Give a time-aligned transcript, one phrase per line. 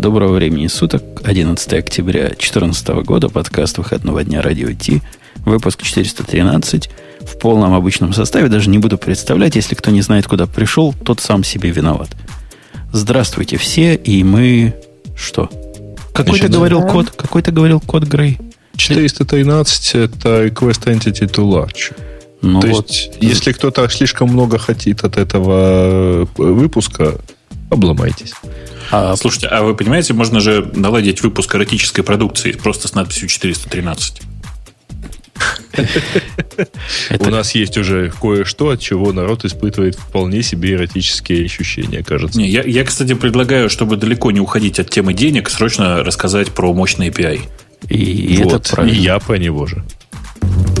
[0.00, 5.02] Доброго времени суток, 11 октября 2014 года, подкаст выходного дня Радио Ти,
[5.44, 6.88] выпуск 413
[7.20, 8.48] в полном обычном составе.
[8.48, 12.08] Даже не буду представлять, если кто не знает, куда пришел, тот сам себе виноват.
[12.94, 14.74] Здравствуйте все, и мы...
[15.14, 15.50] Что?
[16.14, 18.38] Какой-то говорил код, какой-то говорил код Грей.
[18.76, 21.94] 413 это request entity to large.
[22.40, 22.88] Ну То вот.
[22.88, 27.18] есть, если кто-то слишком много хотит от этого выпуска,
[27.70, 28.32] обломайтесь.
[28.90, 34.22] А, Слушайте, а вы понимаете, можно же наладить выпуск эротической продукции просто с надписью 413.
[37.18, 42.38] У нас есть уже кое-что, от чего народ испытывает вполне себе эротические ощущения, кажется.
[42.38, 46.72] Не, я, я, кстати, предлагаю, чтобы далеко не уходить от темы денег, срочно рассказать про
[46.74, 47.40] мощный API.
[47.88, 48.96] И, вот, это правильно.
[48.96, 49.82] И я по него же.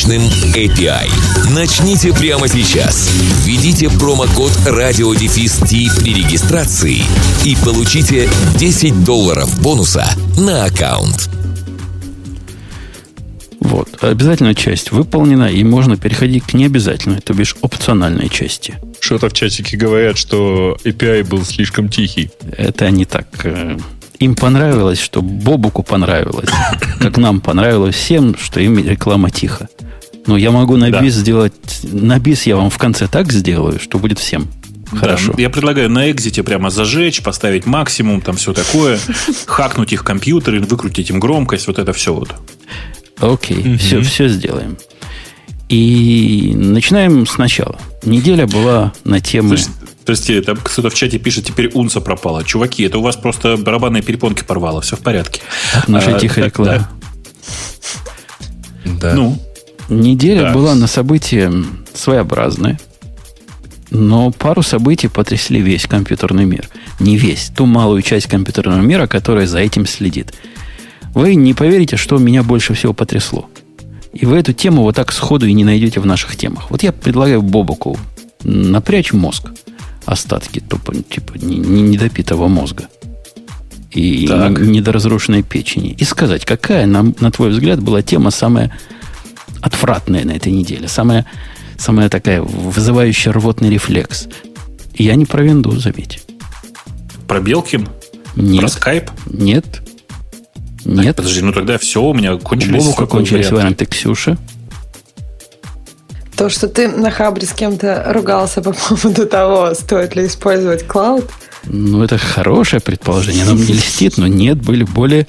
[0.00, 0.22] мощным
[0.54, 1.10] API.
[1.54, 3.10] Начните прямо сейчас.
[3.44, 7.02] Введите промокод RadioDefist при регистрации
[7.44, 10.06] и получите 10 долларов бонуса
[10.38, 11.28] на аккаунт.
[13.60, 14.02] Вот.
[14.02, 18.76] Обязательная часть выполнена, и можно переходить к необязательной, то бишь опциональной части.
[19.00, 22.30] Что-то в чатике говорят, что API был слишком тихий.
[22.56, 23.26] Это не так.
[23.44, 23.76] Э,
[24.18, 26.50] им понравилось, что Бобуку понравилось,
[27.00, 29.68] как нам понравилось всем, что им реклама тихо.
[30.30, 31.00] Но я могу на да.
[31.00, 31.52] бис сделать...
[31.82, 34.46] На бис я вам в конце так сделаю, что будет всем.
[34.94, 35.32] Хорошо.
[35.32, 39.00] Да, я предлагаю на экзите прямо зажечь, поставить максимум, там все такое,
[39.46, 42.32] хакнуть их компьютеры, выкрутить им громкость, вот это все вот.
[43.18, 44.78] Окей, все, все сделаем.
[45.68, 47.80] И начинаем сначала.
[48.04, 49.56] Неделя была на тему...
[50.04, 52.44] Прости, там кто-то в чате пишет, теперь унца пропала.
[52.44, 55.40] Чуваки, это у вас просто барабанные перепонки порвало, все в порядке.
[55.88, 56.88] Наша а, тихая реклама.
[58.84, 59.14] Да.
[59.14, 59.36] Ну,
[59.90, 60.52] Неделя да.
[60.52, 61.52] была на события
[61.92, 62.78] своеобразные,
[63.90, 66.68] но пару событий потрясли весь компьютерный мир.
[67.00, 70.32] Не весь, ту малую часть компьютерного мира, которая за этим следит.
[71.12, 73.50] Вы не поверите, что меня больше всего потрясло.
[74.12, 76.70] И вы эту тему вот так сходу и не найдете в наших темах.
[76.70, 77.98] Вот я предлагаю Бобоку
[78.44, 79.50] напрячь мозг.
[80.04, 82.84] Остатки тупо, типа, недопитого мозга.
[83.90, 85.96] И недоразрушенной печени.
[85.98, 88.72] И сказать, какая, на, на твой взгляд, была тема самая
[89.60, 90.88] отвратная на этой неделе.
[90.88, 91.26] Самая,
[91.78, 94.28] самая такая вызывающая рвотный рефлекс.
[94.94, 96.22] Я не про винду, заметь.
[97.26, 97.88] Про Белкин?
[98.36, 98.60] Нет.
[98.60, 99.10] Про скайп?
[99.26, 99.82] Нет.
[100.84, 101.06] Нет.
[101.06, 102.86] Так, подожди, ну тогда все, у меня кончились...
[102.86, 103.54] У кончились варианты.
[103.54, 104.38] варианты Ксюши.
[106.36, 111.30] То, что ты на Хабре с кем-то ругался по поводу того, стоит ли использовать клауд–
[111.64, 113.44] ну, это хорошее предположение.
[113.44, 115.26] Нам не льстит, но нет, были более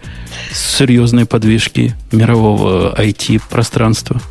[0.54, 4.22] серьезные подвижки мирового IT-пространства.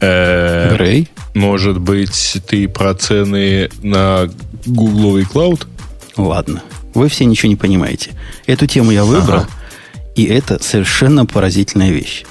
[0.00, 1.08] Э, Грей?
[1.34, 4.28] Может быть, ты про цены на
[4.66, 5.66] гугловый клауд?
[6.16, 6.62] Ладно.
[6.94, 8.10] Вы все ничего не понимаете.
[8.46, 9.48] Эту тему я выбрал, ага.
[10.14, 12.24] и это совершенно поразительная вещь.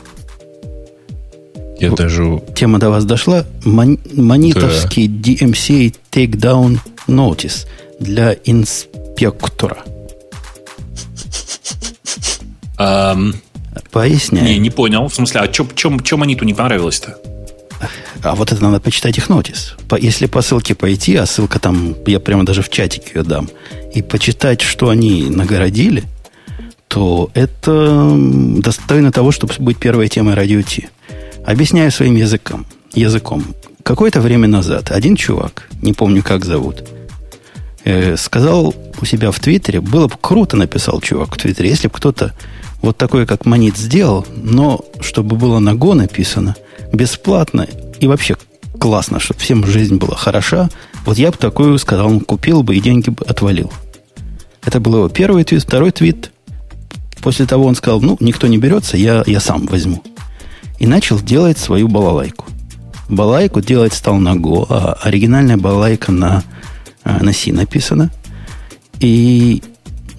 [1.79, 2.43] Я даже...
[2.55, 3.45] Тема до вас дошла?
[3.65, 3.97] Мон...
[4.13, 5.31] Монитовский да.
[5.31, 6.77] DMCA Takedown
[7.07, 7.65] Notice–
[8.01, 9.77] для инспектора?
[12.77, 13.35] Um,
[13.91, 14.43] Поясняй.
[14.43, 15.07] Не, не понял.
[15.07, 17.17] В смысле, а чем, чем, чем они-то не понравилось-то?
[18.23, 19.75] А вот это надо почитать их нотис.
[19.87, 23.49] По, если по ссылке пойти, а ссылка там, я прямо даже в чатике ее дам,
[23.93, 26.03] и почитать, что они нагородили,
[26.87, 30.89] то это достойно того, чтобы быть первой темой радио Ти.
[31.45, 32.65] Объясняю своим языком.
[32.93, 33.43] языком.
[33.83, 36.83] Какое-то время назад один чувак, не помню как зовут,
[37.83, 41.93] э, сказал у себя в Твиттере, было бы круто, написал чувак в Твиттере, если бы
[41.93, 42.33] кто-то
[42.81, 46.55] вот такой, как Монит, сделал, но чтобы было на Go написано,
[46.91, 47.67] бесплатно
[47.99, 48.35] и вообще
[48.79, 50.69] классно, чтобы всем жизнь была хороша,
[51.05, 53.71] вот я бы такую сказал, он купил бы и деньги бы отвалил.
[54.65, 56.31] Это был его первый твит, второй твит.
[57.21, 60.03] После того он сказал, ну, никто не берется, я, я сам возьму.
[60.79, 62.45] И начал делать свою балалайку.
[63.09, 66.43] Балалайку делать стал на Go, а оригинальная балалайка на
[67.03, 68.11] на C написано.
[68.99, 69.63] И,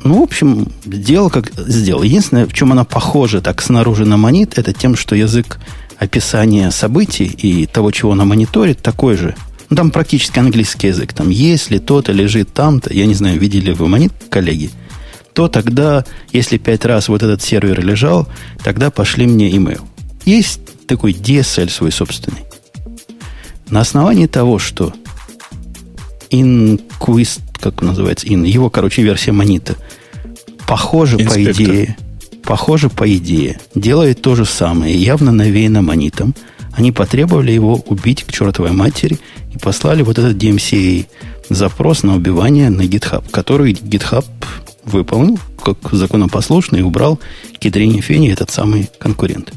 [0.04, 2.02] ну, в общем, сделал как сделал.
[2.02, 5.60] Единственное, в чем она похожа так снаружи на монит, это тем, что язык
[5.98, 9.36] описания событий и того, чего она мониторит, такой же.
[9.70, 11.12] Ну, там практически английский язык.
[11.12, 14.70] Там, если то-то лежит там-то, я не знаю, видели вы монит, коллеги?
[15.32, 18.28] то тогда, если пять раз вот этот сервер лежал,
[18.62, 19.80] тогда пошли мне email.
[20.24, 22.44] Есть такой DSL свой собственный.
[23.68, 24.92] На основании того, что
[26.32, 29.76] Inquist, как называется, in, его, короче, версия Манита,
[30.66, 31.54] похоже, Инспектор.
[31.54, 31.96] по идее,
[32.42, 36.34] похоже, по идее, делает то же самое, явно навеяно Манитом.
[36.72, 39.18] Они потребовали его убить к чертовой матери
[39.54, 41.06] и послали вот этот DMCA
[41.50, 44.24] запрос на убивание на GitHub, который GitHub
[44.84, 47.20] выполнил как законопослушный и убрал
[47.58, 49.52] Кедрини Фени, этот самый конкурент.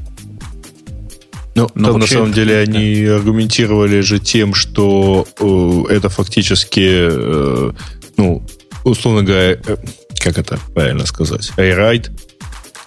[1.56, 7.72] Ну, Но там на самом деле они аргументировали же тем, что э, это фактически, э,
[8.18, 8.44] ну,
[8.84, 9.78] условно говоря, э,
[10.20, 12.12] как это правильно сказать, rewrite.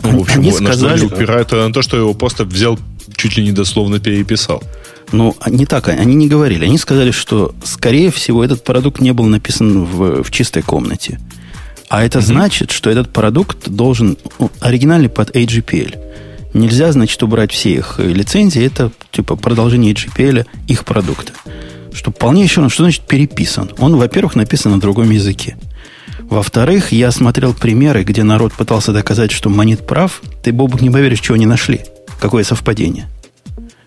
[0.03, 2.79] Ну, в общем, они сказали, на что упирает на то, что его просто взял,
[3.17, 4.63] чуть ли не дословно переписал.
[5.13, 6.67] Ну, не так, они не говорили.
[6.67, 11.19] Они сказали, что, скорее всего, этот продукт не был написан в, в чистой комнате.
[11.89, 12.23] А это mm-hmm.
[12.23, 15.99] значит, что этот продукт должен ну, оригинальный под AGPL.
[16.55, 18.65] Нельзя, значит, убрать все их лицензии.
[18.65, 21.33] Это типа продолжение GPL их продукта.
[21.93, 23.71] Что полнейшее, что значит переписан?
[23.79, 25.57] Он, во-первых, написан на другом языке.
[26.21, 30.21] Во-вторых, я смотрел примеры, где народ пытался доказать, что Монет прав.
[30.43, 31.81] Ты, Бобук, не поверишь, чего они нашли.
[32.21, 33.09] Какое совпадение.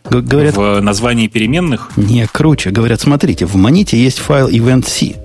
[0.10, 1.92] Говорят, в названии переменных?
[1.96, 2.72] Не, круче.
[2.72, 5.16] Говорят, смотрите, в Моните есть файл event.c,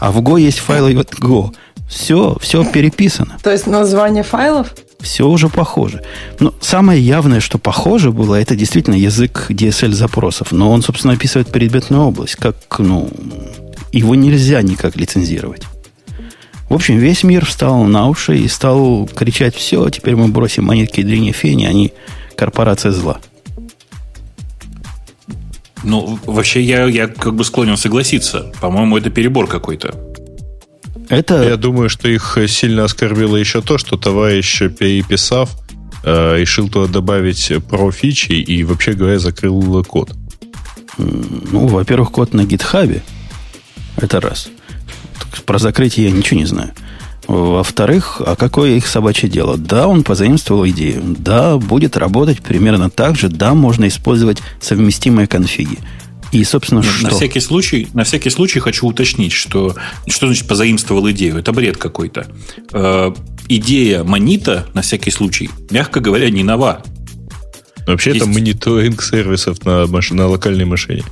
[0.00, 1.54] а в Go есть файл event.go.
[1.88, 3.36] Все, все переписано.
[3.42, 4.74] То есть название файлов?
[5.04, 6.02] Все уже похоже.
[6.40, 10.50] Но самое явное, что похоже было, это действительно язык DSL запросов.
[10.50, 12.36] Но он, собственно, описывает предметную область.
[12.36, 13.10] Как, ну,
[13.92, 15.62] его нельзя никак лицензировать.
[16.70, 21.02] В общем, весь мир встал на уши и стал кричать, все, теперь мы бросим монетки
[21.02, 21.92] Дрине Фени, они
[22.34, 23.20] корпорация зла.
[25.82, 28.50] Ну, вообще, я, я как бы склонен согласиться.
[28.62, 29.94] По-моему, это перебор какой-то.
[31.08, 31.42] Это...
[31.42, 35.50] Я думаю, что их сильно оскорбило еще то, что товарищ, переписав,
[36.02, 40.12] э, решил туда добавить про фичи и, вообще говоря, закрыл код.
[40.98, 43.02] Ну, во-первых, код на гитхабе.
[43.96, 44.48] Это раз.
[45.44, 46.72] Про закрытие я ничего не знаю.
[47.26, 49.56] Во-вторых, а какое их собачье дело?
[49.56, 51.02] Да, он позаимствовал идею.
[51.18, 53.28] Да, будет работать примерно так же.
[53.28, 55.78] Да, можно использовать совместимые конфиги.
[56.34, 57.04] И, собственно, Нет, что?
[57.04, 59.76] На всякий, случай, на всякий случай хочу уточнить, что
[60.08, 61.38] что значит позаимствовал идею?
[61.38, 62.26] Это бред какой-то.
[62.72, 63.14] Э,
[63.48, 66.82] идея Манита, на всякий случай, мягко говоря, не нова.
[67.86, 68.22] Вообще есть...
[68.22, 70.10] это мониторинг сервисов на, маш...
[70.10, 71.04] на локальной машине.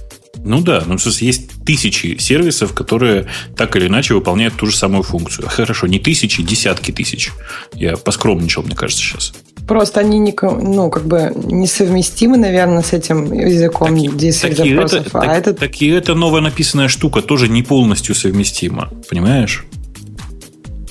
[0.45, 4.77] Ну да, ну, в смысле, есть тысячи сервисов, которые так или иначе выполняют ту же
[4.77, 5.47] самую функцию.
[5.49, 7.31] Хорошо, не тысячи, десятки тысяч.
[7.75, 9.33] Я поскромничал, мне кажется, сейчас.
[9.67, 15.07] Просто они не, ну, как бы несовместимы, наверное, с этим языком так, DSL так запросов.
[15.07, 15.55] Это, а так, это...
[15.55, 18.91] так и эта новая написанная штука тоже не полностью совместима.
[19.09, 19.65] Понимаешь?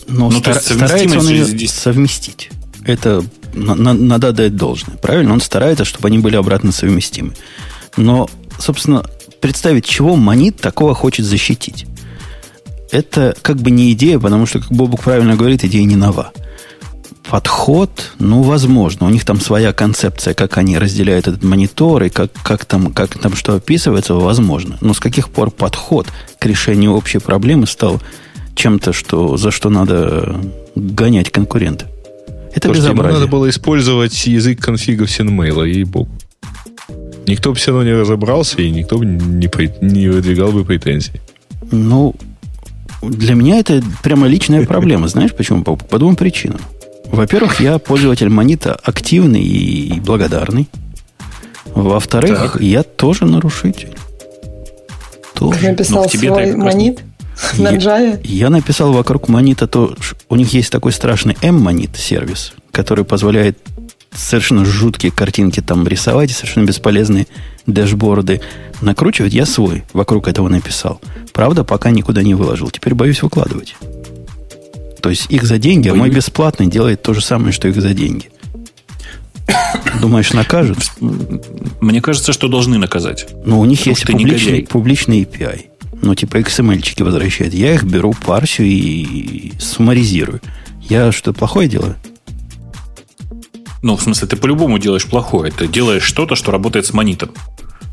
[0.08, 1.72] Но ну, стар, старается он ее здесь...
[1.72, 2.50] совместить.
[2.86, 3.24] Это
[3.54, 4.96] на, на, надо дать должное.
[4.98, 5.34] Правильно?
[5.34, 7.34] Он старается, чтобы они были обратно совместимы.
[7.98, 9.04] Но, собственно,
[9.42, 11.86] представить, чего Монит такого хочет защитить.
[12.90, 16.32] Это как бы не идея, потому что, как Бобук правильно говорит, идея не нова
[17.30, 19.08] подход, ну, возможно.
[19.08, 23.18] У них там своя концепция, как они разделяют этот монитор и как, как, там, как
[23.18, 24.78] там что описывается, возможно.
[24.82, 26.08] Но с каких пор подход
[26.40, 28.02] к решению общей проблемы стал
[28.56, 30.36] чем-то, что, за что надо
[30.76, 31.88] гонять конкурента?
[32.54, 33.20] Это Слушайте, безобразие.
[33.20, 36.10] надо было использовать язык конфигов Синмейла, ей-богу.
[37.28, 39.50] Никто бы все равно не разобрался, и никто бы не,
[39.82, 41.22] не выдвигал бы претензий.
[41.72, 42.14] Ну,
[43.02, 45.08] для меня это прямо личная проблема.
[45.08, 45.64] Знаешь почему?
[45.64, 46.60] По, по двум причинам.
[47.12, 50.70] Во-первых, я пользователь Монита активный и благодарный.
[51.66, 52.62] Во-вторых, так.
[52.62, 53.96] я тоже нарушитель.
[55.36, 55.60] Тоже.
[55.60, 57.02] Ты написал ну, свой монит
[57.58, 58.20] на Java?
[58.24, 59.96] Я, я написал вокруг монита то,
[60.30, 63.58] у них есть такой страшный M-монит сервис, который позволяет
[64.14, 67.28] совершенно жуткие картинки там рисовать, совершенно бесполезные
[67.66, 68.42] дэшборды
[68.82, 69.34] накручивать.
[69.34, 71.02] Я свой вокруг этого написал.
[71.34, 72.70] Правда, пока никуда не выложил.
[72.70, 73.76] Теперь боюсь выкладывать.
[75.02, 77.94] То есть их за деньги, а мой бесплатный делает то же самое, что их за
[77.94, 78.30] деньги.
[80.00, 80.78] Думаешь, накажут?
[81.00, 83.28] Мне кажется, что должны наказать.
[83.46, 85.66] Ну, у них есть публичный, публичный API.
[86.02, 87.54] Ну, типа XML-чики возвращают.
[87.54, 90.42] Я их беру, парсю и суммаризирую.
[90.82, 91.96] Я что, плохое делаю?
[93.84, 95.52] Ну, в смысле, ты по-любому делаешь плохое.
[95.52, 97.32] Ты делаешь что-то, что работает с монитом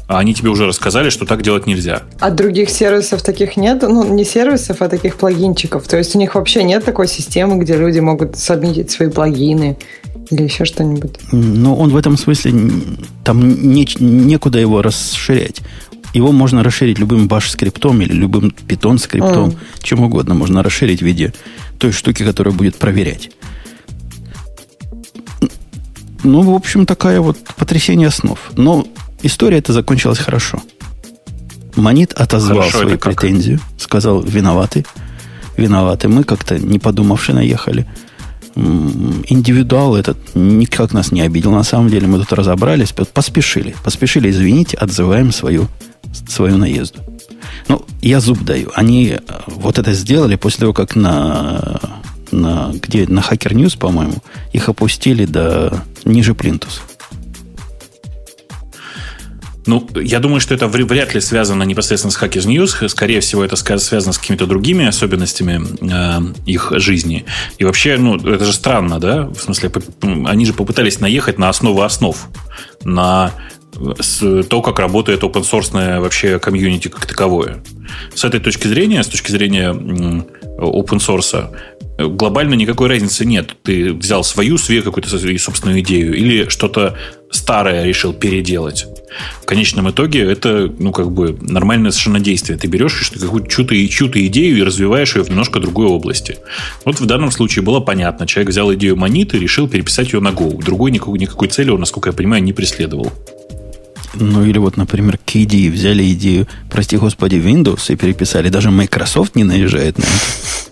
[0.08, 2.02] а они тебе уже рассказали, что так делать нельзя.
[2.18, 3.82] А других сервисов таких нет?
[3.82, 5.86] Ну, не сервисов, а таких плагинчиков.
[5.86, 9.76] То есть у них вообще нет такой системы, где люди могут сабмитить свои плагины
[10.30, 11.18] или еще что-нибудь?
[11.30, 12.54] Ну, он в этом смысле,
[13.22, 15.60] там не, некуда его расширять.
[16.14, 19.56] Его можно расширить любым баш скриптом или любым питон скриптом, mm.
[19.82, 21.34] чем угодно можно расширить в виде
[21.78, 23.30] той штуки, которая будет проверять.
[26.24, 28.38] Ну, в общем, такая вот потрясение основ.
[28.56, 28.86] Но
[29.22, 30.60] история эта закончилась хорошо.
[31.76, 34.84] Монит отозвал хорошо, свою претензию, сказал, виноваты.
[35.56, 36.08] Виноваты.
[36.08, 37.86] Мы как-то, не подумавши, наехали.
[38.54, 41.52] Индивидуал этот никак нас не обидел.
[41.52, 43.74] На самом деле мы тут разобрались, поспешили.
[43.84, 45.68] Поспешили, извините, отзываем свою,
[46.28, 47.00] свою наезду.
[47.68, 48.70] Ну, я зуб даю.
[48.74, 51.80] Они э, вот это сделали после того, как на,
[52.30, 54.22] на, где, на Hacker News, по-моему,
[54.52, 56.80] их опустили до ниже плинтуса.
[59.68, 62.88] Ну, я думаю, что это вряд ли связано непосредственно с Hackers News.
[62.88, 67.26] Скорее всего, это связано с какими-то другими особенностями э, их жизни.
[67.58, 69.26] И вообще, ну, это же странно, да?
[69.26, 69.70] В смысле,
[70.24, 72.16] они же попытались наехать на основу основ.
[72.82, 73.32] На
[74.48, 77.62] то, как работает open source вообще комьюнити как таковое.
[78.14, 81.54] С этой точки зрения, с точки зрения open source,
[81.98, 83.54] глобально никакой разницы нет.
[83.64, 86.96] Ты взял свою, свою какую-то собственную идею или что-то
[87.30, 88.86] старое решил переделать.
[89.42, 92.58] В конечном итоге это, ну, как бы нормальное совершенно действие.
[92.58, 96.38] Ты берешь какую-то чью-то, чью-то идею и развиваешь ее в немножко другой области.
[96.84, 98.26] Вот в данном случае было понятно.
[98.26, 100.62] Человек взял идею монеты и решил переписать ее на Go.
[100.62, 103.12] Другой никакой, никакой цели он, насколько я понимаю, не преследовал.
[104.14, 108.48] Ну, или вот, например, KDE взяли идею, прости господи, Windows и переписали.
[108.48, 110.68] Даже Microsoft не наезжает на это.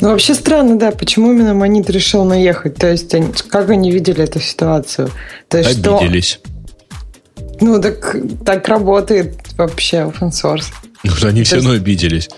[0.00, 2.74] Ну, вообще странно, да, почему именно Монит решил наехать?
[2.76, 5.10] То есть, они, как они видели эту ситуацию?
[5.48, 6.40] То есть, Обиделись.
[6.42, 6.55] Что...
[7.60, 10.66] Ну, так, так работает вообще open source.
[11.02, 12.28] Ну, они все равно обиделись.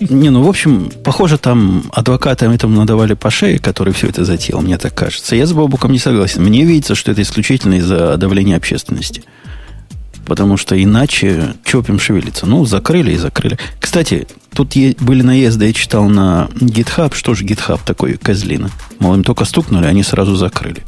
[0.00, 4.60] Не, ну, в общем, похоже, там адвокатам этому надавали по шее, который все это затеял,
[4.60, 5.34] мне так кажется.
[5.34, 6.42] Я с Бобуком не согласен.
[6.42, 9.24] Мне видится, что это исключительно из-за давления общественности.
[10.26, 12.46] Потому что иначе чопим шевелиться.
[12.46, 13.58] Ну, закрыли и закрыли.
[13.80, 17.14] Кстати, тут были наезды, я читал на GitHub.
[17.14, 18.70] Что же GitHub такой, козлина?
[18.98, 20.84] Мол, им только стукнули, они сразу закрыли.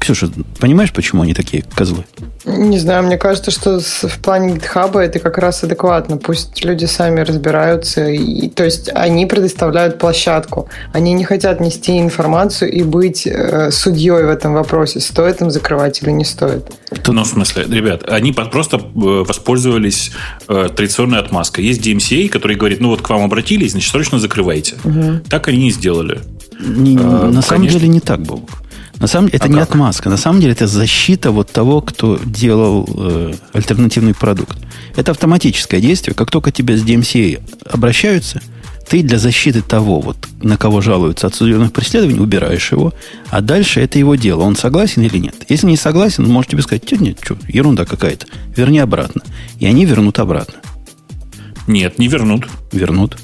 [0.00, 2.04] Ксюша, понимаешь, почему они такие козлы?
[2.46, 6.16] Не знаю, мне кажется, что в плане GitHub это как раз адекватно.
[6.16, 8.08] Пусть люди сами разбираются.
[8.08, 10.68] И, то есть они предоставляют площадку.
[10.92, 15.00] Они не хотят нести информацию и быть э, судьей в этом вопросе.
[15.00, 16.72] Стоит им закрывать или не стоит.
[17.06, 20.12] Ну, в смысле, ребят, они просто э, воспользовались
[20.48, 21.66] э, традиционной отмазкой.
[21.66, 24.76] Есть DMCA, который говорит, ну вот к вам обратились, значит, срочно закрывайте.
[24.82, 25.20] Угу.
[25.28, 26.20] Так они и сделали.
[26.58, 27.42] Не, а, на конечно.
[27.42, 28.42] самом деле не так было.
[29.00, 29.70] На самом деле это а не как?
[29.70, 30.10] отмазка.
[30.10, 34.58] На самом деле это защита вот того, кто делал э, альтернативный продукт.
[34.94, 36.14] Это автоматическое действие.
[36.14, 38.42] Как только тебе с DMCA обращаются,
[38.86, 42.92] ты для защиты того, вот, на кого жалуются от судебных преследований, убираешь его,
[43.30, 44.42] а дальше это его дело.
[44.42, 45.34] Он согласен или нет?
[45.48, 48.26] Если не согласен, он может тебе сказать, нет, что, ерунда какая-то.
[48.54, 49.22] Верни обратно.
[49.58, 50.56] И они вернут обратно.
[51.66, 52.48] Нет, не вернут.
[52.70, 53.16] Вернут.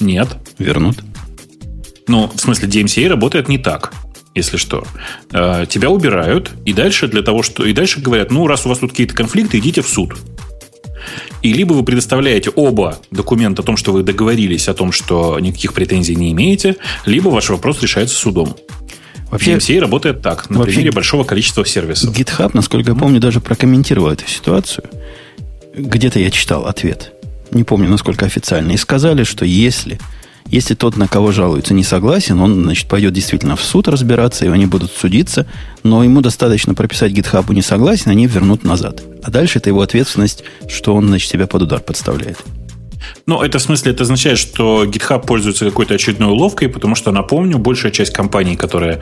[0.00, 0.28] Нет.
[0.58, 0.98] Вернут.
[2.08, 3.92] Ну, в смысле, DMCA работает не так
[4.34, 4.84] если что.
[5.32, 7.64] Э, тебя убирают, и дальше для того, что...
[7.64, 10.16] И дальше говорят, ну, раз у вас тут какие-то конфликты, идите в суд.
[11.42, 15.72] И либо вы предоставляете оба документа о том, что вы договорились о том, что никаких
[15.72, 18.56] претензий не имеете, либо ваш вопрос решается судом.
[19.30, 22.14] Вообще, DMCA работает так, на вообще, примере большого количества сервисов.
[22.16, 24.84] GitHub, насколько я помню, даже прокомментировал эту ситуацию.
[25.74, 27.12] Где-то я читал ответ.
[27.52, 28.72] Не помню, насколько официально.
[28.72, 29.98] И сказали, что если
[30.50, 34.48] если тот, на кого жалуется, не согласен, он, значит, пойдет действительно в суд разбираться, и
[34.48, 35.46] они будут судиться,
[35.82, 39.02] но ему достаточно прописать GitHub не согласен, они вернут назад.
[39.22, 42.38] А дальше это его ответственность, что он, значит, себя под удар подставляет.
[43.26, 47.58] Ну, это в смысле, это означает, что GitHub пользуется какой-то очередной уловкой, потому что, напомню,
[47.58, 49.00] большая часть компаний, которые,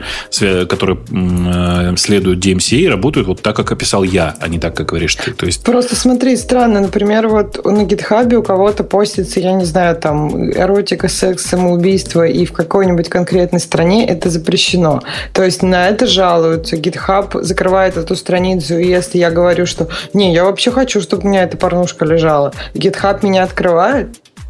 [0.67, 5.15] которые э, следуют DMCA, работают вот так, как описал я, а не так, как говоришь
[5.15, 5.31] ты.
[5.33, 5.63] То есть...
[5.63, 11.07] Просто смотри, странно, например, вот на GitHub у кого-то постится, я не знаю, там, эротика,
[11.07, 15.01] секс, самоубийство, и в какой-нибудь конкретной стране это запрещено.
[15.33, 16.75] То есть на это жалуются.
[16.75, 21.27] GitHub закрывает эту страницу, и если я говорю, что не, я вообще хочу, чтобы у
[21.27, 23.88] меня эта порнушка лежала, GitHub меня открывает,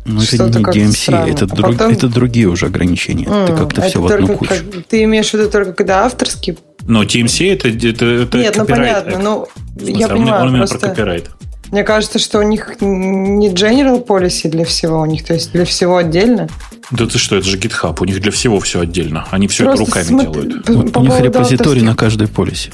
[0.05, 1.91] ну, это не DMC, это, а друг, потом...
[1.91, 3.25] это другие уже ограничения.
[3.25, 4.50] Mm, ты как-то все в одну кучу.
[4.50, 6.58] Как, ты имеешь в виду только когда авторский?
[6.88, 9.19] Но TMC это, это, это Нет, ну понятно.
[9.19, 9.48] Ну,
[9.79, 10.79] я понимаю, он, просто...
[10.79, 11.29] про копирайт.
[11.72, 15.65] Мне кажется, что у них не general policy для всего у них, то есть для
[15.65, 16.48] всего отдельно.
[16.89, 19.27] Да ты что, это же GitHub, у них для всего все отдельно.
[19.29, 20.65] Они все Просто это руками смотри, делают.
[20.65, 22.72] По, по у них репозиторий на каждой полисе.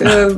[0.00, 0.30] Э,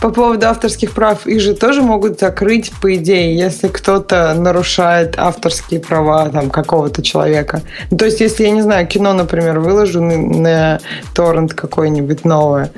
[0.00, 5.80] по поводу авторских прав, их же тоже могут закрыть, по идее, если кто-то нарушает авторские
[5.80, 7.62] права там, какого-то человека.
[7.90, 10.80] Ну, то есть, если, я не знаю, кино, например, выложу на, на
[11.14, 12.70] торрент какой-нибудь новое,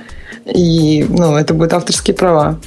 [0.47, 2.59] и ну, это будут авторские права.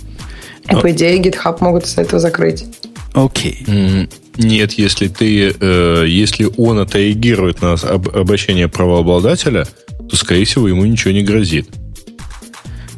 [0.69, 2.65] И, по идее, GitHub могут с этого закрыть.
[3.13, 3.65] Окей.
[3.65, 4.09] Okay.
[4.37, 9.65] Нет, если ты, э, если он отреагирует на об, обращение правообладателя,
[10.09, 11.67] то, скорее всего, ему ничего не грозит.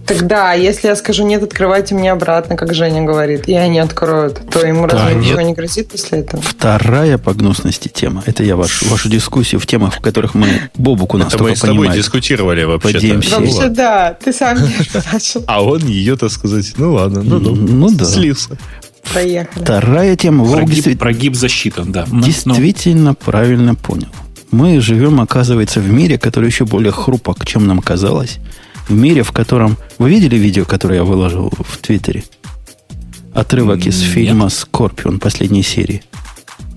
[0.09, 4.65] Тогда, если я скажу нет, открывайте мне обратно, как Женя говорит, и они откроют, то
[4.65, 6.41] ему да, разве ничего не грозит после этого?
[6.41, 8.23] Вторая по гнусности тема.
[8.25, 11.55] Это я ваш, вашу дискуссию в темах, в которых мы Бобук у нас Это мы
[11.55, 12.01] с тобой понимает.
[12.01, 13.39] дискутировали вообще-то.
[13.39, 14.17] Вообще, да.
[14.23, 14.57] Ты сам
[15.13, 15.43] начал.
[15.45, 18.05] А он ее, так сказать, ну ладно, ну, ну, ну да.
[18.05, 18.57] слился.
[19.13, 19.63] Проехали.
[19.63, 20.43] Вторая тема.
[20.43, 22.05] Прогиб, действительно, прогиб засчитан, да.
[22.11, 24.09] Ну, действительно правильно понял.
[24.49, 28.39] Мы живем, оказывается, в мире, который еще более хрупок, чем нам казалось
[28.89, 29.77] в мире, в котором...
[29.97, 32.23] Вы видели видео, которое я выложил в Твиттере?
[33.33, 34.11] Отрывок из Нет.
[34.11, 36.03] фильма «Скорпион» последней серии.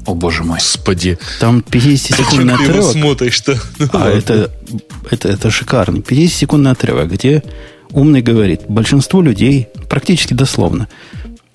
[0.05, 0.59] О, боже мой.
[0.59, 1.19] Господи.
[1.41, 2.73] Там 50-секундный отрывок.
[2.75, 3.59] Ты его смотришь, что...
[3.93, 4.51] А это,
[5.11, 6.01] это, это шикарный.
[6.01, 7.43] 50-секундный отрывок, где
[7.91, 10.89] умный говорит, большинство людей, практически дословно,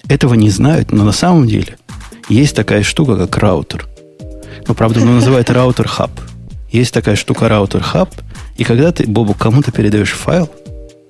[0.07, 1.77] этого не знают, но на самом деле
[2.29, 3.87] есть такая штука, как раутер.
[4.67, 6.11] Ну, правда, он называет раутер хаб.
[6.71, 8.13] Есть такая штука раутер хаб,
[8.57, 10.49] и когда ты, Бобук, кому-то передаешь файл,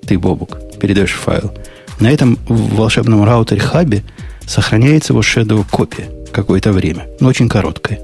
[0.06, 1.52] ты, Бобук, передаешь файл,
[1.98, 4.04] на этом волшебном раутере хабе
[4.46, 8.00] сохраняется его shadow копия какое-то время, но очень короткое.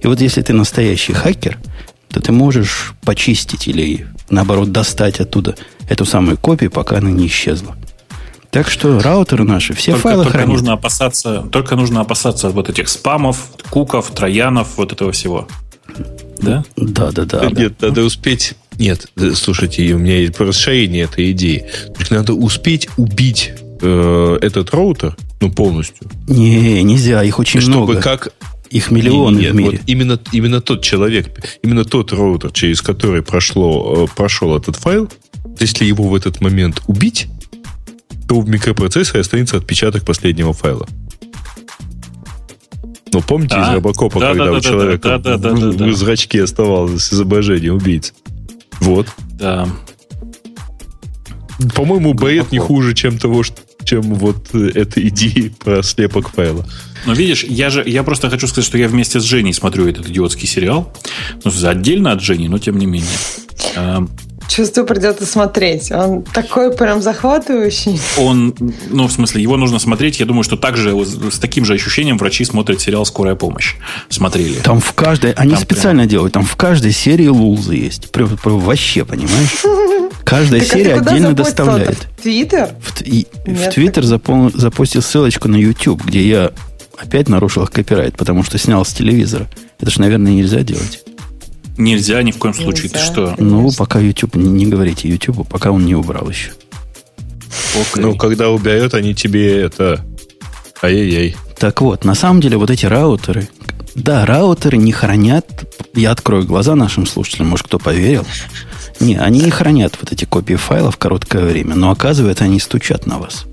[0.00, 1.58] И вот если ты настоящий хакер,
[2.10, 5.56] то ты можешь почистить или, наоборот, достать оттуда
[5.88, 7.76] эту самую копию, пока она не исчезла.
[8.50, 10.52] Так что раутеры наши, все только, файлы только хранят.
[10.52, 15.48] Нужно опасаться, только нужно опасаться вот этих спамов, куков, троянов, вот этого всего.
[16.40, 16.64] Да?
[16.76, 17.50] Да, да, да.
[17.50, 17.88] Нет, да.
[17.88, 21.66] надо успеть нет, слушайте, у меня есть расширение этой идеи.
[22.10, 26.08] Надо успеть убить э, этот роутер, ну, полностью.
[26.28, 28.02] Не, нельзя, их очень чтобы много.
[28.02, 28.32] как
[28.70, 29.70] их миллионы нет, в мире.
[29.70, 31.30] Вот именно, именно тот человек,
[31.62, 35.08] именно тот роутер, через который прошло, э, прошел этот файл,
[35.60, 37.28] если его в этот момент убить,
[38.28, 40.88] то в микропроцессоре останется отпечаток последнего файла.
[43.12, 43.70] Ну, помните а?
[43.70, 45.86] из Робокопа, да, когда да, у да, человека да, да, да, в, да, да.
[45.86, 48.12] в зрачке оставалось изображение убийц?
[48.84, 49.08] Вот.
[49.38, 49.68] Да.
[51.74, 53.42] По-моему, Бейт не хуже, чем того,
[53.84, 56.66] чем вот э, эта идея про слепок файла.
[57.06, 60.08] Но видишь, я же я просто хочу сказать, что я вместе с Женей смотрю этот
[60.08, 60.92] идиотский сериал.
[61.44, 63.08] Ну, отдельно от Жени, но тем не менее.
[64.48, 65.90] Чувствую, придется смотреть.
[65.90, 67.98] Он такой прям захватывающий.
[68.18, 68.54] Он,
[68.90, 70.20] ну, в смысле, его нужно смотреть.
[70.20, 73.74] Я думаю, что также с таким же ощущением врачи смотрят сериал «Скорая помощь».
[74.08, 74.60] Смотрели.
[74.60, 75.32] Там в каждой...
[75.32, 76.08] Они там специально прям...
[76.08, 76.34] делают.
[76.34, 78.10] Там в каждой серии лулзы есть.
[78.10, 79.62] Прям, прям вообще, понимаешь?
[80.24, 82.06] Каждая так серия отдельно доставляет.
[82.22, 82.70] Твиттер?
[82.80, 83.02] В,
[83.46, 86.52] в Твиттер запустил ссылочку на YouTube, где я
[86.96, 89.48] опять нарушил копирайт, потому что снял с телевизора.
[89.80, 91.02] Это же, наверное, нельзя делать.
[91.76, 92.84] Нельзя ни в коем случае.
[92.84, 93.34] Нельзя, Ты что?
[93.38, 96.52] Ну, пока YouTube, не, не говорите YouTube, пока он не убрал еще.
[97.74, 98.00] Okay.
[98.00, 100.04] Ну, когда уберет, они тебе это...
[100.82, 101.36] Ай-яй-яй.
[101.58, 103.48] Так вот, на самом деле вот эти раутеры,
[103.94, 105.46] да, раутеры не хранят,
[105.94, 108.26] я открою глаза нашим слушателям, может, кто поверил.
[109.00, 113.18] Не, они не хранят вот эти копии файлов короткое время, но оказывается, они стучат на
[113.18, 113.44] вас.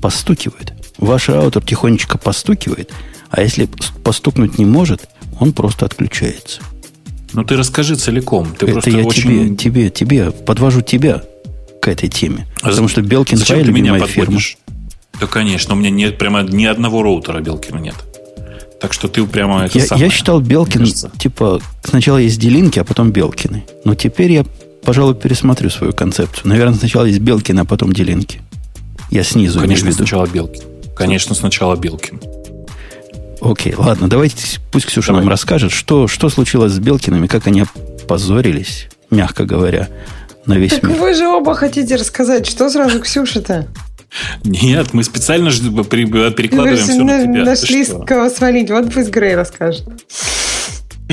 [0.00, 0.72] Постукивают.
[0.98, 2.90] Ваш раутер тихонечко постукивает,
[3.30, 3.68] а если
[4.04, 6.62] постукнуть не может, он просто отключается.
[7.32, 8.54] Ну, ты расскажи целиком.
[8.58, 9.56] Ты Это я очень...
[9.56, 11.22] тебе, тебе, тебе, подвожу тебя
[11.80, 12.46] к этой теме.
[12.62, 14.38] А потому что Белкин Зачем твоя любимая меня фирма.
[15.20, 15.74] Да, конечно.
[15.74, 17.96] У меня нет прямо ни одного роутера Белкина нет.
[18.80, 20.84] Так что ты прямо это я, самое, я считал Белкин,
[21.16, 23.64] типа, сначала есть Делинки, а потом Белкины.
[23.84, 24.44] Но теперь я,
[24.82, 26.48] пожалуй, пересмотрю свою концепцию.
[26.48, 28.40] Наверное, сначала есть Белкин, а потом Делинки.
[29.10, 30.62] Я снизу Конечно, сначала Белкин.
[30.96, 32.20] Конечно, сначала Белкин.
[33.42, 35.22] Окей, ладно, давайте пусть Ксюша Давай.
[35.22, 37.64] нам расскажет, что, что случилось с Белкинами, как они
[38.06, 39.88] позорились, мягко говоря,
[40.46, 40.98] на весь так мир.
[40.98, 43.66] вы же оба хотите рассказать, что сразу Ксюша-то?
[44.44, 47.44] Нет, мы специально перекладываем все на, тебя.
[47.44, 48.70] Нашли с кого свалить.
[48.70, 49.84] Вот пусть Грей расскажет.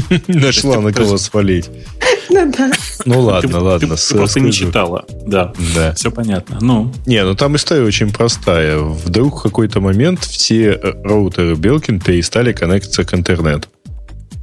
[0.28, 1.70] Нашла на кого свалить.
[2.32, 2.72] Ну да.
[3.06, 3.96] Ну ладно, ладно.
[3.96, 5.04] Ты просто не читала.
[5.26, 5.52] Да.
[5.74, 5.96] Да.
[5.96, 6.60] Все понятно.
[6.62, 6.94] Ну.
[7.08, 8.78] Не, ну там история очень простая.
[8.78, 13.68] Вдруг в какой-то момент все э, роутеры Белкин перестали коннектиться к интернету.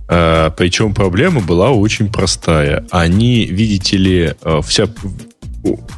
[0.08, 2.84] А, причем проблема была очень простая.
[2.90, 4.88] Они, видите ли, э, вся,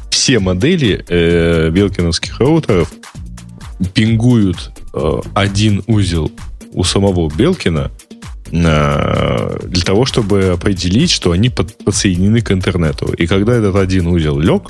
[0.09, 2.91] все модели э, белкиновских роутеров
[3.93, 6.31] пингуют э, один узел
[6.71, 7.91] у самого Белкина
[8.51, 13.13] для того, чтобы определить, что они под, подсоединены к интернету.
[13.13, 14.63] И когда этот один узел лег,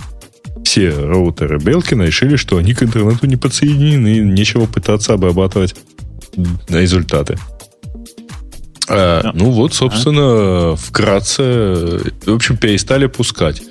[0.63, 5.75] все роутеры Белкина решили, что они к интернету не подсоединены, и нечего пытаться обрабатывать
[6.67, 7.37] результаты.
[8.87, 9.31] А, да.
[9.33, 13.61] Ну вот, собственно, вкратце, в общем, перестали пускать.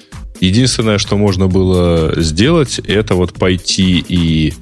[0.40, 4.54] Единственное, что можно было сделать, это вот пойти и,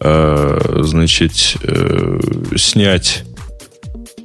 [0.00, 2.20] э, значит, э,
[2.56, 3.24] снять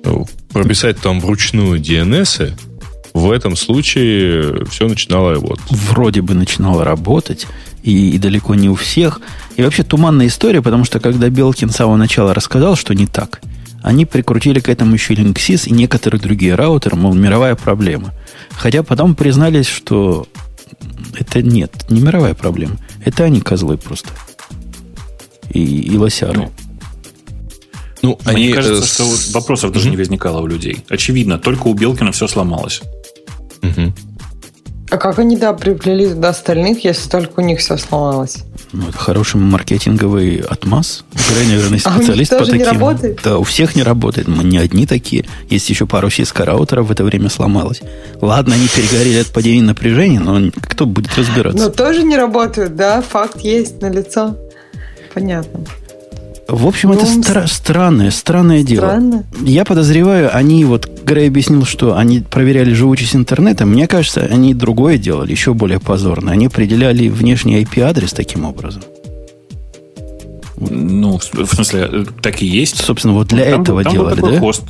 [0.04, 0.28] ну,
[0.62, 2.54] прописать там вручную DNS,
[3.13, 5.60] в этом случае все начинало вот.
[5.70, 7.48] Вроде бы начинало работать,
[7.84, 9.22] и, и далеко не у всех.
[9.56, 13.41] И вообще туманная история, потому что когда Белкин с самого начала рассказал, что не так,
[13.82, 18.13] они прикрутили к этому еще Linksys и некоторые другие раутеры, мол, мировая проблема.
[18.52, 20.28] Хотя потом признались, что
[21.17, 22.78] это нет, не мировая проблема.
[23.06, 24.10] Это они козлы просто.
[25.50, 26.38] И, и лосяры.
[26.38, 26.52] Ну,
[28.01, 30.83] ну, Мне они, кажется, э, что вопросов даже не возникало у людей.
[30.89, 32.81] Очевидно, только у Белкина все сломалось.
[33.63, 33.93] Угу.
[34.89, 38.38] А как они, да, приплели до остальных, если только у них все сломалось?
[38.71, 41.03] Ну, это хороший маркетинговый отмаз.
[41.27, 42.60] Крайне верный специалист а по таким.
[42.60, 43.19] Не работает?
[43.21, 44.29] Да, у всех не работает.
[44.29, 45.25] Мы не одни такие.
[45.49, 47.81] Есть еще пару Cisco раутеров в это время сломалось.
[48.21, 51.65] Ладно, они перегорели от падения напряжения, но кто будет разбираться?
[51.65, 53.01] Но тоже не работают, да?
[53.01, 54.38] Факт есть на лицо.
[55.13, 55.65] Понятно.
[56.47, 59.01] В общем, это ну, стра- странное, странное дело.
[59.41, 63.65] Я подозреваю, они вот, Грей объяснил, что они проверяли живучесть интернета.
[63.65, 66.31] Мне кажется, они другое делали, еще более позорно.
[66.31, 68.81] Они определяли внешний IP-адрес таким образом.
[70.60, 72.77] Ну, в смысле, так и есть.
[72.77, 74.39] Собственно, вот для там, этого там делали, да?
[74.39, 74.63] Хост.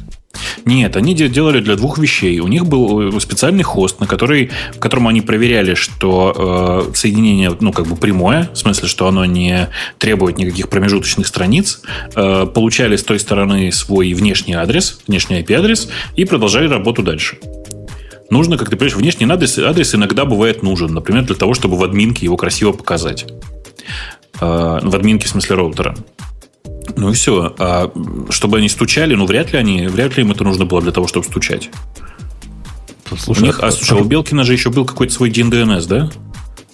[0.66, 2.40] Нет, они делали для двух вещей.
[2.40, 7.56] У них был э, специальный хост, на который, в котором они проверяли, что э, соединение,
[7.60, 11.82] ну, как бы прямое, в смысле, что оно не требует никаких промежуточных страниц,
[12.16, 17.38] э, получали с той стороны свой внешний адрес, внешний IP-адрес и продолжали работу дальше.
[18.30, 21.84] Нужно, как ты понимаешь, внешний адрес, адрес иногда бывает нужен, например, для того, чтобы в
[21.84, 23.26] админке его красиво показать.
[24.40, 25.96] Э, в админке, в смысле, роутера.
[26.96, 27.54] Ну и все.
[27.60, 27.92] А
[28.30, 31.08] чтобы они стучали, ну вряд ли они, вряд ли им это нужно было для того,
[31.08, 31.70] чтобы стучать.
[33.18, 36.12] Слушай, у них, а, слушай, а у Белкина же еще был какой-то свой DNS, да?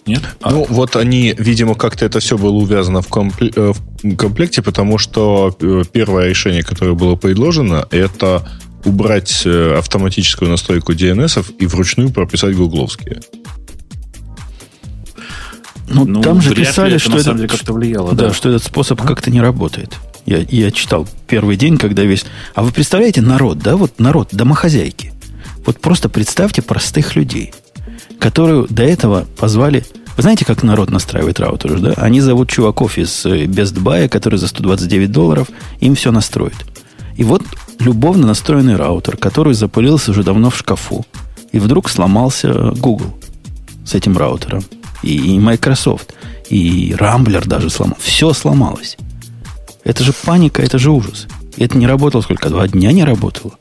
[0.05, 0.21] Нет?
[0.43, 0.73] Ну, а.
[0.73, 3.73] вот они, видимо, как-то это все было увязано в, компле- э,
[4.03, 8.45] в комплекте, потому что э, первое решение, которое было предложено, это
[8.83, 13.21] убрать э, автоматическую настройку DNS и вручную прописать гугловские.
[15.89, 18.13] Ну, ну там же писали, что это, деле, как-то влияло.
[18.13, 19.97] Да, да, что этот способ как-то не работает.
[20.25, 22.25] Я, я читал первый день, когда весь...
[22.55, 23.75] А вы представляете народ, да?
[23.75, 25.13] Вот народ, домохозяйки.
[25.65, 27.53] Вот просто представьте простых людей,
[28.19, 29.85] которые до этого позвали...
[30.15, 31.93] Вы знаете, как народ настраивает раутеры, да?
[31.97, 36.53] Они зовут чуваков из э, Best Buy, которые за 129 долларов им все настроят.
[37.17, 37.41] И вот
[37.79, 41.05] любовно настроенный раутер, который запылился уже давно в шкафу.
[41.51, 43.17] И вдруг сломался Google
[43.85, 44.63] с этим раутером
[45.03, 46.13] и, и Microsoft,
[46.49, 47.97] и Рамблер даже сломал.
[47.99, 48.97] Все сломалось.
[49.83, 51.27] Это же паника, это же ужас.
[51.57, 52.49] Это не работало сколько?
[52.49, 53.53] Два дня не работало.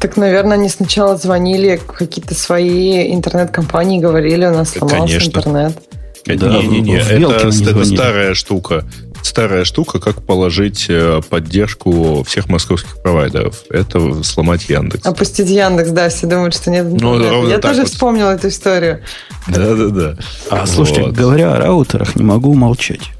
[0.00, 5.38] Так, наверное, они сначала звонили какие-то свои интернет-компании, говорили, у нас сломался Конечно.
[5.38, 5.82] интернет.
[6.26, 8.84] Да, Не-не-не, это, это старая штука
[9.26, 13.64] старая штука, как положить э, поддержку всех московских провайдеров.
[13.70, 15.06] Это сломать Яндекс.
[15.06, 16.86] Опустить Яндекс, да, все думают, что нет.
[16.88, 17.90] Ну, Я тоже вот.
[17.90, 19.02] вспомнил эту историю.
[19.48, 20.16] Да-да-да.
[20.50, 20.68] А вот.
[20.68, 23.12] слушайте, говоря о раутерах, не могу молчать.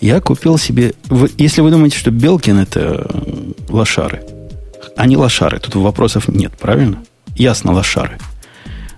[0.00, 0.94] Я купил себе...
[1.08, 3.10] Вы, если вы думаете, что Белкин это
[3.68, 4.22] лошары,
[4.96, 7.02] они лошары, тут вопросов нет, правильно?
[7.36, 8.18] Ясно, лошары.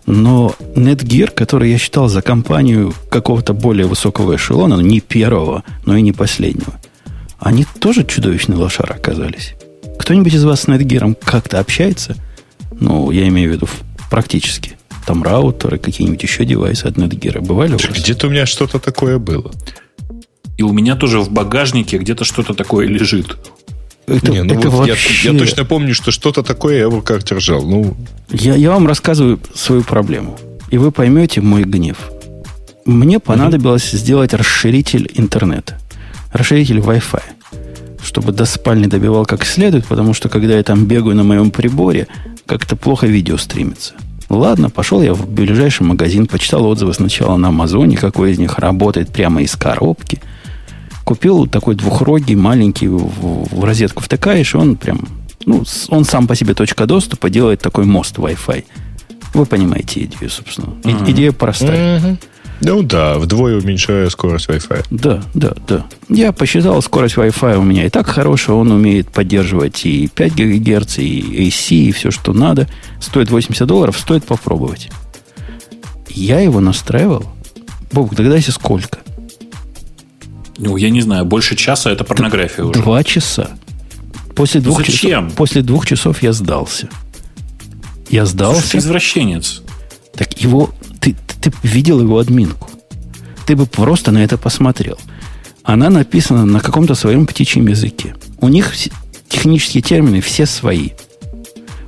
[0.06, 6.02] Но Netgear, который я считал за компанию какого-то более высокого эшелона, не первого, но и
[6.02, 6.80] не последнего,
[7.38, 9.54] они тоже чудовищные лошары оказались.
[9.98, 12.16] Кто-нибудь из вас с Netgear как-то общается?
[12.72, 13.68] Ну, я имею в виду
[14.10, 14.76] практически.
[15.06, 17.86] Там раутеры, какие-нибудь еще девайсы от Netgear бывали у вас?
[17.86, 19.52] Где-то у меня что-то такое было.
[20.58, 23.36] И у меня тоже в багажнике где-то что-то такое лежит.
[24.16, 25.28] Это, не, ну это вот вообще...
[25.28, 27.62] я, я точно помню, что что-то такое я в руках держал.
[27.62, 27.96] Ну...
[28.30, 30.38] Я, я вам рассказываю свою проблему.
[30.70, 31.96] И вы поймете мой гнев.
[32.84, 33.96] Мне понадобилось mm-hmm.
[33.96, 35.78] сделать расширитель интернета.
[36.32, 37.22] Расширитель Wi-Fi.
[38.02, 42.08] Чтобы до спальни добивал как следует, потому что когда я там бегаю на моем приборе,
[42.46, 43.94] как-то плохо видео стримится.
[44.28, 49.10] Ладно, пошел я в ближайший магазин, почитал отзывы сначала на Амазоне, какой из них работает
[49.10, 50.20] прямо из коробки–
[51.04, 55.08] Купил такой двухрогий, маленький, в, в розетку втыкаешь, и он прям,
[55.46, 58.64] ну, он сам по себе точка доступа делает такой мост Wi-Fi.
[59.34, 60.74] Вы понимаете идею, собственно.
[60.82, 61.10] Mm-hmm.
[61.10, 62.00] Идея простая.
[62.00, 62.16] Mm-hmm.
[62.64, 64.86] Ну да, вдвое уменьшая скорость Wi-Fi.
[64.90, 65.84] Да, да, да.
[66.08, 68.54] Я посчитал, скорость Wi-Fi у меня и так хорошая.
[68.54, 72.68] Он умеет поддерживать и 5 ГГц, и AC, и все, что надо.
[73.00, 74.90] Стоит 80 долларов, стоит попробовать.
[76.08, 77.24] Я его настраивал.
[77.90, 78.98] Бог, догадайся, сколько?
[80.58, 82.80] Ну, я не знаю, больше часа это порнография уже.
[82.80, 83.50] Два часа.
[84.34, 85.24] После двух, Зачем?
[85.26, 86.88] Часов, после двух часов я сдался.
[88.10, 88.60] Я сдался.
[88.60, 89.62] Слушай, ты извращенец.
[90.14, 90.70] Так его...
[91.00, 92.70] Ты, ты, ты видел его админку.
[93.46, 94.98] Ты бы просто на это посмотрел.
[95.62, 98.14] Она написана на каком-то своем птичьем языке.
[98.38, 98.72] У них
[99.28, 100.90] технические термины все свои.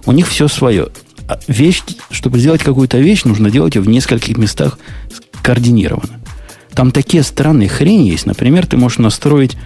[0.06, 0.88] У них все свое.
[1.28, 4.78] А вещь, чтобы сделать какую-то вещь, нужно делать ее в нескольких местах
[5.42, 6.20] координированно.
[6.74, 8.26] Там такие странные хрени есть.
[8.26, 9.56] Например, ты можешь настроить,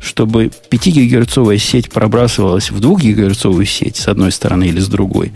[0.00, 5.32] чтобы 5 гигагерцовая сеть пробрасывалась в 2 гигагерцовую сеть с одной стороны или с другой.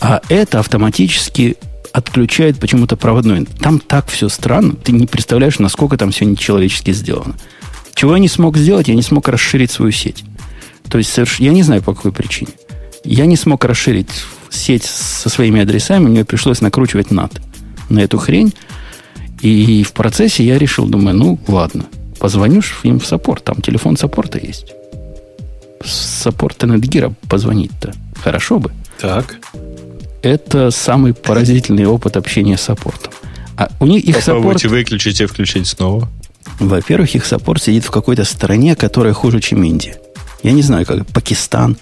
[0.00, 1.56] А это автоматически
[1.92, 3.46] отключает почему-то проводной.
[3.46, 4.74] Там так все странно.
[4.74, 7.34] Ты не представляешь, насколько там все нечеловечески сделано.
[7.94, 10.22] Чего я не смог сделать, я не смог расширить свою сеть.
[10.90, 12.50] То есть я не знаю по какой причине.
[13.04, 14.10] Я не смог расширить
[14.50, 17.40] сеть со своими адресами, мне пришлось накручивать NAT
[17.88, 18.52] на эту хрень.
[19.46, 21.86] И в процессе я решил, думаю, ну ладно,
[22.18, 24.72] позвонишь им в саппорт, там телефон саппорта есть.
[25.84, 28.72] С саппорта Netgear позвонить-то хорошо бы.
[29.00, 29.36] Так.
[30.22, 33.12] Это самый поразительный опыт общения с саппортом.
[33.56, 34.78] А у них их Попробуйте саппорт...
[34.78, 36.08] выключить и включить снова.
[36.58, 39.96] Во-первых, их саппорт сидит в какой-то стране, которая хуже, чем Индия.
[40.42, 41.76] Я не знаю, как Пакистан.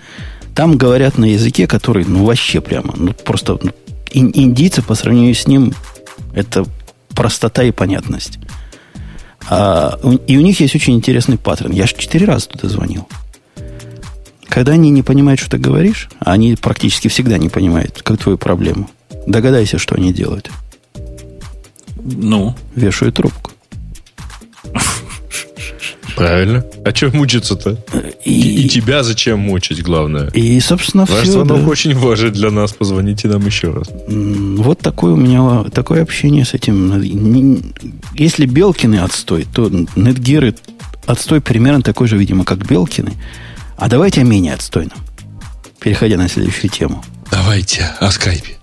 [0.55, 3.73] Там говорят на языке, который, ну, вообще прямо, ну, просто ну,
[4.13, 5.73] индийцы по сравнению с ним,
[6.35, 6.67] это
[7.15, 8.39] простота и понятность.
[9.49, 11.73] А, и у них есть очень интересный паттерн.
[11.73, 13.09] Я же четыре раза туда звонил.
[14.49, 18.39] Когда они не понимают, что ты говоришь, а они практически всегда не понимают, как твою
[18.39, 18.89] проблему,
[19.27, 20.51] догадайся, что они делают.
[21.97, 22.55] Ну?
[22.75, 23.51] Вешают трубку.
[26.15, 26.65] Правильно.
[26.85, 27.79] А что мучиться-то?
[28.25, 30.29] И, и тебя зачем мучить, главное?
[30.31, 31.33] И, собственно, Ваш все.
[31.33, 31.69] звонок да.
[31.69, 32.73] очень важен для нас.
[32.73, 33.89] Позвоните нам еще раз.
[34.07, 37.03] Вот такое у меня такое общение с этим.
[38.15, 40.57] Если Белкины отстой, то Netgear
[41.07, 43.13] отстой примерно такой же, видимо, как Белкины.
[43.77, 44.99] А давайте о менее отстойном.
[45.81, 47.05] Переходя на следующую тему.
[47.31, 48.57] Давайте о скайпе.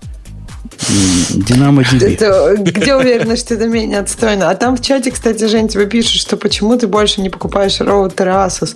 [0.88, 2.56] Динамо DB.
[2.58, 4.50] Где уверена, что это менее отстойно?
[4.50, 8.28] А там в чате, кстати, Жень, тебе пишет, что почему ты больше не покупаешь роутер
[8.28, 8.74] Asus.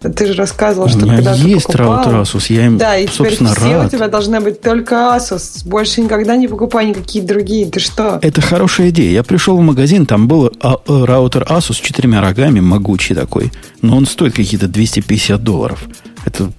[0.00, 3.84] Ты же рассказывал, что когда ты есть роутер Asus, я им, Да, и теперь все
[3.84, 5.66] у тебя должны быть только Asus.
[5.66, 7.66] Больше никогда не покупай никакие другие.
[7.66, 8.18] Ты что?
[8.22, 9.10] Это хорошая идея.
[9.10, 13.52] Я пришел в магазин, там был а, э, раутер Asus с четырьмя рогами, могучий такой.
[13.82, 15.80] Но он стоит какие-то 250 долларов.
[16.24, 16.50] Это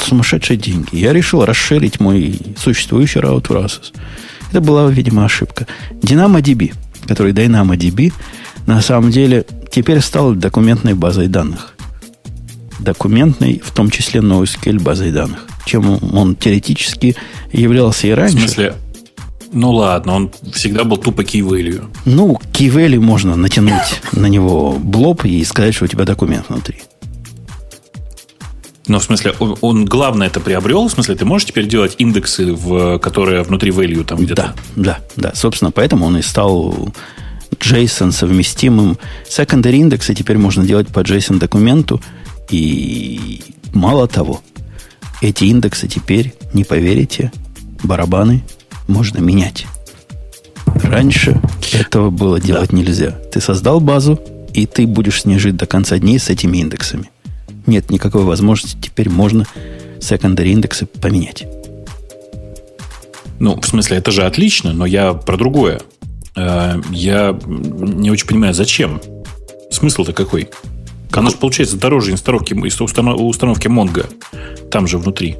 [0.00, 0.88] сумасшедшие деньги.
[0.92, 3.92] Я решил расширить мой существующий раутер Asus.
[4.50, 5.66] Это была, видимо, ошибка.
[6.02, 6.74] DynamoDB,
[7.06, 8.12] который DynamoDB,
[8.66, 11.74] на самом деле теперь стал документной базой данных.
[12.78, 15.46] Документной, в том числе NoSQL базой данных.
[15.66, 17.16] Чем он теоретически
[17.52, 18.36] являлся и раньше.
[18.36, 18.74] В смысле,
[19.52, 21.84] ну ладно, он всегда был тупо value.
[22.04, 26.76] Ну, value можно натянуть на него блоб и сказать, что у тебя документ внутри.
[28.88, 30.88] Но в смысле, он, он главное это приобрел?
[30.88, 34.54] В смысле, ты можешь теперь делать индексы, в, которые внутри value там где-то?
[34.74, 35.32] Да, да, да.
[35.34, 36.92] Собственно, поэтому он и стал
[37.52, 38.98] JSON совместимым.
[39.28, 42.00] Secondary индексы теперь можно делать по JSON документу.
[42.50, 43.42] И
[43.74, 44.40] мало того,
[45.20, 47.30] эти индексы теперь, не поверите,
[47.84, 48.42] барабаны
[48.86, 49.66] можно менять.
[50.82, 51.40] Раньше
[51.72, 52.76] этого было делать да.
[52.76, 53.10] нельзя.
[53.32, 54.18] Ты создал базу,
[54.54, 57.10] и ты будешь с ней жить до конца дней с этими индексами
[57.68, 59.44] нет никакой возможности, теперь можно
[60.00, 61.46] secondary индексы поменять.
[63.38, 65.80] Ну, в смысле, это же отлично, но я про другое.
[66.34, 69.00] Э, я не очень понимаю, зачем.
[69.70, 70.48] Смысл-то какой?
[71.12, 74.08] Оно же получается дороже инсталировки, установки Монго.
[74.70, 75.36] Там же внутри.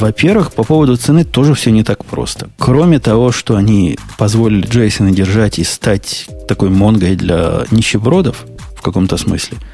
[0.00, 2.50] Во-первых, по поводу цены тоже все не так просто.
[2.58, 8.44] Кроме того, что они позволили Джейсона держать и стать такой Монгой для нищебродов
[8.76, 9.58] в каком-то смысле–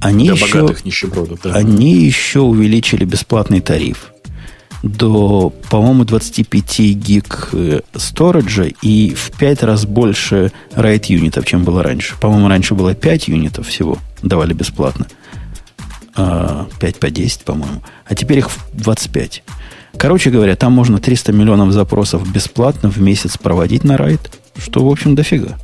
[0.00, 1.54] они Для еще, богатых нищебродов, да.
[1.54, 4.12] Они еще увеличили бесплатный тариф
[4.82, 11.82] до, по-моему, 25 гиг э, сториджа и в 5 раз больше RAID юнитов, чем было
[11.82, 12.14] раньше.
[12.20, 15.06] По-моему, раньше было 5 юнитов всего давали бесплатно.
[16.14, 16.68] 5 а,
[17.00, 17.82] по 10, по-моему.
[18.06, 19.42] А теперь их 25.
[19.98, 24.20] Короче говоря, там можно 300 миллионов запросов бесплатно в месяц проводить на RAID,
[24.58, 25.58] что, в общем, дофига.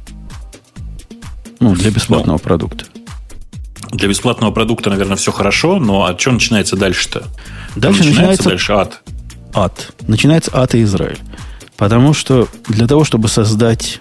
[1.60, 2.86] Ну, для бесплатного ну, продукта
[3.92, 7.24] для бесплатного продукта, наверное, все хорошо, но а что начинается дальше-то?
[7.76, 9.02] Дальше начинается, начинается дальше ад.
[9.54, 9.92] Ад.
[10.08, 11.18] Начинается ад и Израиль.
[11.76, 14.00] Потому что для того, чтобы создать...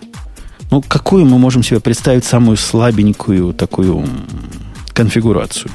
[0.70, 4.08] Ну, какую мы можем себе представить самую слабенькую такую
[4.94, 5.70] конфигурацию?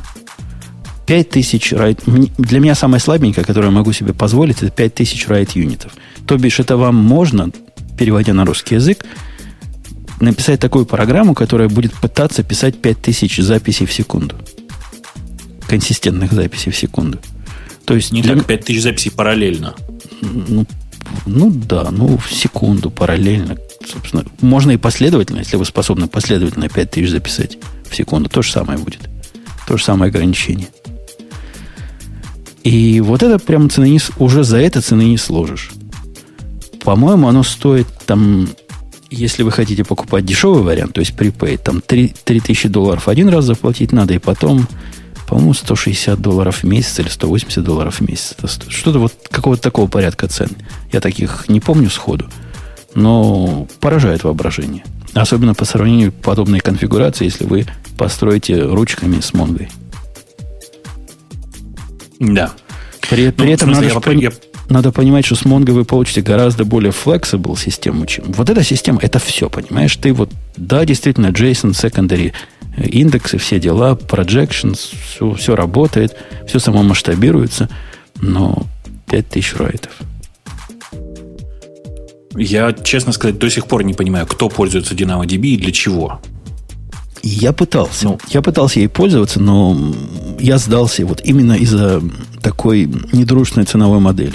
[1.06, 2.00] 5000 райт...
[2.06, 5.92] Для меня самая слабенькая, которую я могу себе позволить, это 5000 райт юнитов.
[6.26, 7.50] То бишь, это вам можно,
[7.98, 9.04] переводя на русский язык,
[10.20, 14.36] написать такую программу, которая будет пытаться писать 5000 записей в секунду.
[15.68, 17.18] Консистентных записей в секунду.
[17.84, 18.36] То есть не для...
[18.36, 19.74] так 5000 записей параллельно.
[20.20, 20.66] Ну,
[21.26, 23.56] ну да, ну в секунду параллельно.
[23.86, 28.28] Собственно, можно и последовательно, если вы способны последовательно 5000 записать в секунду.
[28.28, 29.08] То же самое будет.
[29.68, 30.68] То же самое ограничение.
[32.64, 35.70] И вот это прям цены не, уже за это цены не сложишь.
[36.82, 38.48] По-моему, оно стоит там,
[39.10, 43.44] если вы хотите покупать дешевый вариант, то есть prepaid, там 3, 3000 долларов один раз
[43.44, 44.66] заплатить надо, и потом,
[45.28, 48.34] по-моему, 160 долларов в месяц или 180 долларов в месяц.
[48.68, 50.50] Что-то вот какого-то такого порядка цен.
[50.92, 52.28] Я таких не помню сходу,
[52.94, 54.84] но поражает воображение.
[55.14, 57.66] Особенно по сравнению подобной конфигурации, если вы
[57.96, 59.68] построите ручками с Монгой.
[62.18, 62.52] Да.
[63.08, 64.32] При, при ну, этом смысле, надо, я, я...
[64.68, 68.24] надо понимать, что с Mongo вы получите гораздо более flexible систему, чем...
[68.32, 69.96] Вот эта система, это все, понимаешь?
[69.96, 72.32] Ты вот, да, действительно, JSON, secondary,
[72.76, 77.68] э, индексы, все дела, projections, все, все работает, все само масштабируется,
[78.20, 78.66] но
[79.10, 79.92] 5000 райтов.
[82.34, 86.20] Я, честно сказать, до сих пор не понимаю, кто пользуется DynamoDB и для чего.
[87.22, 88.04] Я пытался.
[88.04, 89.76] Ну, я пытался ей пользоваться, но
[90.38, 92.02] я сдался вот именно из-за
[92.42, 94.34] такой недружественной ценовой модели.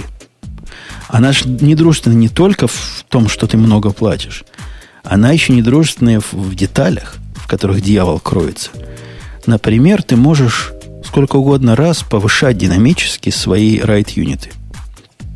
[1.12, 4.42] Она же недружественная не только в том, что ты много платишь.
[5.04, 8.70] Она еще недружественная в, в деталях, в которых дьявол кроется.
[9.46, 10.72] Например, ты можешь
[11.04, 14.50] сколько угодно раз повышать динамически свои write-юниты.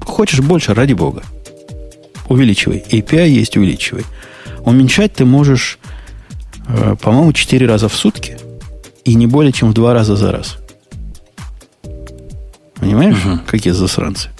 [0.04, 1.22] Хочешь больше, ради бога.
[2.28, 2.84] Увеличивай.
[2.90, 4.04] API есть, увеличивай.
[4.64, 5.78] Уменьшать ты можешь
[6.68, 8.38] Э, по-моему, 4 раза в сутки
[9.04, 10.56] и не более чем в 2 раза за раз.
[12.74, 13.40] Понимаешь, угу.
[13.46, 14.30] какие засранцы?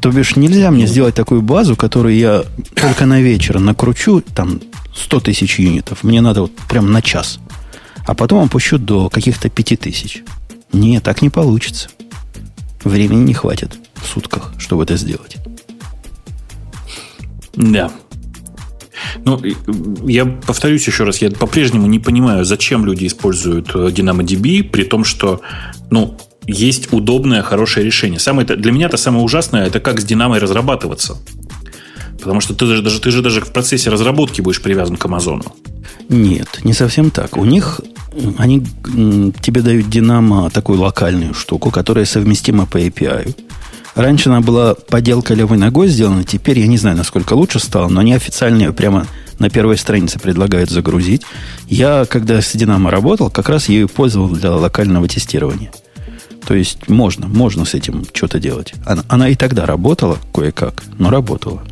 [0.00, 4.60] То бишь, нельзя мне сделать такую базу, которую я только на вечер накручу, там,
[4.94, 6.04] 100 тысяч юнитов.
[6.04, 7.40] Мне надо вот прям на час.
[8.06, 10.22] А потом опущу до каких-то 5 тысяч.
[10.72, 11.88] Нет, так не получится.
[12.84, 15.36] Времени не хватит в сутках, чтобы это сделать.
[17.54, 17.90] Да,
[19.24, 19.40] ну,
[20.06, 25.04] я повторюсь еще раз, я по-прежнему не понимаю, зачем люди используют э, DynamoDB, при том,
[25.04, 25.40] что,
[25.90, 26.16] ну,
[26.48, 28.18] есть удобное, хорошее решение.
[28.18, 31.18] Самое, для меня это самое ужасное, это как с Dynamo разрабатываться.
[32.18, 35.44] Потому что ты же, даже, ты же даже в процессе разработки будешь привязан к Амазону.
[36.08, 37.36] Нет, не совсем так.
[37.36, 37.80] У них
[38.38, 38.64] они
[39.40, 43.36] тебе дают Динамо такую локальную штуку, которая совместима по API.
[43.94, 48.00] Раньше она была поделка левой ногой сделана, теперь я не знаю, насколько лучше стало, но
[48.00, 49.06] они официально ее прямо
[49.38, 51.22] на первой странице предлагают загрузить.
[51.68, 55.72] Я, когда с Динамо работал, как раз ею пользовал для локального тестирования.
[56.48, 58.72] То есть можно, можно с этим что-то делать.
[58.86, 61.62] Она, она и тогда работала кое-как, но работала.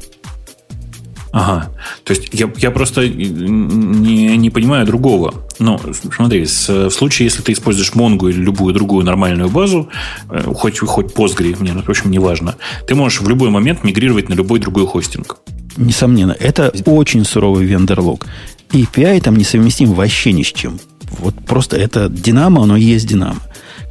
[1.33, 1.71] Ага.
[2.05, 5.47] То есть я, я просто не, не понимаю другого.
[5.59, 5.81] Но
[6.15, 9.89] смотри, с, в случае, если ты используешь Mongo или любую другую нормальную базу,
[10.29, 14.29] э, хоть, хоть Postgre, мне, в общем, не важно, ты можешь в любой момент мигрировать
[14.29, 15.39] на любой другой хостинг.
[15.79, 16.37] Несомненно.
[16.39, 18.27] Это очень суровый вендор-лог.
[18.73, 20.79] API там несовместим вообще ни с чем.
[21.19, 23.41] Вот просто это Динамо, оно есть Динамо.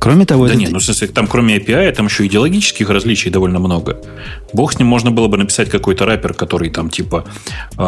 [0.06, 0.46] Кроме того...
[0.46, 0.60] Да это...
[0.60, 3.98] нет, ну, в смысле, там кроме API, там еще идеологических различий довольно много.
[4.54, 7.26] Бог с ним можно было бы написать какой-то рэпер, который там типа
[7.76, 7.84] э,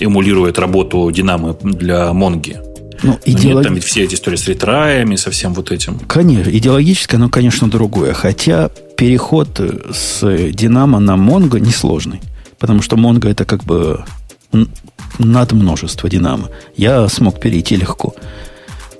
[0.00, 2.60] эмулирует работу Динамо для Монги.
[3.02, 3.54] Ну, идеолог...
[3.54, 5.98] нет, там ведь все эти истории с ретраями, со всем вот этим.
[6.00, 8.12] Конечно, идеологическое, оно, конечно, другое.
[8.12, 9.58] Хотя переход
[9.94, 10.20] с
[10.52, 12.20] Динамо на Монго несложный.
[12.58, 14.04] Потому что Монго это как бы
[15.18, 16.50] над множество Динамо.
[16.76, 18.14] Я смог перейти легко.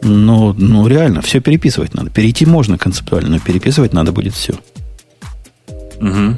[0.03, 2.11] Но, ну, реально, все переписывать надо.
[2.11, 4.55] Перейти можно концептуально, но переписывать надо будет все.
[6.01, 6.37] Угу.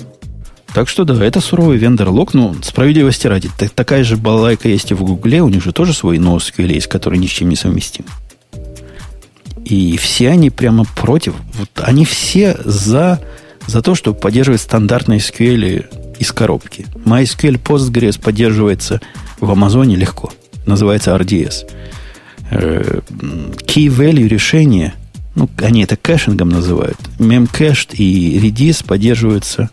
[0.75, 3.51] Так что да, это суровый вендор-лог, но справедливости ради.
[3.57, 6.87] Так, такая же балайка есть и в Гугле, у них же тоже свой NoSQL есть,
[6.87, 8.05] который ни с чем не совместим.
[9.65, 11.35] И все они прямо против.
[11.55, 13.21] Вот они все за,
[13.67, 16.87] за то, чтобы поддерживать стандартные SQL из коробки.
[17.05, 19.01] MySQL Postgres поддерживается
[19.41, 20.33] в Амазоне легко.
[20.67, 21.67] Называется RDS.
[22.53, 23.01] Э,
[23.67, 24.95] key value решения,
[25.35, 29.71] ну, они это caching ом называют, memcached и Redis поддерживаются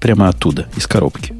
[0.00, 1.34] прямо оттуда, из коробки.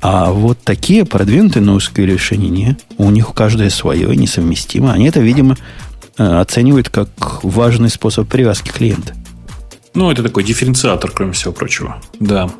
[0.00, 2.76] А вот такие продвинутые NoSQL решения не.
[2.98, 4.92] У них каждое свое, несовместимо.
[4.92, 5.56] Они это, видимо,
[6.16, 9.14] э, оценивают как важный способ привязки клиента.
[9.94, 12.00] Ну, это такой дифференциатор, кроме всего прочего.
[12.20, 12.50] Да.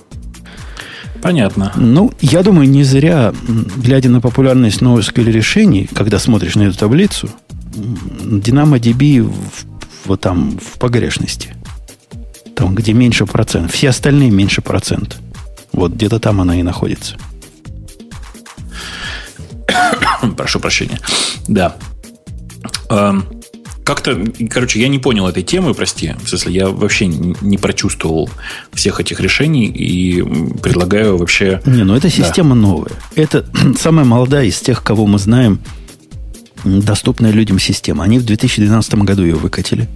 [1.23, 1.73] Понятно.
[1.77, 3.33] Ну, я думаю, не зря,
[3.77, 7.29] глядя на популярность NoSQL решений, когда смотришь на эту таблицу,
[7.73, 11.55] DynamoDB в, вот там в погрешности.
[12.55, 13.71] Там, где меньше процент.
[13.73, 15.19] Все остальные меньше процент.
[15.73, 17.17] Вот где-то там она и находится.
[20.37, 20.99] Прошу прощения.
[21.47, 21.77] Да.
[22.91, 23.25] Эм,
[23.89, 26.15] как-то, короче, я не понял этой темы, прости.
[26.23, 28.29] В смысле, я вообще не прочувствовал
[28.75, 30.23] всех этих решений и
[30.61, 31.63] предлагаю вообще...
[31.65, 32.61] Не, ну это система да.
[32.61, 32.93] новая.
[33.15, 33.47] Это
[33.81, 35.61] самая молодая из тех, кого мы знаем,
[36.65, 38.05] доступная людям система.
[38.05, 39.89] Они в 2012 году ее выкатили.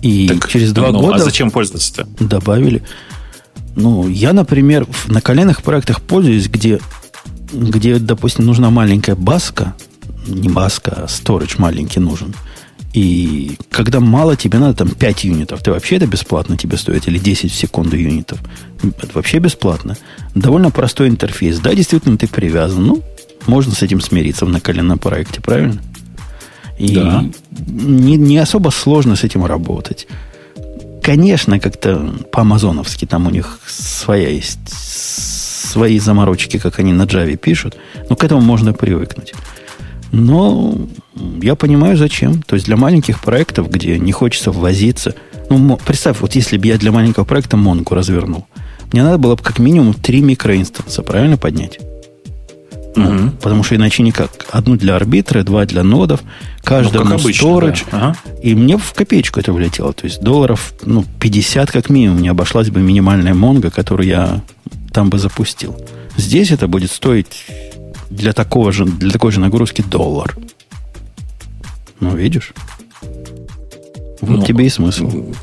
[0.00, 1.16] И так, через два ну, года...
[1.16, 2.06] А зачем пользоваться-то?
[2.20, 2.84] Добавили.
[3.74, 6.78] Ну, я, например, на коленных проектах пользуюсь, где,
[7.52, 9.74] где, допустим, нужна маленькая баска,
[10.24, 12.32] не баска, а сторож маленький нужен.
[12.92, 15.62] И когда мало, тебе надо там 5 юнитов.
[15.62, 18.38] Ты вообще это бесплатно тебе стоит, или 10 в секунду юнитов.
[18.82, 19.96] Это вообще бесплатно.
[20.34, 21.58] Довольно простой интерфейс.
[21.58, 22.84] Да, действительно, ты привязан.
[22.84, 23.02] Ну,
[23.46, 25.80] можно с этим смириться в наколенном проекте, правильно?
[26.78, 27.24] И да.
[27.50, 30.06] не, не особо сложно с этим работать.
[31.02, 37.76] Конечно, как-то по-амазоновски там у них своя есть, свои заморочки, как они на Java пишут,
[38.08, 39.32] но к этому можно привыкнуть.
[40.12, 40.76] Но
[41.40, 42.42] я понимаю, зачем.
[42.42, 45.14] То есть для маленьких проектов, где не хочется ввозиться,
[45.48, 48.46] ну, представь, вот если бы я для маленького проекта Монку развернул,
[48.92, 51.80] мне надо было бы как минимум три микроинстанса, правильно поднять?
[52.94, 53.30] Угу.
[53.40, 54.30] Потому что иначе никак.
[54.50, 56.20] Одну для арбитра, два для нодов,
[56.62, 57.84] каждому ну, storage.
[57.90, 57.98] Да.
[57.98, 58.16] Ага.
[58.42, 59.94] И мне в копеечку это влетело.
[59.94, 64.42] То есть долларов ну, 50 как минимум не обошлась бы минимальная Монго, которую я
[64.92, 65.74] там бы запустил.
[66.18, 67.46] Здесь это будет стоить
[68.16, 70.36] для, такого же, для такой же нагрузки доллар.
[72.00, 72.52] Ну, видишь?
[74.20, 75.34] Вот ну, тебе и смысл.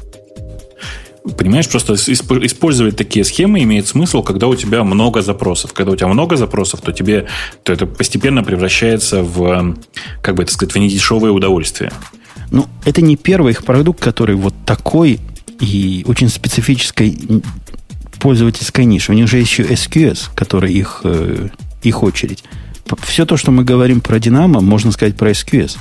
[1.38, 5.74] Понимаешь, просто использовать такие схемы имеет смысл, когда у тебя много запросов.
[5.74, 7.28] Когда у тебя много запросов, то тебе
[7.64, 9.76] то это постепенно превращается в,
[10.22, 11.92] как бы это сказать, в недешевое удовольствие.
[12.52, 15.20] Ну, это не первый их продукт, который вот такой
[15.60, 17.18] и очень специфической
[18.20, 19.12] пользовательской ниши.
[19.12, 21.50] У них же еще SQS, который их, э,
[21.82, 22.44] их очередь.
[23.02, 25.78] Все то, что мы говорим про Динамо, можно сказать про SQS.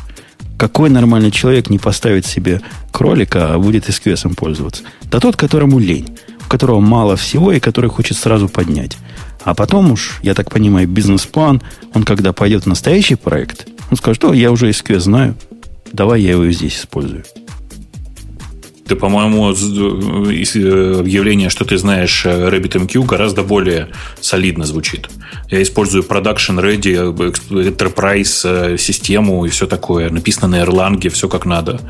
[0.58, 4.82] Какой нормальный человек не поставит себе кролика, а будет SQS пользоваться?
[5.04, 8.98] Да тот, которому лень, у которого мало всего и который хочет сразу поднять.
[9.44, 11.62] А потом уж, я так понимаю, бизнес-план,
[11.94, 15.36] он когда пойдет в настоящий проект, он скажет, о, я уже SQS знаю,
[15.92, 17.24] давай я его здесь использую.
[18.88, 23.88] Ты, по-моему, э, э, объявление, что ты знаешь э, RabbitMQ, гораздо более
[24.20, 25.10] солидно звучит.
[25.50, 27.14] Я использую Production Ready,
[27.50, 30.08] Enterprise систему и все такое.
[30.08, 31.80] Написано на Erlang, все как надо.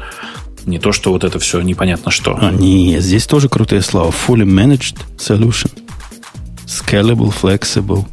[0.67, 2.37] Не то, что вот это все непонятно что.
[2.41, 4.11] А, нет, здесь тоже крутые слова.
[4.11, 5.71] Fully Managed Solution.
[6.67, 8.07] Scalable, Flexible.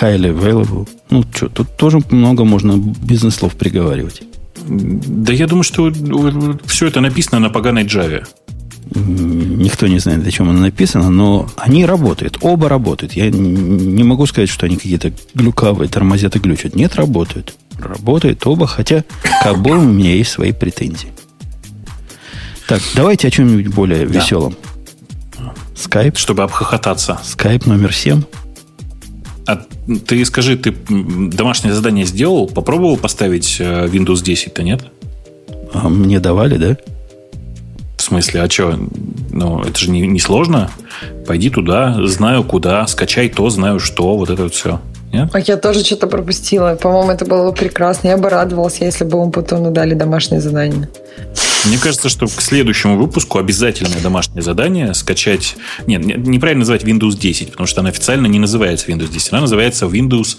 [0.00, 0.86] Highly Available.
[1.08, 4.22] Ну, что, тут тоже много можно бизнес-слов приговаривать.
[4.66, 5.92] Да я думаю, что
[6.66, 8.26] все это написано на поганой Java.
[8.94, 12.38] Никто не знает, о чем оно написано, но они работают.
[12.42, 13.14] Оба работают.
[13.14, 16.76] Я не могу сказать, что они какие-то глюкавые, тормозят и глючат.
[16.76, 17.56] Нет, работают.
[17.78, 19.04] Работают оба, хотя
[19.42, 21.08] к обоим у меня есть свои претензии.
[22.68, 24.20] Так, давайте о чем-нибудь более да.
[24.20, 24.56] веселом.
[25.76, 26.16] Скайп.
[26.16, 27.18] Чтобы обхохотаться.
[27.24, 28.22] Скайп номер 7.
[29.46, 29.62] А
[30.06, 32.46] ты скажи, ты домашнее задание сделал?
[32.46, 34.84] Попробовал поставить э, Windows 10-то, нет?
[35.72, 36.76] А мне давали, да?
[37.96, 38.78] В смысле, а что?
[39.30, 40.70] Ну, это же не, не сложно.
[41.26, 44.80] Пойди туда, знаю куда, скачай то, знаю что, вот это вот все.
[45.12, 45.30] Нет?
[45.32, 46.74] А я тоже что-то пропустила.
[46.74, 48.08] По-моему, это было бы прекрасно.
[48.08, 50.88] Я бы радовалась, если бы вам потом дали домашнее задание.
[51.66, 55.56] Мне кажется, что к следующему выпуску обязательное домашнее задание скачать...
[55.86, 59.32] Нет, неправильно называть Windows 10, потому что она официально не называется Windows 10.
[59.32, 60.36] Она называется Windows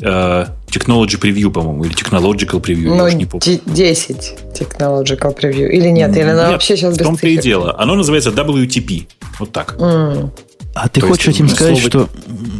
[0.00, 2.94] э, Technology Preview, по-моему, или Technological Preview.
[2.94, 3.60] Ну, не помню.
[3.64, 5.68] 10 Technological Preview.
[5.68, 6.14] Или нет?
[6.14, 7.74] Или она нет, вообще сейчас без В том-то и дело.
[7.78, 9.06] Оно называется WTP.
[9.38, 9.76] Вот так.
[9.78, 10.30] Mm.
[10.74, 12.06] А ты То хочешь этим сказать, слово...
[12.06, 12.08] что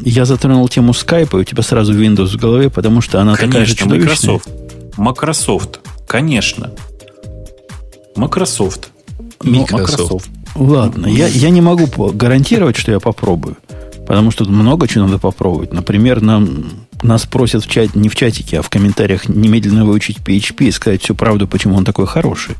[0.04, 3.52] я затронул тему скайпа, и у тебя сразу Windows в голове, потому что она конечно,
[3.52, 4.32] такая же чудовищная?
[4.32, 4.48] Microsoft.
[4.96, 6.70] Microsoft, конечно.
[8.16, 8.88] Microsoft.
[9.42, 10.28] Ну, Microsoft.
[10.54, 13.56] Ладно, я, я не могу гарантировать, что я попробую.
[14.06, 15.72] Потому что тут много чего надо попробовать.
[15.72, 16.64] Например, нам,
[17.02, 21.02] нас просят в чат, не в чатике, а в комментариях немедленно выучить PHP и сказать
[21.02, 22.54] всю правду, почему он такой хороший.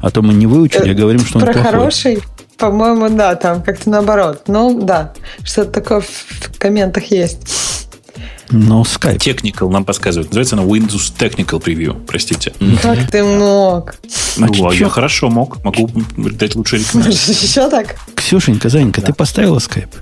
[0.00, 1.70] А то мы не выучили, а говорим, что он Про плохой.
[1.72, 2.22] хороший?
[2.56, 4.42] По-моему, да, там как-то наоборот.
[4.48, 7.77] Ну, да, что-то такое в комментах есть.
[8.50, 9.18] Но Skype.
[9.18, 10.30] Technical нам подсказывает.
[10.30, 12.52] Называется она Windows Technical Preview, простите.
[12.82, 13.96] Как ты мог?
[14.36, 15.62] Ну, а я хорошо мог.
[15.64, 17.32] Могу дать лучшие рекомендации.
[17.32, 17.96] Еще так?
[18.14, 19.94] Ксюшенька, Занька, ты поставила Skype?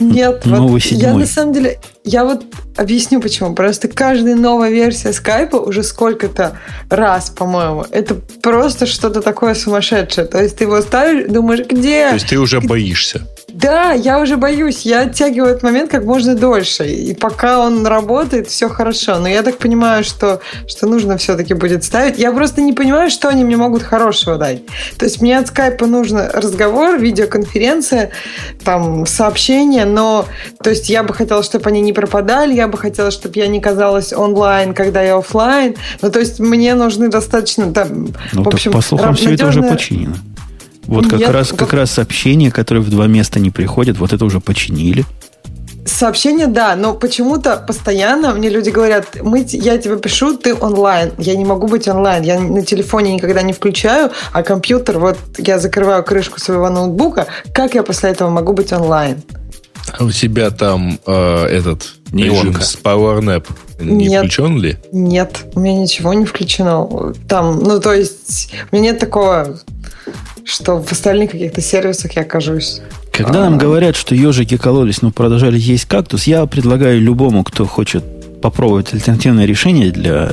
[0.00, 1.02] Нет, Новый вот седьмой.
[1.02, 2.44] я на самом деле, я вот
[2.76, 3.54] объясню почему.
[3.54, 6.58] Просто каждая новая версия скайпа уже сколько-то
[6.88, 10.26] раз, по-моему, это просто что-то такое сумасшедшее.
[10.26, 12.08] То есть ты его ставишь, думаешь, где?
[12.08, 13.26] То есть ты уже боишься?
[13.52, 14.82] Да, я уже боюсь.
[14.82, 16.86] Я оттягиваю этот момент как можно дольше.
[16.86, 19.18] И пока он работает, все хорошо.
[19.18, 22.18] Но я так понимаю, что, что нужно все-таки будет ставить.
[22.18, 24.62] Я просто не понимаю, что они мне могут хорошего дать.
[24.98, 28.10] То есть мне от скайпа нужно разговор, видеоконференция,
[28.64, 30.26] там, сообщение, но
[30.62, 33.60] то есть я бы хотела, чтобы они не пропадали, я бы хотела, чтобы я не
[33.60, 35.76] казалась онлайн, когда я офлайн.
[36.00, 39.62] Ну, то есть мне нужны достаточно, там, ну, в общем, по слухам, все это уже
[39.62, 40.14] починено.
[40.86, 44.40] Вот как раз, как раз сообщения, которые в два места не приходят, вот это уже
[44.40, 45.04] починили.
[45.84, 51.12] Сообщения, да, но почему-то постоянно мне люди говорят, мы, я тебе пишу, ты онлайн.
[51.18, 52.22] Я не могу быть онлайн.
[52.22, 57.26] Я на телефоне никогда не включаю, а компьютер, вот я закрываю крышку своего ноутбука.
[57.52, 59.22] Как я после этого могу быть онлайн?
[59.98, 62.46] А у тебя там э, этот Неонка.
[62.46, 63.46] режим с PowerNap
[63.80, 64.78] не нет, включен ли?
[64.92, 67.12] Нет, у меня ничего не включено.
[67.28, 69.58] Там, ну, то есть, у меня нет такого,
[70.44, 72.80] что в остальных каких-то сервисах я окажусь.
[73.12, 73.50] Когда А-а-а.
[73.50, 78.04] нам говорят, что ежики кололись, но продолжали есть кактус, я предлагаю любому, кто хочет
[78.40, 80.30] попробовать альтернативное решение для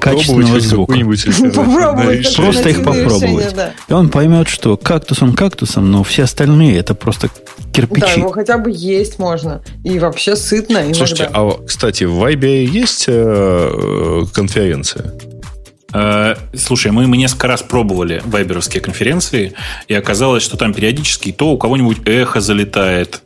[0.00, 0.94] качественного звука.
[1.54, 3.54] Попробовать Просто их попробовать.
[3.54, 3.72] Да.
[3.88, 7.28] И он поймет, что кактус он кактусом, но все остальные это просто
[7.72, 8.00] кирпичи.
[8.00, 9.62] Да, его хотя бы есть можно.
[9.84, 10.94] И вообще сытно иногда.
[10.94, 15.12] Слушайте, а, кстати, в Vibe есть э, конференция?
[15.94, 19.52] Э, слушай, мы, мы несколько раз пробовали вайберовские конференции,
[19.86, 23.22] и оказалось, что там периодически то у кого-нибудь эхо залетает,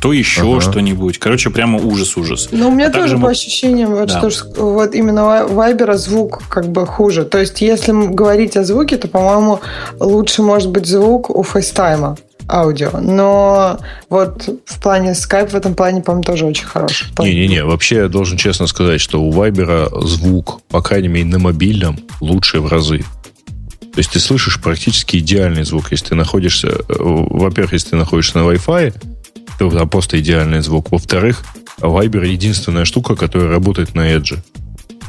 [0.00, 0.60] то еще ага.
[0.60, 1.18] что-нибудь.
[1.18, 2.48] Короче, прямо ужас-ужас.
[2.52, 4.30] Ну, у меня а тоже по ощущениям, вот, да.
[4.30, 7.24] что вот именно Viber а звук как бы хуже.
[7.24, 9.60] То есть, если говорить о звуке, то, по-моему,
[9.98, 12.16] лучше может быть звук у FaceTime а
[12.48, 12.90] аудио.
[13.00, 13.78] Но
[14.08, 17.08] вот в плане Skype в этом плане, по-моему, тоже очень хороший.
[17.18, 21.98] Не-не-не, вообще я должен честно сказать, что у Viber звук, по крайней мере, на мобильном
[22.20, 23.04] лучше в разы.
[23.94, 25.92] То есть ты слышишь практически идеальный звук.
[25.92, 28.92] Если ты находишься, э, во-первых, если ты находишься на Wi-Fi,
[29.58, 30.90] то там просто идеальный звук.
[30.90, 31.44] Во-вторых,
[31.78, 34.38] Viber единственная штука, которая работает на Edge.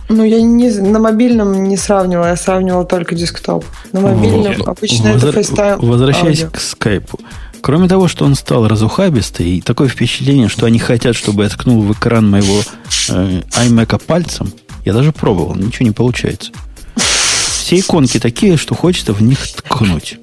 [0.08, 3.66] Ну, я не, на мобильном не сравнивала, я сравнивала только десктоп.
[3.91, 4.68] На мобильном вот.
[4.68, 5.30] обычно Возра...
[5.30, 5.86] это FaceTime.
[5.86, 6.51] Возвращаясь аудио.
[6.51, 7.20] к скайпу.
[7.62, 11.82] Кроме того, что он стал разухабистый, и такое впечатление, что они хотят, чтобы я ткнул
[11.82, 12.62] в экран моего
[13.10, 14.53] э, iMac пальцем,
[14.86, 16.51] я даже пробовал, ничего не получается.
[16.95, 20.20] Все иконки такие, что хочется в них ткнуть.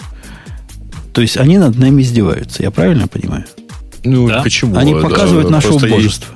[1.12, 3.44] То есть они над нами издеваются, я правильно понимаю?
[4.04, 4.42] Ну, да?
[4.42, 4.76] почему?
[4.76, 6.32] Они показывают да, наше убожество.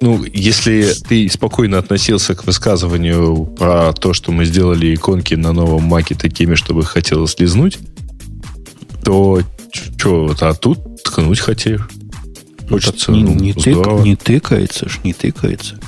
[0.00, 5.84] Ну, если ты спокойно относился к высказыванию про то, что мы сделали иконки на новом
[5.84, 7.78] маке такими, чтобы хотелось лизнуть,
[9.04, 9.40] то
[9.72, 11.80] что, а тут ткнуть хотели?
[12.62, 15.78] Ну, Хочется, не, ну, не, тык, не тыкается ж, не тыкается.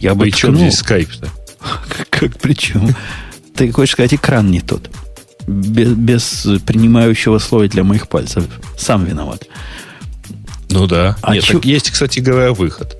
[0.00, 0.68] Я бы Причем ткнул.
[0.68, 1.28] здесь скайп-то?
[2.10, 2.94] Как причем?
[3.54, 4.90] Ты хочешь сказать, экран не тот.
[5.46, 8.46] Без, без принимающего слоя для моих пальцев.
[8.78, 9.46] Сам виноват.
[10.70, 11.16] Ну да.
[11.22, 11.54] А Нет, чё...
[11.54, 12.96] так есть, кстати говоря, выход.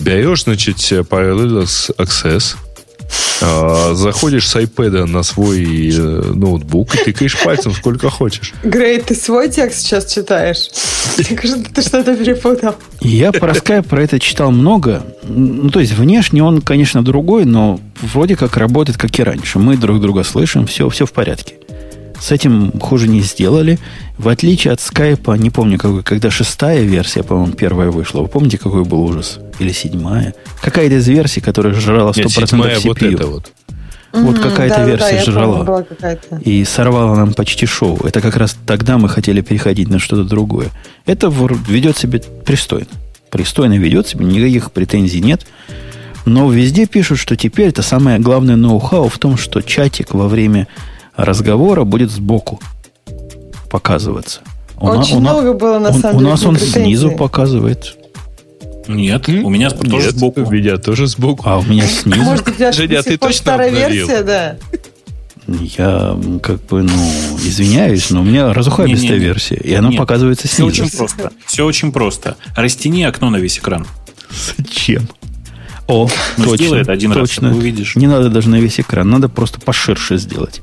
[0.00, 2.56] Берешь, значит, Parallels Access,
[3.42, 8.54] а, заходишь с iPad на свой э, ноутбук и тыкаешь пальцем сколько хочешь.
[8.62, 10.70] Грей, ты свой текст сейчас читаешь?
[11.16, 12.76] Ты что-то перепутал.
[13.00, 15.04] Я про Skype про это читал много.
[15.22, 19.58] Ну, то есть, внешне он, конечно, другой, но вроде как работает, как и раньше.
[19.58, 21.54] Мы друг друга слышим, все, все в порядке.
[22.20, 23.78] С этим хуже не сделали.
[24.18, 28.22] В отличие от скайпа, не помню, какой, когда шестая версия, по-моему, первая вышла.
[28.22, 29.38] Вы помните, какой был ужас?
[29.58, 30.34] Или седьмая?
[30.62, 32.88] Какая-то из версий, которая жрала 100% Нет, седьмая, CPU.
[32.88, 33.52] Вот это вот.
[34.12, 35.64] Вот какая-то да, версия да, жрала.
[35.64, 37.98] Помню, и сорвала нам почти шоу.
[38.04, 40.68] Это как раз тогда мы хотели переходить на что-то другое.
[41.04, 42.86] Это ведет себя пристойно.
[43.30, 45.46] Пристойно ведет себя, никаких претензий нет.
[46.24, 50.66] Но везде пишут, что теперь это самое главное ноу-хау в том, что чатик во время
[51.16, 52.60] разговора будет сбоку
[53.70, 54.40] показываться.
[54.78, 56.28] У Очень на, много было, на самом у, деле.
[56.28, 56.80] У нас он претензий.
[56.80, 57.96] снизу показывает.
[58.88, 60.42] Нет, у меня Нет, тоже сбоку.
[60.42, 61.42] У меня тоже сбоку.
[61.48, 62.22] А у меня снизу.
[62.22, 64.56] Может, у тебя Женя, ты точно старая версия, да?
[65.48, 67.10] Я как бы, ну,
[67.44, 70.72] извиняюсь, но у меня разухабистая не, не, версия, и она Нет, показывается снизу.
[70.72, 71.32] Все очень просто.
[71.46, 72.36] Все очень просто.
[72.56, 73.86] Растяни окно на весь экран.
[74.56, 75.08] Зачем?
[75.86, 77.50] О, ну, точно, сделай это один точно.
[77.50, 77.94] раз, увидишь.
[77.94, 80.62] Не надо даже на весь экран, надо просто поширше сделать.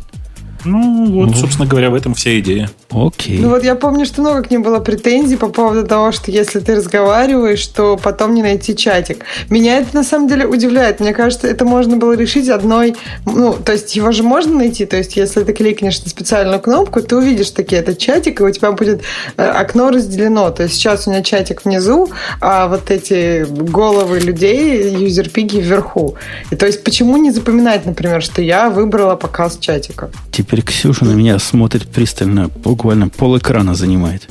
[0.66, 2.70] Ну, вот, ну, собственно говоря, в этом вся идея.
[2.92, 3.40] Окей.
[3.40, 6.60] Ну, вот я помню, что много к ним было претензий по поводу того, что если
[6.60, 9.26] ты разговариваешь, то потом не найти чатик.
[9.50, 11.00] Меня это на самом деле удивляет.
[11.00, 12.96] Мне кажется, это можно было решить одной...
[13.26, 14.86] Ну, то есть его же можно найти.
[14.86, 18.52] То есть если ты кликнешь на специальную кнопку, ты увидишь такие этот чатик, и у
[18.52, 19.02] тебя будет
[19.38, 20.52] э, окно разделено.
[20.52, 22.10] То есть сейчас у меня чатик внизу,
[22.40, 26.16] а вот эти головы людей, юзерпиги вверху.
[26.52, 30.12] И то есть почему не запоминать, например, что я выбрала показ чатика?
[30.32, 34.28] Теперь Теперь Ксюша на меня смотрит пристально, буквально пол экрана занимает.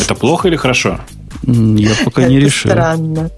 [0.00, 1.00] Это плохо или хорошо?
[1.42, 2.70] Я пока не решил.
[2.70, 3.30] странно.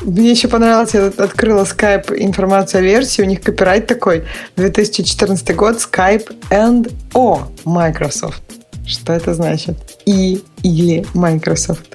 [0.00, 4.24] Мне еще понравилось, я открыла Skype информацию о версии, у них копирайт такой,
[4.56, 8.40] 2014 год, Skype and O Microsoft.
[8.88, 9.76] Что это значит?
[10.06, 11.86] И или Microsoft.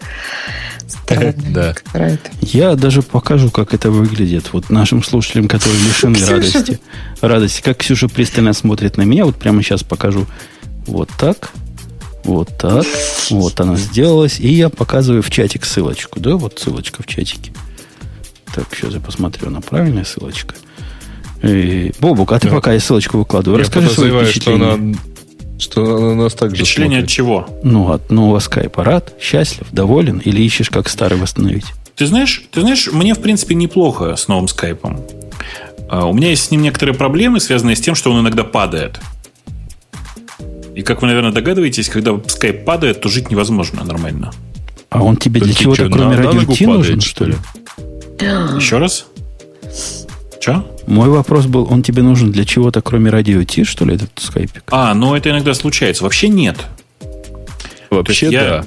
[1.50, 1.76] Да.
[2.42, 4.54] Я даже покажу, как это выглядит.
[4.54, 6.80] Вот нашим слушателям, которые лишены радости.
[7.22, 7.62] Радости.
[7.62, 9.26] Как Ксюша пристально смотрит на меня.
[9.26, 10.28] Вот прямо сейчас покажу.
[10.86, 11.52] Вот так.
[12.24, 12.86] Вот так.
[13.32, 14.40] Вот она сделалась.
[14.40, 16.20] И я показываю в чатик ссылочку.
[16.20, 17.52] Да, вот ссылочка в чатике.
[18.54, 20.54] Так, сейчас я посмотрю, она правильная ссылочка.
[21.42, 22.56] И, Бобук, а ты да.
[22.56, 23.60] пока я ссылочку выкладываю.
[23.60, 24.58] Я Расскажи свои впечатления.
[24.58, 24.96] Что она
[25.64, 27.10] что она нас так же Впечатление смотрит.
[27.10, 27.48] от чего?
[27.64, 28.84] Ну, от нового скайпа.
[28.84, 31.66] Рад, счастлив, доволен или ищешь, как старый восстановить?
[31.96, 35.00] Ты знаешь, ты знаешь, мне, в принципе, неплохо с новым скайпом.
[35.90, 39.00] А, у меня есть с ним некоторые проблемы, связанные с тем, что он иногда падает.
[40.76, 44.32] И как вы, наверное, догадываетесь, когда скайп падает, то жить невозможно нормально.
[44.90, 47.36] А он тебе для чего-то, кроме радио нужен, что ли?
[48.20, 49.06] Еще раз?
[50.40, 50.64] Че?
[50.88, 54.64] Мой вопрос был, он тебе нужен для чего-то, кроме радио Ти, что ли, этот скайпик?
[54.72, 56.04] А, ну это иногда случается.
[56.04, 56.58] Вообще нет.
[57.90, 58.44] Вообще я...
[58.44, 58.66] да.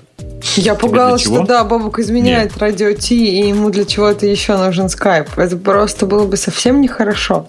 [0.57, 2.59] Я пугалась, что да, Бобок изменяет Нет.
[2.59, 5.37] радио Ти, и ему для чего-то еще нужен скайп.
[5.37, 7.47] Это просто было бы совсем нехорошо.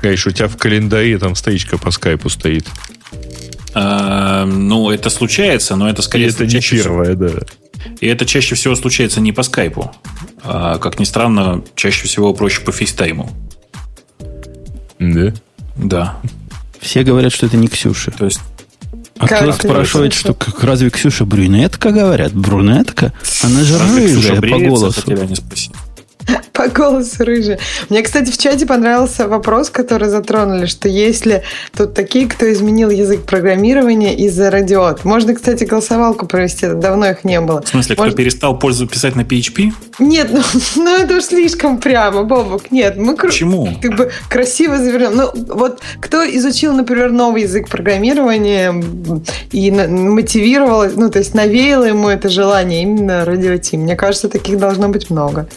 [0.00, 2.66] Конечно, у тебя в календаре там стоичка по скайпу стоит.
[3.74, 6.26] А, ну, это случается, но это скорее...
[6.26, 7.30] И это не первое, да.
[8.00, 9.92] И это чаще всего случается не по скайпу.
[10.42, 13.30] А, как ни странно, чаще всего проще по фейстайму.
[15.02, 15.34] Да?
[15.76, 16.16] Да.
[16.80, 18.10] Все говорят, что это не Ксюша.
[18.10, 18.40] То есть
[19.18, 22.32] а кто спрашивает, что как, разве Ксюша брюнетка, говорят?
[22.32, 23.12] Брюнетка?
[23.42, 25.02] Она же рыжая по голосу.
[25.02, 25.72] Тебя не спросить.
[26.52, 27.58] По голосу рыжий.
[27.88, 31.42] Мне, кстати, в чате понравился вопрос, который затронули, что если
[31.76, 35.04] тут такие, кто изменил язык программирования из-за радиот.
[35.04, 37.62] Можно, кстати, голосовалку провести, давно их не было.
[37.62, 38.14] В смысле, Может...
[38.14, 39.72] кто перестал пользу писать на PHP?
[39.98, 40.42] Нет, ну,
[40.76, 42.70] ну это уж слишком прямо, Бобок.
[42.70, 43.68] Нет, мы Почему?
[43.80, 45.16] как бы красиво завернем.
[45.16, 48.74] Ну, вот кто изучил, например, новый язык программирования
[49.50, 53.76] и мотивировал, ну, то есть навеяло ему это желание именно радиоти.
[53.76, 55.48] Мне кажется, таких должно быть много.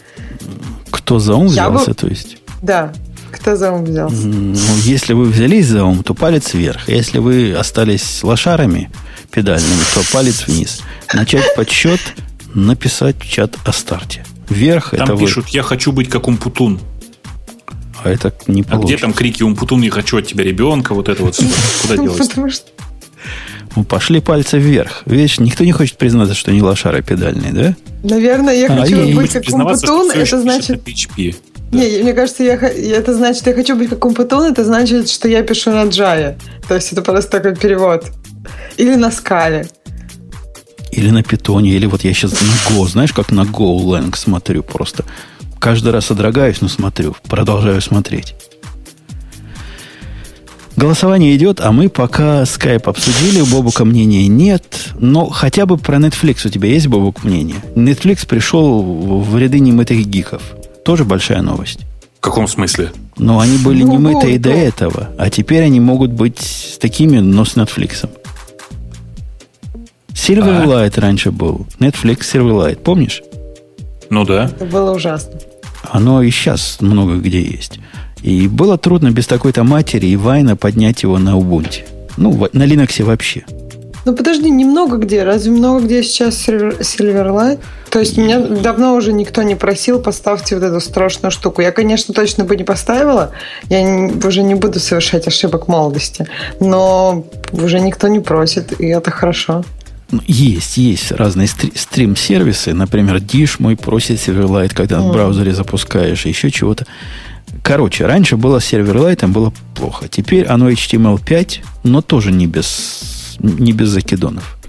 [0.91, 1.93] Кто за ум взялся, бы...
[1.93, 2.38] то есть?
[2.62, 2.93] Да,
[3.32, 4.28] кто за ум взялся.
[4.28, 6.88] Ну, если вы взялись за ум, то палец вверх.
[6.88, 8.89] Если вы остались лошарами
[9.32, 10.82] педальными, то палец вниз.
[11.14, 12.00] Начать подсчет,
[12.54, 14.26] написать в чат о старте.
[14.50, 15.52] Вверх там это пишут, вы...
[15.52, 16.80] я хочу быть как Умпутун.
[18.04, 18.76] А это не получится.
[18.76, 21.36] А где там крики Умпутун, я хочу от тебя ребенка, вот это вот
[21.82, 22.18] Куда делать?
[22.30, 22.66] Потому что
[23.84, 25.03] пошли пальцы вверх.
[25.05, 27.76] Видишь, никто не хочет признаться, что не лошары педальные, да?
[28.03, 30.82] Наверное, я а, хочу быть как Умпутун, это значит...
[30.88, 31.36] PHP.
[31.71, 35.43] Не, мне кажется, я, это значит, я хочу быть как Умпутун, это значит, что я
[35.43, 36.36] пишу на Java.
[36.67, 38.05] То есть это просто такой перевод.
[38.78, 39.67] Или на скале.
[40.91, 45.03] Или на питоне, или вот я сейчас на Go, знаешь, как на GoLang смотрю просто.
[45.59, 48.36] Каждый раз содрогаюсь, но смотрю, продолжаю смотреть.
[50.76, 55.97] Голосование идет, а мы пока скайп обсудили, у Бобука мнения нет, но хотя бы про
[55.97, 57.55] Netflix у тебя есть, Бобук, мнение?
[57.76, 60.41] Netflix пришел в ряды немытых гиков.
[60.84, 61.80] Тоже большая новость.
[62.17, 62.91] В каком смысле?
[63.17, 67.55] Ну, они были ну, немытые до этого, а теперь они могут быть такими, но с
[67.55, 68.09] Netflix.
[70.09, 71.01] Silverlight а?
[71.01, 71.67] раньше был.
[71.80, 73.21] Netflix Silverlight, помнишь?
[74.09, 74.45] Ну да.
[74.45, 75.39] Это было ужасно.
[75.84, 77.80] Оно и сейчас много где есть.
[78.26, 81.84] И было трудно без такой-то матери и Вайна поднять его на Ubuntu.
[82.17, 83.45] Ну, на Linux вообще.
[84.03, 85.23] Ну подожди, немного где.
[85.23, 87.59] Разве много где сейчас Silverlight?
[87.91, 91.61] То есть меня давно уже никто не просил, поставьте вот эту страшную штуку.
[91.61, 93.30] Я, конечно, точно бы не поставила.
[93.69, 96.26] Я уже не буду совершать ошибок молодости.
[96.59, 99.63] Но уже никто не просит, и это хорошо.
[100.09, 102.73] Ну, есть, есть разные стрим-сервисы.
[102.73, 105.09] Например, Dish мой просит Silverlight, когда mm.
[105.09, 106.88] в браузере запускаешь, еще чего-то.
[107.66, 110.07] Короче, раньше было с серверлайтом, было плохо.
[110.07, 114.59] Теперь оно HTML5, но тоже не без, не без закидонов.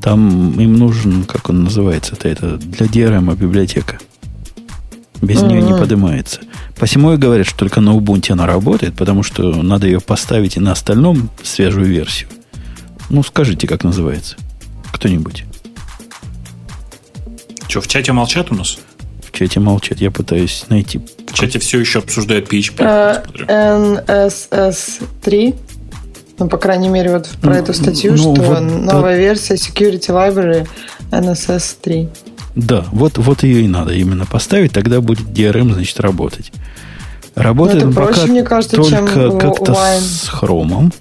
[0.00, 3.98] Там им нужен, как он называется-то, это для DRM библиотека.
[5.20, 6.40] Без нее не поднимается.
[6.78, 10.60] Посему и говорят, что только на Ubuntu она работает, потому что надо ее поставить и
[10.60, 12.30] на остальном свежую версию.
[13.10, 14.36] Ну, скажите, как называется.
[14.92, 15.44] Кто-нибудь.
[17.68, 18.78] Что, в чате молчат у нас?
[19.30, 20.00] В чате молчат.
[20.00, 20.98] Я пытаюсь найти.
[20.98, 23.46] В чате все еще обсуждают PHP.
[23.46, 25.54] NSS3.
[26.38, 30.66] Ну, по крайней мере, вот про ну, эту статью, ну, что новая версия Security Library
[31.10, 32.08] NSS 3.
[32.56, 36.52] Да, вот, вот ее и надо именно поставить, тогда будет DRM, значит, работать.
[37.34, 40.92] Работает ну, проще, пока мне кажется, только как-то с хромом.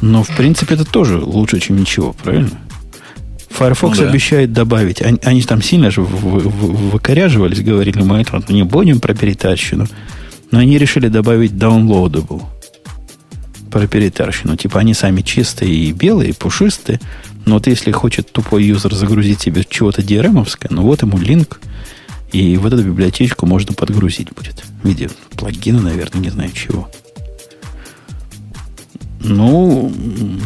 [0.00, 2.50] Но, в принципе, это тоже лучше, чем ничего, правильно?
[3.52, 4.10] Firefox ну, да.
[4.10, 5.02] обещает добавить.
[5.02, 9.86] Они, они там сильно же выкоряживались, говорили, мы это не будем про перетарщину.
[10.50, 12.42] Но они решили добавить downloadable
[13.70, 14.56] про перетарщину.
[14.56, 17.00] Типа они сами чистые и белые, и пушистые,
[17.46, 21.60] Но вот если хочет тупой юзер загрузить себе чего-то drm ну вот ему линк,
[22.32, 24.64] и вот эту библиотечку можно подгрузить будет.
[24.82, 26.88] В виде плагина, наверное, не знаю чего.
[29.24, 29.92] Ну,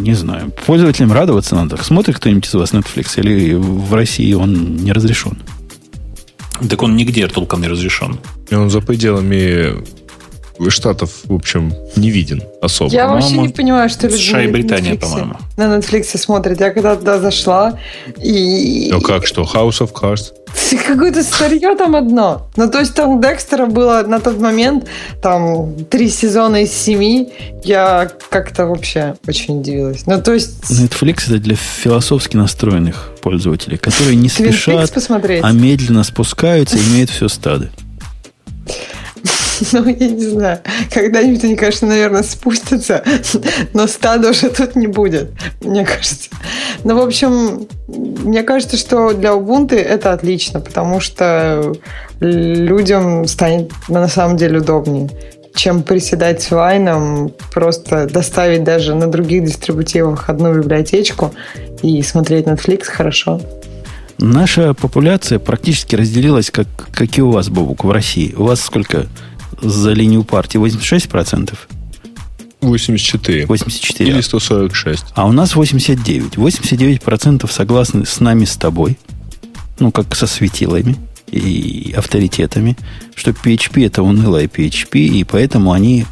[0.01, 0.53] не знаю.
[0.66, 1.83] Пользователям радоваться надо.
[1.83, 5.39] Смотрит кто-нибудь из вас Netflix или в России он не разрешен?
[6.68, 8.18] Так он нигде толком не разрешен.
[8.51, 9.85] И он за пределами
[10.69, 12.93] Штатов, в общем, не виден особо.
[12.93, 15.37] Я вообще не понимаю, что люди США и Британия, по-моему.
[15.57, 16.61] На Netflix смотрят.
[16.61, 17.79] Я когда туда зашла
[18.23, 18.89] и...
[18.91, 19.43] Ну как что?
[19.43, 20.33] House of Cards?
[20.87, 22.49] Какое-то старье там одно.
[22.57, 24.87] Ну, то есть там Декстера было на тот момент
[25.23, 27.33] там три сезона из семи.
[27.63, 30.07] Я как-то вообще очень удивилась.
[30.07, 30.71] Ну, то есть...
[30.71, 34.93] Netflix это для философски настроенных пользователей, которые не спешат,
[35.43, 37.71] а медленно спускаются и имеют все стады.
[39.73, 40.61] Ну, я не знаю.
[40.93, 43.05] Когда-нибудь они, конечно, наверное, спустятся,
[43.75, 45.31] но стада уже тут не будет,
[45.61, 46.31] мне кажется.
[46.85, 51.75] Ну, в общем, мне кажется, что для Ubuntu это отлично, потому что
[52.21, 55.11] людям станет на самом деле удобнее
[55.55, 61.33] чем приседать с вайном, просто доставить даже на других дистрибутивах одну библиотечку
[61.83, 63.41] и смотреть Netflix хорошо.
[64.19, 68.35] Наша популяция практически разделилась, как, как и у вас, Бобук, в России.
[68.37, 69.07] У вас сколько
[69.61, 71.55] за линию партии 86%?
[72.61, 73.47] 84.
[73.47, 74.11] 84.
[74.11, 75.05] Или 146.
[75.15, 76.35] А у нас 89.
[76.35, 78.99] 89% согласны с нами, с тобой.
[79.79, 80.97] Ну, как со светилами
[81.31, 82.77] и авторитетами,
[83.15, 86.07] что PHP это унылая PHP, и поэтому они,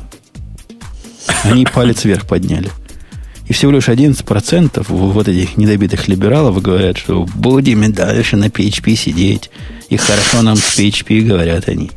[1.44, 2.70] они палец вверх подняли.
[3.46, 9.50] И всего лишь 11% вот этих недобитых либералов говорят, что будем дальше на PHP сидеть.
[9.90, 11.90] И хорошо нам с PHP, говорят они.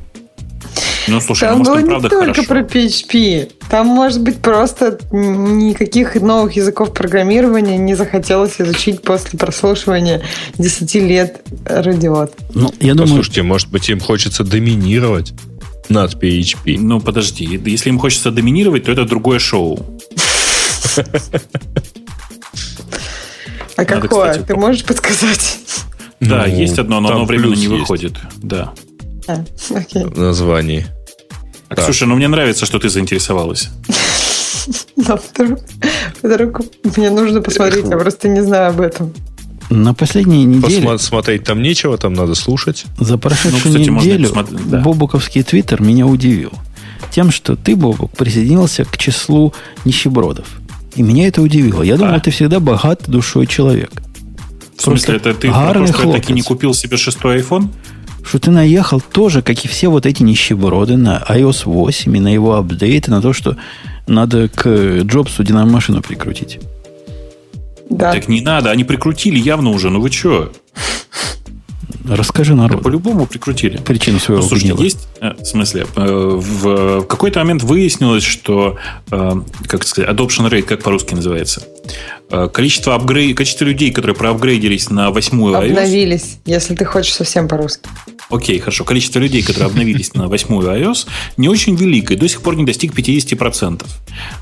[1.07, 2.47] Ну, слушай, там ну, может, было не только хорошо.
[2.47, 3.51] про PHP.
[3.69, 10.21] Там, может быть, просто никаких новых языков программирования не захотелось изучить после прослушивания
[10.57, 12.33] 10 лет радиот.
[12.53, 13.09] Ну, я думаю...
[13.09, 15.33] Послушайте, может быть, им хочется доминировать
[15.89, 16.77] над PHP.
[16.79, 17.45] Ну, подожди.
[17.65, 19.79] Если им хочется доминировать, то это другое шоу.
[23.75, 24.33] А какое?
[24.33, 25.59] Ты можешь подсказать?
[26.19, 28.13] Да, ну, есть одно, но оно временно не выходит.
[28.37, 28.73] Да.
[31.69, 31.75] А.
[31.75, 31.85] Так.
[31.85, 33.69] Ксюша, ну мне нравится, что ты заинтересовалась.
[34.95, 35.59] Но вдруг,
[36.21, 36.61] вдруг
[36.97, 39.13] мне нужно посмотреть, я просто не знаю об этом.
[39.69, 40.87] На последней неделе...
[40.87, 42.85] Посма- смотреть там нечего, там надо слушать.
[42.99, 44.33] За прошедшую ну, кстати, неделю
[44.65, 44.79] да.
[44.79, 46.53] Бобуковский твиттер меня удивил.
[47.11, 49.53] Тем, что ты, Бобук, присоединился к числу
[49.83, 50.47] нищебродов.
[50.95, 51.83] И меня это удивило.
[51.83, 52.19] Я думал, а?
[52.19, 53.91] ты всегда богат душой человек.
[54.77, 57.69] В смысле, это ты просто таки не купил себе шестой iPhone?
[58.27, 62.33] Что ты наехал тоже, как и все вот эти нищеброды, на iOS 8 и на
[62.33, 63.57] его апдейты, на то, что
[64.05, 66.59] надо к Джобсу динамашину прикрутить.
[67.89, 68.11] Да.
[68.11, 70.51] Так не надо, они прикрутили явно уже, ну вы что?
[72.09, 72.83] Расскажи народу.
[72.83, 73.77] по-любому прикрутили.
[73.77, 74.83] Причину своего ну, слушайте, гнева.
[74.83, 78.77] есть, э, в смысле, э, в какой-то момент выяснилось, что,
[79.11, 79.31] э,
[79.67, 81.63] как сказать, adoption rate, как по-русски называется,
[82.29, 85.69] количество, апгрейд, количество людей, которые проапгрейдились на восьмую iOS...
[85.69, 87.89] Обновились, если ты хочешь совсем по-русски.
[88.29, 88.83] Окей, хорошо.
[88.83, 91.07] Количество людей, которые обновились на восьмую iOS,
[91.37, 93.85] не очень великое, до сих пор не достиг 50%.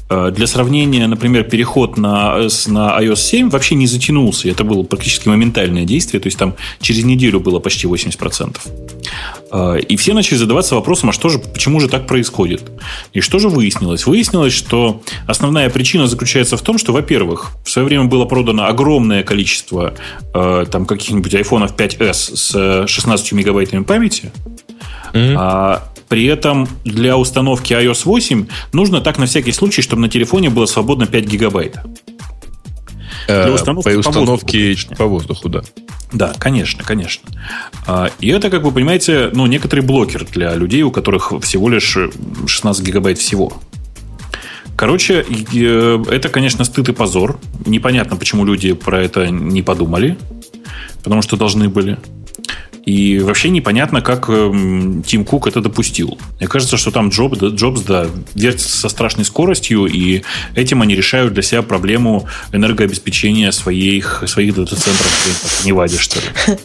[0.10, 4.50] Э, для сравнения, например, переход на, на iOS 7 вообще не затянулся.
[4.50, 8.58] Это было практически моментальное действие, то есть там через неделю было почти 80%.
[9.52, 12.64] Э, и все начали задаваться вопросом, а что же, почему же так происходит?
[13.14, 14.08] И что же выяснилось?
[14.08, 19.22] Выяснилось, что основная причина заключается в том, что, во-первых, в свое время было продано огромное
[19.22, 19.94] количество
[20.34, 24.32] э, там каких-нибудь iPhone 5s с 16 мегабайтами мощностями памяти.
[25.14, 25.36] Mm-hmm.
[25.38, 30.50] А, при этом для установки iOS 8 нужно так на всякий случай, чтобы на телефоне
[30.50, 31.78] было свободно 5 гигабайт.
[33.28, 35.62] Для установки по установке по воздуху, по воздуху, да.
[36.14, 37.28] Да, конечно, конечно.
[37.88, 41.98] А, и это, как вы понимаете, ну, некоторый блокер для людей, у которых всего лишь
[42.46, 43.54] 16 гигабайт всего.
[44.76, 47.40] Короче, э, это, конечно, стыд и позор.
[47.66, 50.18] Непонятно, почему люди про это не подумали,
[51.04, 51.98] потому что должны были.
[52.86, 56.20] И вообще непонятно, как эм, Тим Кук это допустил.
[56.40, 60.22] Мне кажется, что там Джоб, Джобс, да, вертится со страшной скоростью, и
[60.56, 65.08] этим они решают для себя проблему энергообеспечения своих, своих дата-центров
[65.62, 66.58] в Неваде, что ли.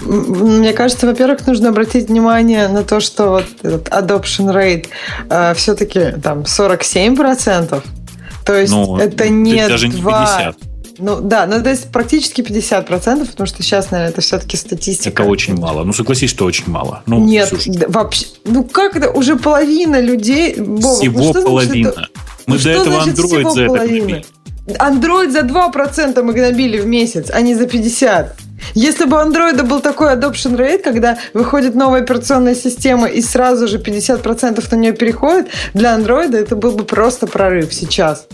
[0.00, 4.86] Мне кажется, во-первых, нужно обратить внимание на то, что вот этот adoption rate
[5.28, 7.82] э, все-таки там 47%.
[8.44, 9.96] То есть ну, это не даже 2...
[9.96, 10.67] не 50.
[10.98, 15.22] Ну да, ну то есть практически 50%, потому что сейчас, наверное, это все-таки статистика.
[15.22, 15.84] Это очень мало.
[15.84, 17.02] Ну согласись, что очень мало.
[17.06, 18.26] Ну, Нет, да, вообще.
[18.44, 19.10] Ну как это?
[19.10, 20.56] Уже половина людей.
[20.56, 21.92] Бог, всего ну, половина.
[21.92, 22.12] Значит,
[22.46, 24.24] Мы ну, до этого Android за это.
[24.78, 28.30] Android за 2% мы гнобили в месяц, а не за 50%.
[28.74, 33.68] Если бы у Android был такой adoption rate, когда выходит новая операционная система и сразу
[33.68, 38.26] же 50% на нее переходит, для Android это был бы просто прорыв сейчас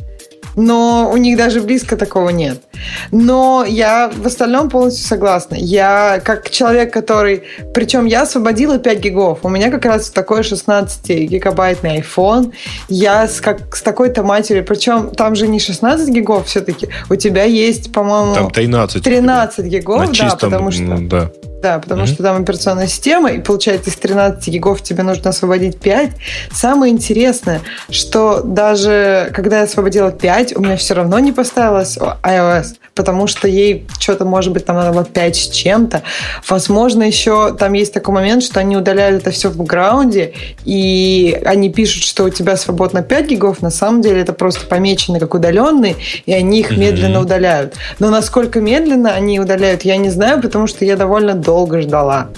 [0.56, 2.62] но у них даже близко такого нет.
[3.10, 5.56] Но я в остальном полностью согласна.
[5.56, 7.42] Я как человек, который...
[7.72, 9.38] Причем я освободила 5 гигов.
[9.42, 12.52] У меня как раз такой 16-гигабайтный iPhone.
[12.88, 14.64] Я с, как, с такой-то матерью...
[14.64, 16.88] Причем там же не 16 гигов все-таки.
[17.10, 18.34] У тебя есть, по-моему...
[18.34, 19.02] Там 13.
[19.02, 20.98] 13 гигов, да, чистом, потому что...
[20.98, 21.30] Да
[21.64, 22.06] да, потому mm-hmm.
[22.06, 26.10] что там операционная система, и получается из 13 гигов тебе нужно освободить 5.
[26.52, 32.74] Самое интересное, что даже когда я освободила 5, у меня все равно не поставилось iOS,
[32.94, 36.02] потому что ей что-то, может быть, там надо было 5 с чем-то.
[36.50, 40.34] Возможно, еще там есть такой момент, что они удаляют это все в бэкграунде,
[40.66, 45.18] и они пишут, что у тебя свободно 5 гигов, на самом деле это просто помечено
[45.18, 45.96] как удаленные,
[46.26, 46.78] и они их mm-hmm.
[46.78, 47.72] медленно удаляют.
[48.00, 52.28] Но насколько медленно они удаляют, я не знаю, потому что я довольно долго долго ждала.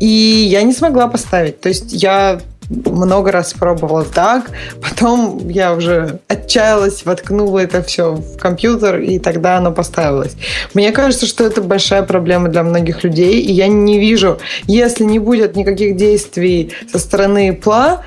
[0.00, 0.06] И
[0.50, 1.60] я не смогла поставить.
[1.60, 2.40] То есть я
[2.70, 4.50] много раз пробовала так,
[4.82, 10.36] потом я уже отчаялась, воткнула это все в компьютер, и тогда оно поставилось.
[10.74, 15.18] Мне кажется, что это большая проблема для многих людей, и я не вижу, если не
[15.18, 18.04] будет никаких действий со стороны ПЛА,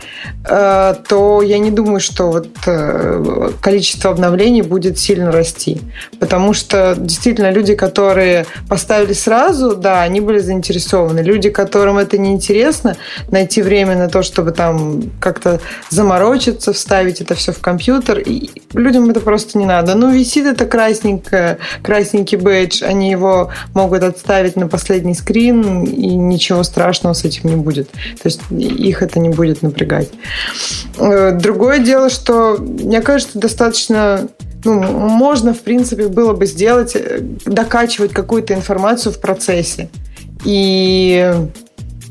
[0.47, 5.81] э, то я не думаю, что вот э, количество обновлений будет сильно расти.
[6.19, 11.21] Потому что действительно люди, которые поставили сразу, да, они были заинтересованы.
[11.21, 12.95] Люди, которым это не интересно,
[13.29, 18.19] найти время на то, чтобы там как-то заморочиться, вставить это все в компьютер.
[18.19, 19.95] И людям это просто не надо.
[19.95, 26.63] Ну, висит это красненькое, красненький бэдж, они его могут отставить на последний скрин, и ничего
[26.63, 27.89] страшного с этим не будет.
[27.91, 30.09] То есть их это не будет напрягать.
[30.97, 34.27] Э, другое дело, что, мне кажется, достаточно
[34.63, 39.89] ну, можно, в принципе, было бы сделать, э, докачивать какую-то информацию в процессе.
[40.43, 41.33] И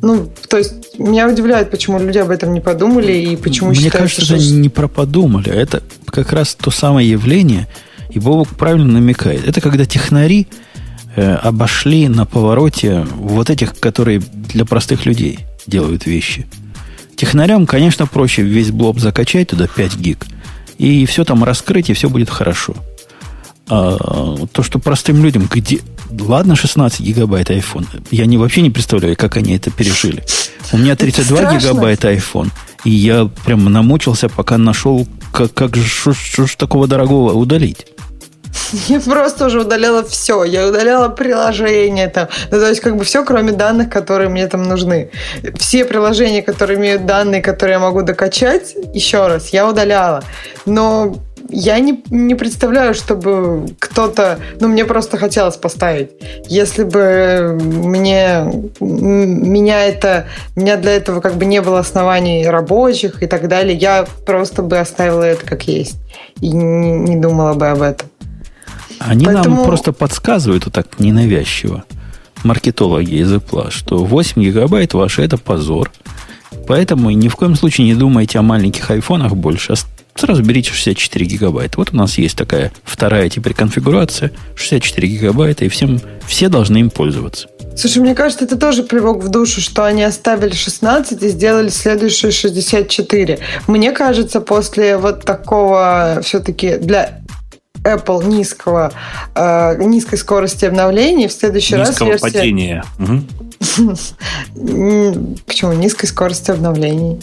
[0.02, 4.10] ну, то есть меня удивляет, почему люди об этом не подумали и почему Мне считают,
[4.10, 4.36] кажется, что...
[4.36, 5.50] это не про подумали.
[5.50, 7.68] Это как раз то самое явление,
[8.10, 9.46] и Бобок правильно намекает.
[9.46, 10.46] Это когда технари
[11.16, 16.46] э, обошли на повороте вот этих, которые для простых людей делают вещи.
[17.16, 20.26] Технарям, конечно, проще весь блоб закачать туда 5 гиг,
[20.78, 22.74] и все там раскрыть, и все будет хорошо.
[23.68, 25.80] А, то, что простым людям, где,
[26.18, 27.86] Ладно, 16 гигабайт iPhone.
[28.10, 30.22] Я не, вообще не представляю, как они это пережили.
[30.72, 32.50] У меня 32 гигабайта iPhone.
[32.84, 36.12] И я прям намучился, пока нашел, как, как что
[36.46, 37.86] ж такого дорогого удалить.
[38.88, 40.44] Я просто уже удаляла все.
[40.44, 42.28] Я удаляла приложения там.
[42.50, 45.10] Ну, то есть, как бы все, кроме данных, которые мне там нужны.
[45.56, 50.22] Все приложения, которые имеют данные, которые я могу докачать, еще раз, я удаляла.
[50.66, 51.16] Но
[51.50, 54.38] я не, не представляю, чтобы кто-то...
[54.60, 56.10] Ну, мне просто хотелось поставить.
[56.48, 58.44] Если бы мне...
[58.80, 60.26] Меня это...
[60.56, 64.78] Меня для этого как бы не было оснований рабочих и так далее, я просто бы
[64.78, 65.96] оставила это как есть.
[66.40, 68.08] И не, не думала бы об этом.
[68.98, 69.56] Они Поэтому...
[69.56, 71.84] нам просто подсказывают вот так ненавязчиво,
[72.44, 75.90] маркетологи из Apple, что 8 гигабайт ваше– это позор.
[76.66, 79.74] Поэтому ни в коем случае не думайте о маленьких айфонах больше.
[80.20, 81.78] Сразу берите 64 гигабайта.
[81.78, 86.90] Вот у нас есть такая вторая теперь конфигурация, 64 гигабайта, и всем, все должны им
[86.90, 87.48] пользоваться.
[87.74, 92.32] Слушай, мне кажется, это тоже привок в душу, что они оставили 16 и сделали следующие
[92.32, 93.38] 64.
[93.66, 97.22] Мне кажется, после вот такого все-таки для
[97.82, 98.92] Apple низкого,
[99.34, 102.38] э, низкой скорости обновлений в следующий Низкого раз версия...
[102.38, 102.84] падения.
[105.46, 105.72] Почему?
[105.80, 107.22] Низкой скорости обновлений.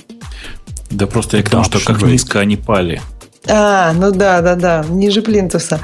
[0.90, 3.02] Да просто я к тому, что как низко они пали.
[3.50, 5.80] А, ну да, да, да, ниже плинтуса.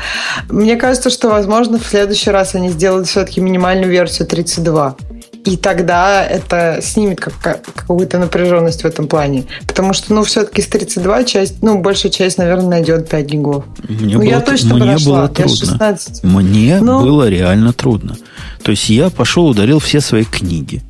[0.50, 4.96] Мне кажется, что, возможно, в следующий раз они сделают все-таки минимальную версию 32.
[5.46, 9.44] И тогда это снимет как, какую-то напряженность в этом плане.
[9.68, 13.66] Потому что, ну, все-таки с 32 часть, ну, большая часть, наверное, найдет 5 гигов.
[13.88, 15.56] Мне ну, было, я точно мне было трудно.
[15.56, 16.24] 16.
[16.24, 17.02] Мне Но...
[17.02, 17.06] Ну.
[17.06, 18.16] было реально трудно.
[18.64, 20.82] То есть я пошел, ударил все свои книги.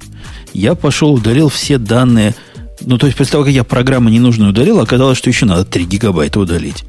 [0.53, 2.35] Я пошел, ударил все данные
[2.85, 5.85] ну, то есть, после того, как я программу ненужную удалил, оказалось, что еще надо 3
[5.85, 6.83] гигабайта удалить.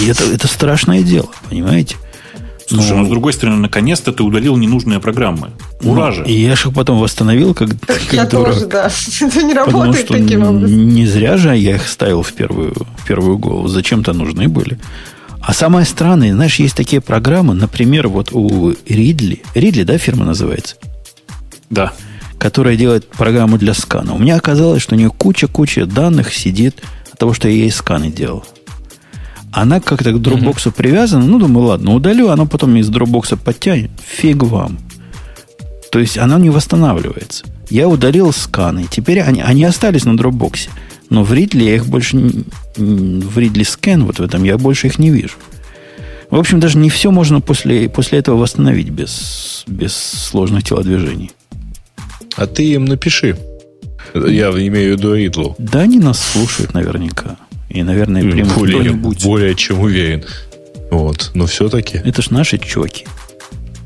[0.00, 1.96] И это, это страшное дело, понимаете?
[2.68, 5.50] Слушай, ну, но с другой стороны, наконец-то ты удалил ненужные программы.
[5.82, 6.24] Ура ну, же!
[6.26, 8.54] И я же их потом восстановил, как, как я дурак.
[8.54, 8.90] тоже, да.
[9.20, 10.88] Это не работает что таким образом.
[10.88, 13.68] Не зря же я их ставил в первую, в первую голову.
[13.68, 14.78] Зачем-то нужны были.
[15.40, 19.42] А самое странное, знаешь, есть такие программы, например, вот у Ридли.
[19.54, 20.74] Ридли, да, фирма называется?
[21.70, 21.92] Да
[22.38, 24.14] которая делает программу для скана.
[24.14, 26.82] У меня оказалось, что у нее куча-куча данных сидит
[27.12, 28.44] от того, что я ей сканы делал.
[29.52, 30.76] Она как-то к Dropbox угу.
[30.76, 31.24] привязана.
[31.24, 33.90] Ну, думаю, ладно, удалю, она потом из Dropbox подтянет.
[34.04, 34.78] Фиг вам.
[35.90, 37.46] То есть она не восстанавливается.
[37.70, 38.86] Я удалил сканы.
[38.90, 40.68] Теперь они, они остались на Dropbox.
[41.08, 42.18] Но в Ridley я их больше...
[42.76, 45.36] В Ridley Scan вот в этом я больше их не вижу.
[46.28, 51.30] В общем, даже не все можно после, после этого восстановить без, без сложных телодвижений.
[52.36, 53.36] А ты им напиши.
[54.14, 55.54] Я имею в виду Ридлу.
[55.58, 57.36] Да, они нас слушают наверняка.
[57.68, 59.24] И, наверное, примут более, кто-нибудь.
[59.24, 60.24] Более чем уверен.
[60.90, 61.32] Вот.
[61.34, 62.00] Но все-таки...
[62.04, 63.06] Это ж наши чоки.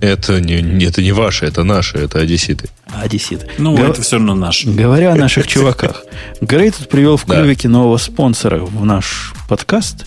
[0.01, 2.71] Это не, это не ваши, это наши, это одесситы.
[2.87, 3.47] Одесситы.
[3.59, 3.91] Ну, Гов...
[3.91, 4.71] это все равно наши.
[4.71, 6.05] Говоря о наших чуваках.
[6.41, 10.07] Грей тут привел в клювике нового спонсора в наш подкаст.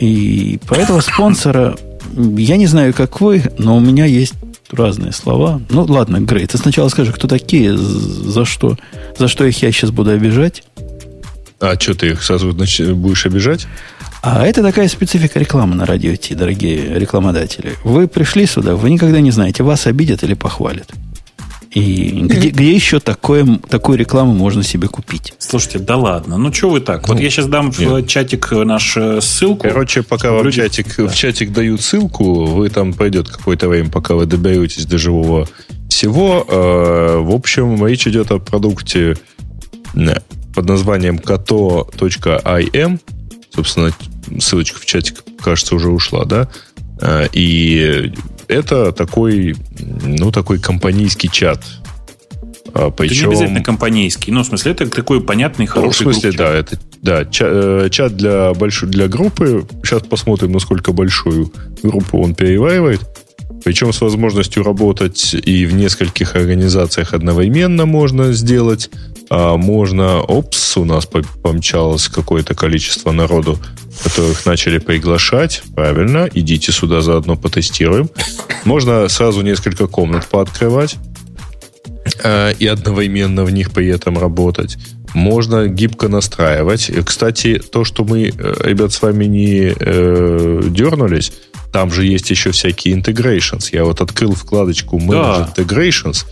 [0.00, 1.76] И по этого спонсора,
[2.14, 4.34] я не знаю, как вы, но у меня есть
[4.70, 5.60] разные слова.
[5.70, 8.76] Ну, ладно, Грей, ты сначала скажи, кто такие, за что,
[9.18, 10.64] за что их я сейчас буду обижать.
[11.60, 13.66] А что ты их сразу значит, будешь обижать?
[14.22, 17.74] А это такая специфика рекламы на радио Ти, дорогие рекламодатели.
[17.84, 20.90] Вы пришли сюда, вы никогда не знаете, вас обидят или похвалят.
[21.76, 25.34] И где, где еще такое, такую рекламу можно себе купить?
[25.38, 27.06] Слушайте, да ладно, ну что вы так?
[27.06, 27.78] Ну, вот я сейчас дам нет.
[27.78, 29.68] в чатик наш э, ссылку.
[29.68, 30.56] Короче, пока вам люди...
[30.56, 31.08] чатик, да.
[31.08, 35.46] в чатик дают ссылку, вы там пойдет какое-то время, пока вы доберетесь до живого
[35.90, 36.46] всего.
[36.48, 39.18] Э, в общем, речь идет о продукте
[40.54, 43.00] под названием kato.im.
[43.54, 43.92] Собственно,
[44.40, 46.48] ссылочка в чатик, кажется, уже ушла, да?
[47.02, 48.14] Э, и
[48.48, 51.62] это такой, ну, такой компанийский чат.
[52.74, 53.14] А, причем...
[53.14, 54.32] Это не обязательно компанейский.
[54.32, 56.54] Ну, в смысле, это такой понятный, хороший Ну, в смысле, да.
[56.54, 59.66] Это, да, чат, э, чат для, большой, для группы.
[59.82, 63.00] Сейчас посмотрим, насколько большую группу он переваривает.
[63.64, 68.90] Причем с возможностью работать и в нескольких организациях одновременно можно сделать.
[69.28, 71.06] А можно, опс, у нас
[71.42, 73.58] помчалось какое-то количество народу
[74.02, 75.62] которых начали приглашать.
[75.74, 78.10] Правильно, идите сюда заодно потестируем.
[78.64, 80.96] Можно сразу несколько комнат пооткрывать
[82.22, 84.76] э, и одновременно в них при этом работать.
[85.14, 86.90] Можно гибко настраивать.
[87.04, 91.32] Кстати, то, что мы, э, ребят, с вами не э, дернулись,
[91.72, 93.68] там же есть еще всякие integrations.
[93.72, 95.52] Я вот открыл вкладочку Manage да.
[95.54, 96.24] Integrations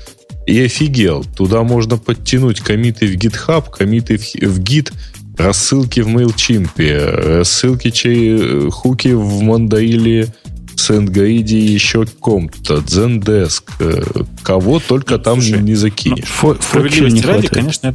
[0.46, 1.24] и офигел.
[1.36, 4.92] Туда можно подтянуть комиты в GitHub, комиты в, в Git,
[5.36, 10.32] рассылки в MailChimp, рассылки чей, хуки в Мандаиле,
[10.76, 14.02] SendGrid еще ком-то, Zendesk, э,
[14.42, 16.24] кого только там Слушай, не закинешь.
[16.42, 17.94] Ну, справедливости ради, конечно,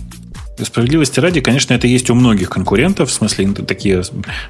[0.63, 4.03] Справедливости ради, конечно, это есть у многих конкурентов, в смысле такие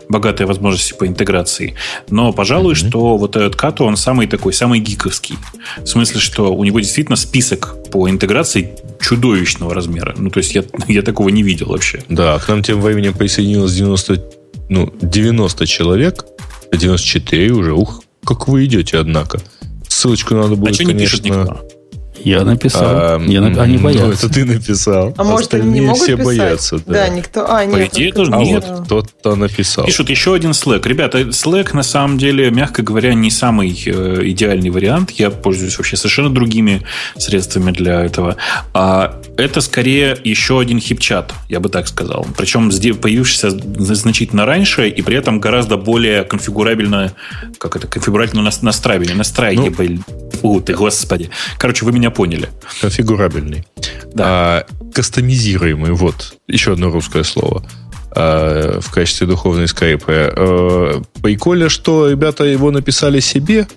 [0.07, 1.75] богатые возможности по интеграции.
[2.09, 2.89] Но, пожалуй, mm-hmm.
[2.89, 5.35] что вот этот Като, он самый такой, самый гиковский.
[5.77, 10.15] В смысле, что у него действительно список по интеграции чудовищного размера.
[10.17, 12.03] Ну, то есть я, я такого не видел вообще.
[12.09, 14.23] Да, к нам тем временем присоединилось 90,
[14.69, 16.25] ну, 90 человек,
[16.71, 17.73] 94 уже.
[17.73, 19.39] Ух, как вы идете, однако.
[19.87, 21.17] Ссылочку надо будет, а что не конечно...
[21.17, 21.78] Пишет никто?
[22.23, 22.83] Я написал.
[22.85, 23.59] А, я нап...
[23.59, 24.05] Они боятся.
[24.05, 25.13] Ну, это ты написал.
[25.17, 26.25] А может, они не могут все писать?
[26.25, 26.77] боятся.
[26.77, 27.45] Да, да никто...
[27.47, 28.65] А, нет, По идее, тоже а нет.
[28.67, 29.85] вот тот-то написал.
[29.85, 30.87] Пишут еще один Slack.
[30.87, 35.11] Ребята, Slack, на самом деле, мягко говоря, не самый э, идеальный вариант.
[35.11, 36.83] Я пользуюсь вообще совершенно другими
[37.17, 38.37] средствами для этого.
[38.73, 42.27] А это скорее еще один хип-чат, я бы так сказал.
[42.37, 47.13] Причем появившийся значительно раньше и при этом гораздо более конфигурабельно,
[47.57, 49.73] как это, конфигурабельно настраивание, настраивание.
[49.77, 50.28] Ну,
[50.65, 51.29] ты, господи.
[51.57, 52.49] Короче, вы меня поняли
[52.81, 53.65] конфигурабельный.
[54.13, 54.23] Да.
[54.25, 57.63] А, кастомизируемый, вот, еще одно русское слово
[58.11, 60.05] а, в качестве духовной скайпа.
[60.11, 63.67] А, прикольно, что ребята его написали себе,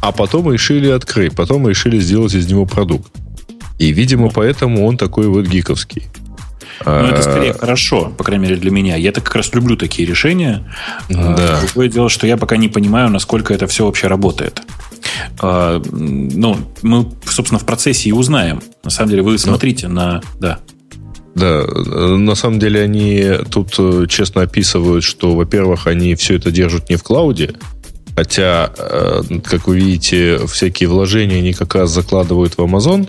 [0.00, 3.12] а потом решили открыть, потом решили сделать из него продукт.
[3.78, 6.08] И, видимо, поэтому он такой вот гиковский.
[6.84, 8.96] Ну, это скорее хорошо, по крайней мере, для меня.
[8.96, 10.64] Я так как раз люблю такие решения.
[11.08, 11.60] Да.
[11.60, 14.62] Другое дело, что я пока не понимаю, насколько это все вообще работает.
[15.40, 18.62] А, ну, мы, собственно, в процессе и узнаем.
[18.84, 20.22] На самом деле, вы смотрите ну, на...
[20.40, 20.58] Да.
[21.34, 26.90] Да, на самом деле они тут э, честно описывают, что, во-первых, они все это держат
[26.90, 27.54] не в клауде,
[28.14, 33.08] хотя, э, как вы видите, всякие вложения они как раз закладывают в Amazon.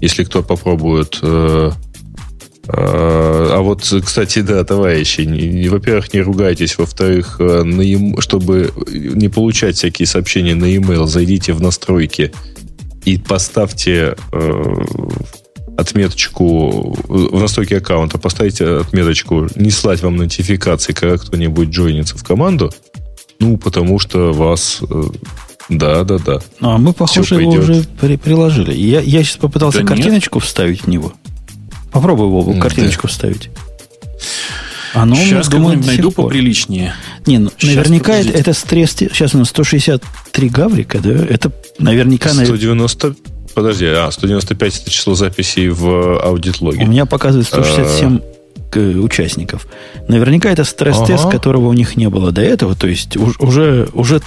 [0.00, 1.72] Если кто попробует э,
[2.70, 7.64] а, а вот, кстати, да, товарищи, во-первых, не ругайтесь, во-вторых, э,
[8.18, 12.32] чтобы не получать всякие сообщения на e-mail, зайдите в настройки
[13.06, 14.74] и поставьте э,
[15.78, 22.70] отметочку в настройке аккаунта, поставите отметочку не слать вам нотификации, когда кто-нибудь джойнится в команду,
[23.40, 25.02] ну, потому что вас э,
[25.68, 26.40] да, да, да.
[26.60, 28.72] Ну, а мы, похоже, его уже при приложили.
[28.74, 30.46] Я, я сейчас попытался да картиночку нет.
[30.46, 31.12] вставить в него.
[31.92, 33.08] Попробуй, Вову, картиночку да.
[33.08, 33.50] вставить.
[34.94, 36.94] Оно, Сейчас думаю, найду поприличнее.
[37.26, 38.92] Не, ну, сейчас наверняка это, это стресс...
[38.92, 41.10] Сейчас у нас 163 гаврика, да?
[41.10, 42.30] Это наверняка...
[42.30, 43.14] 190...
[43.54, 46.84] Подожди, а, 195 это число записей в аудитлоге.
[46.84, 48.20] У меня показывает 167
[49.02, 49.66] участников.
[50.08, 51.32] Наверняка это стресс-тест, ага.
[51.32, 52.74] которого у них не было до этого.
[52.74, 54.20] То есть уже, уже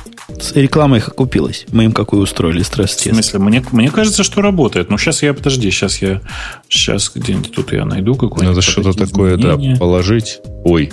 [0.55, 1.65] реклама их окупилась.
[1.71, 3.11] Мы им какую устроили стресс-тест.
[3.11, 3.39] В смысле?
[3.39, 4.89] Мне, мне кажется, что работает.
[4.89, 6.21] Ну, сейчас я, подожди, сейчас я
[6.69, 8.47] сейчас где-нибудь тут я найду какое-нибудь.
[8.47, 10.39] Надо что-то такое, да, положить.
[10.63, 10.91] Ой.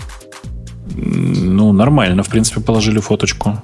[0.94, 3.62] Ну, нормально, в принципе, положили фоточку.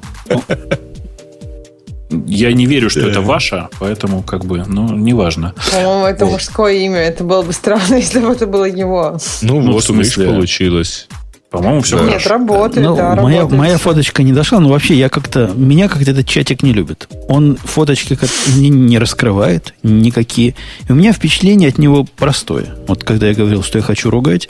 [2.27, 5.55] Я не верю, что это ваше, поэтому как бы, ну, неважно.
[5.73, 6.99] По-моему, это мужское имя.
[6.99, 9.19] Это было бы странно, если бы это было его.
[9.43, 11.09] Ну, ну вот у них получилось.
[11.55, 12.05] По-моему, все да.
[12.11, 13.53] Нет, работает, ну, да, моя, работает.
[13.53, 15.53] моя фоточка не дошла, но вообще я как-то...
[15.55, 17.09] Меня как-то этот чатик не любит.
[17.29, 20.57] Он фоточки как не, не раскрывает никакие.
[20.89, 22.75] И у меня впечатление от него простое.
[22.89, 24.49] Вот когда я говорил, что я хочу ругать,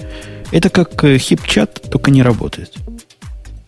[0.50, 2.72] это как э, хип-чат, только не работает.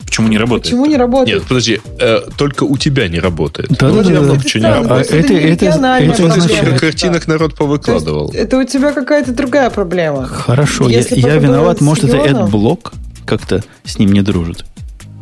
[0.06, 0.64] Почему не работает?
[0.64, 1.40] Почему не работает?
[1.40, 3.68] Нет, подожди, э, только у тебя не работает.
[3.68, 4.38] Да, ну, да, да.
[4.38, 5.12] Чего не работает.
[5.12, 6.80] А это, это, это, это означает...
[6.80, 8.30] картинок народ повыкладывал.
[8.32, 10.24] Это у тебя какая-то другая проблема.
[10.26, 11.82] Хорошо, я, я виноват.
[11.82, 12.94] Может, это AdBlock
[13.26, 14.64] как-то с ним не дружит.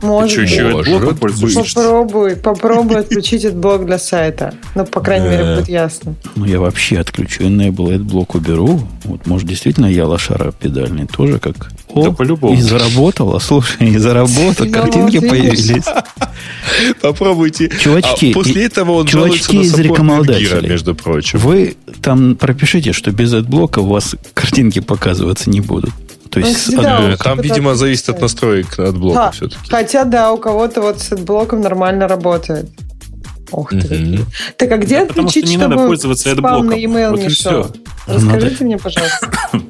[0.04, 1.74] Может AdBlock пользуешься?
[1.74, 4.54] Попробуй, попробуй отключить AdBlock для сайта.
[4.74, 6.14] Ну, по крайней мере, будет ясно.
[6.36, 8.80] Ну, я вообще отключу Enable AdBlock уберу.
[9.04, 11.70] Вот, может, действительно я лошара педальный тоже как...
[11.88, 12.54] О, да по-любому.
[12.54, 15.84] И заработала, слушай, и заработала, картинки появились.
[17.00, 17.68] Попробуйте.
[17.68, 20.68] Чувачки, а после этого он чувачки из рекомендателей.
[20.68, 21.38] между прочим.
[21.38, 25.92] Вы там пропишите, что без AdBlock у вас картинки показываться не будут.
[26.30, 29.70] То есть ну, да, от Там, видимо, зависит от настроек от блока все-таки.
[29.70, 32.68] Хотя, да, у кого-то вот с блоком нормально работает.
[33.50, 33.76] Ох ты.
[33.76, 34.24] Угу.
[34.56, 37.28] Так а где да, отключить, что не чтобы надо пользоваться спам на e-mail вот не
[37.28, 37.70] шел?
[38.06, 38.64] Расскажите надо.
[38.64, 39.30] мне, пожалуйста.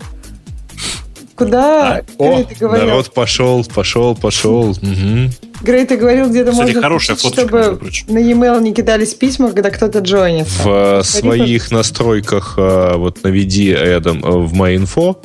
[1.36, 2.86] Куда, а, Грей, ты говорил?
[2.86, 4.70] Народ пошел, пошел, пошел.
[4.70, 5.30] Угу.
[5.62, 9.70] Грей, ты говорил, где-то Кстати, можно хорошая фоточка, чтобы на e-mail не кидались письма, когда
[9.70, 10.62] кто-то джойнится.
[10.62, 15.16] В своих настройках вот наведи рядом в MyInfo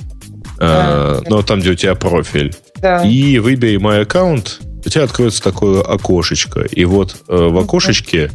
[0.60, 1.20] да.
[1.20, 2.56] Э, но там, где у тебя профиль.
[2.78, 3.04] Да.
[3.04, 6.62] И выбери мой аккаунт, у тебя откроется такое окошечко.
[6.62, 8.32] И вот э, в окошечке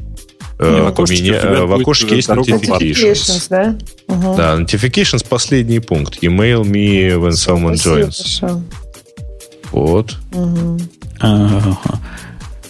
[0.58, 3.46] не, в окошечке, меня, в окошечке есть notifications.
[3.50, 3.76] да?
[4.06, 4.36] Угу.
[4.36, 6.22] Да, notifications последний пункт.
[6.22, 8.40] Email me when someone Спасибо, joins.
[8.40, 8.62] Хорошо.
[9.72, 10.16] Вот.
[10.32, 10.80] Угу.
[11.20, 11.78] Ага.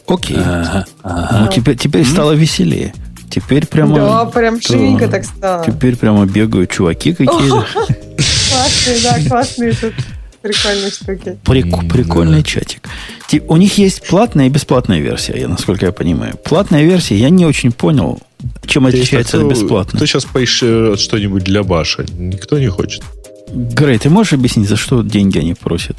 [0.07, 0.37] Окей.
[0.39, 0.87] Ага.
[1.03, 1.39] Ага.
[1.41, 2.95] Ну, теперь, теперь стало веселее.
[3.31, 3.97] Теперь прямо...
[3.97, 5.65] Да, прям живенько так стало.
[5.65, 7.67] Теперь прямо бегают чуваки какие-то.
[8.55, 9.95] Классные, да, классные тут
[10.43, 11.39] прикольные штуки.
[11.45, 12.43] Прик, прикольный да.
[12.43, 12.89] чатик.
[13.49, 16.37] У них есть платная и бесплатная версия, я, насколько я понимаю.
[16.45, 18.21] Платная версия, я не очень понял,
[18.67, 19.99] чем отличается от бесплатной.
[19.99, 22.05] Ты сейчас поищешь что-нибудь для Баша.
[22.17, 23.03] Никто не хочет.
[23.49, 25.97] Грей, ты можешь объяснить, за что деньги они просят?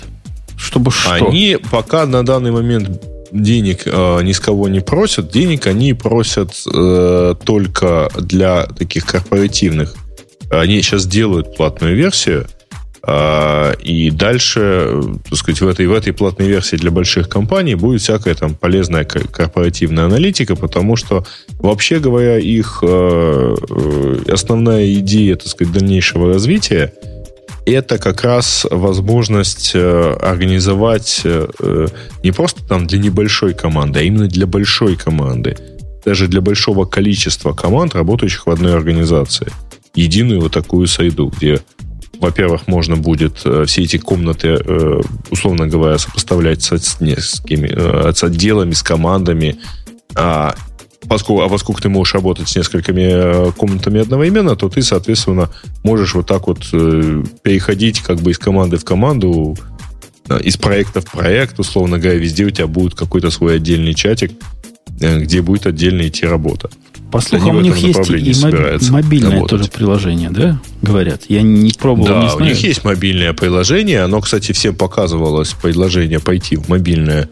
[0.57, 1.13] Чтобы что?
[1.13, 3.01] Они пока на данный момент
[3.31, 5.31] денег э, ни с кого не просят.
[5.31, 9.95] Денег они просят э, только для таких корпоративных
[10.61, 12.47] они сейчас делают платную версию,
[13.07, 14.99] а, и дальше,
[15.29, 19.05] так сказать, в этой, в этой платной версии для больших компаний будет всякая там полезная
[19.05, 21.23] корпоративная аналитика, потому что,
[21.59, 26.93] вообще говоря, их э, э, основная идея, так сказать, дальнейшего развития
[27.67, 31.23] это как раз возможность э, организовать
[32.23, 35.57] не просто там для небольшой команды, а именно для большой команды.
[36.05, 39.51] Даже для большого количества команд, работающих в одной организации
[39.95, 41.61] единую вот такую сайду, где,
[42.19, 45.01] во-первых, можно будет э, все эти комнаты, э,
[45.31, 49.57] условно говоря, сопоставлять с, несколькими, э, с отделами, с командами,
[50.15, 50.55] а
[51.07, 55.49] поскольку, а поскольку ты можешь работать с несколькими комнатами одновременно, то ты, соответственно,
[55.83, 56.65] можешь вот так вот
[57.43, 59.57] переходить как бы из команды в команду,
[60.41, 64.31] из проекта в проект, условно говоря, везде у тебя будет какой-то свой отдельный чатик,
[64.99, 66.69] где будет отдельно идти работа.
[67.11, 69.49] По слухам, у них есть и мобильное работать.
[69.49, 70.59] тоже приложение, да?
[70.81, 71.23] Говорят.
[71.29, 72.43] Я не пробовал, да, не знаю.
[72.43, 74.01] у них есть мобильное приложение.
[74.01, 77.29] Оно, кстати, всем показывалось, предложение пойти в мобильное.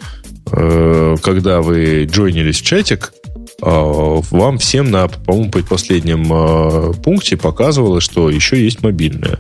[0.51, 3.13] Э, когда вы джойнились в чатик,
[3.61, 9.39] э, вам всем на, по-моему, предпоследнем э, пункте показывалось, что еще есть мобильное.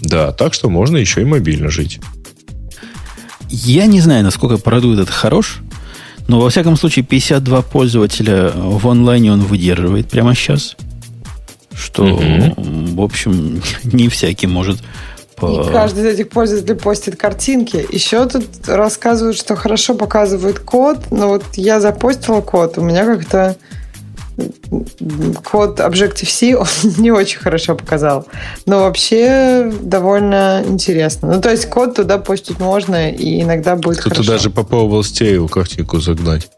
[0.00, 2.00] Да, так что можно еще и мобильно жить.
[3.50, 5.60] Я не знаю, насколько продукт этот хорош,
[6.26, 10.76] но, во всяком случае, 52 пользователя в онлайне он выдерживает прямо сейчас.
[11.74, 12.54] Что, угу.
[12.56, 14.78] в общем, не всякий может
[15.36, 15.62] по...
[15.62, 17.84] И каждый из этих пользователей постит картинки.
[17.90, 23.56] Еще тут рассказывают, что хорошо показывают код, но вот я запостила код, у меня как-то
[25.44, 26.66] код Objective-C он
[26.98, 28.26] не очень хорошо показал.
[28.66, 31.34] Но вообще довольно интересно.
[31.34, 34.32] Ну, то есть код туда постить можно, и иногда будет Кто-то хорошо.
[34.32, 36.48] даже попробовал стею картинку загнать.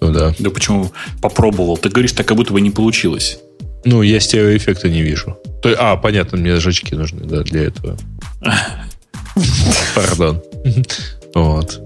[0.00, 0.34] Туда.
[0.38, 0.90] Да почему
[1.20, 1.78] попробовал?
[1.78, 3.38] Ты говоришь, так как будто бы не получилось.
[3.84, 5.36] Ну, я стереоэффекта не вижу.
[5.62, 7.96] То, а, понятно, мне жачки нужны, да, для этого.
[9.94, 10.42] Пардон.
[11.34, 11.80] Вот.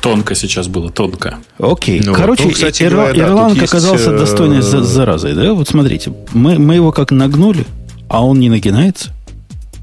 [0.00, 1.38] Тонко сейчас было, тонко.
[1.58, 2.00] Окей.
[2.04, 4.20] Ну, Короче, ну, кстати, Ир, говоря, Ирланд да, оказался есть...
[4.20, 5.52] достойной за, заразой, да?
[5.52, 7.66] Вот смотрите, мы, мы его как нагнули,
[8.08, 9.10] а он не нагинается.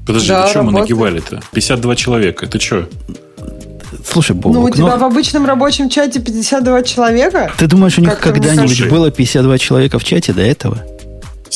[0.06, 1.40] Подожди, да, что мы нагибали-то?
[1.52, 2.88] 52 человека, это что?
[4.04, 4.98] Слушай, Бобок, Ну, у тебя но...
[4.98, 7.52] в обычном рабочем чате 52 человека?
[7.58, 10.78] Ты думаешь, у них когда-нибудь было 52 человека в чате до этого?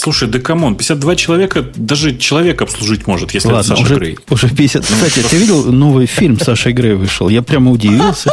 [0.02, 3.94] Слушай, да come on, 52 человека, даже человек обслужить может, если Ладно, это Саша уже,
[3.94, 4.18] Грей.
[4.30, 4.90] Уже 50.
[4.90, 7.28] Ну, Кстати, ты видел новый фильм Саши Грей вышел?
[7.28, 8.28] Я прямо удивился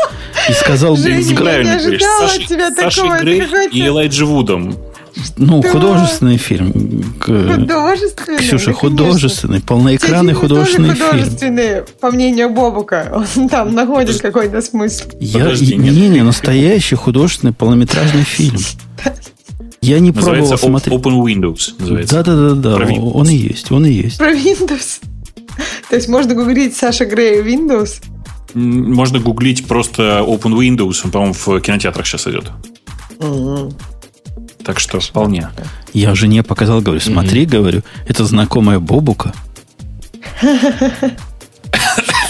[0.50, 0.98] и сказал...
[0.98, 2.02] Женя, правильно я не говоришь.
[2.20, 4.76] Саша, тебя такого, Грей и Элайджи Вудом.
[5.38, 5.70] Ну, да.
[5.70, 6.72] художественный фильм.
[7.20, 8.40] Художественный.
[8.40, 11.08] Ксюша, да, художественный, полноэкранный художественный фильм.
[11.08, 13.26] Художественный, по мнению Бобука.
[13.38, 15.04] Он там находит какой-то смысл.
[15.20, 18.58] Я, Подожди, не, не, настоящий художественный полнометражный фильм.
[19.82, 21.00] Я не называется пробовал смотреть.
[21.00, 22.24] Open Windows называется.
[22.24, 22.86] Да-да-да, да.
[22.94, 24.18] он и есть, он и есть.
[24.18, 25.02] Про Windows.
[25.90, 28.04] То есть можно гуглить Саша Грей Windows?
[28.54, 32.52] Можно гуглить просто Open Windows, он, по-моему, в кинотеатрах сейчас идет.
[34.64, 35.50] Так что вполне.
[35.94, 39.34] Я жене показал, говорю, смотри, говорю, это знакомая Бобука.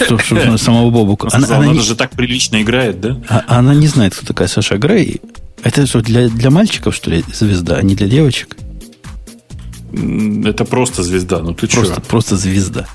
[0.02, 1.28] Что, что, самого Бобука.
[1.32, 1.80] Она, она, она не...
[1.80, 3.20] же так прилично играет, да?
[3.28, 5.20] А, она не знает, кто такая Саша Грей.
[5.62, 8.56] Это что, для, для мальчиков, что ли, звезда, а не для девочек?
[10.44, 12.02] Это просто звезда, ну ты просто, что?
[12.02, 12.86] Просто звезда.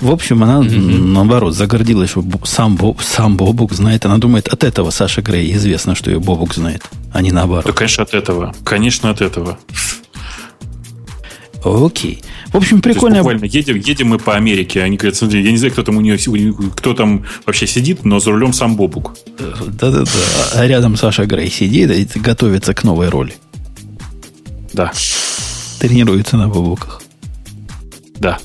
[0.00, 1.04] В общем, она, mm-hmm.
[1.04, 4.04] наоборот, загордилась, что сам, Боб, сам Бобук знает.
[4.04, 7.64] Она думает, от этого Саша Грей известно, что ее Бобук знает, а не наоборот.
[7.66, 8.54] Да, конечно, от этого.
[8.64, 9.58] Конечно, от этого.
[11.64, 12.22] Окей.
[12.54, 13.16] В общем, прикольно.
[13.16, 14.80] буквально едем, едем мы по Америке.
[14.80, 16.16] Они говорят, смотри, я не знаю, кто там у нее,
[16.76, 19.16] кто там вообще сидит, но за рулем сам Бобук.
[19.36, 20.04] Да-да-да.
[20.54, 23.34] А рядом Саша Грей сидит и готовится к новой роли.
[24.72, 24.92] Да.
[25.80, 27.02] Тренируется на Бобуках.
[28.20, 28.38] Да.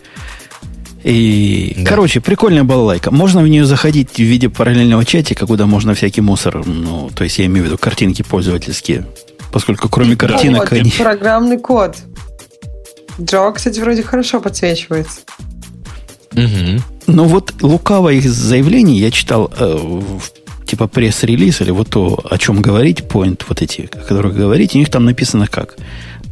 [1.03, 1.85] И, да.
[1.85, 3.11] короче, прикольная балалайка.
[3.11, 7.37] Можно в нее заходить в виде параллельного чатика, куда можно всякий мусор, ну, то есть
[7.37, 9.05] я имею в виду картинки пользовательские,
[9.51, 10.89] поскольку кроме картинок они...
[10.89, 11.95] Программный код.
[13.19, 15.21] Джо, кстати, вроде хорошо подсвечивается.
[16.33, 16.81] Угу.
[17.07, 22.37] Ну вот лукаво их заявлений я читал э, в, типа пресс-релиз или вот то, о
[22.37, 25.75] чем говорить, point вот эти, о которых говорить, у них там написано как.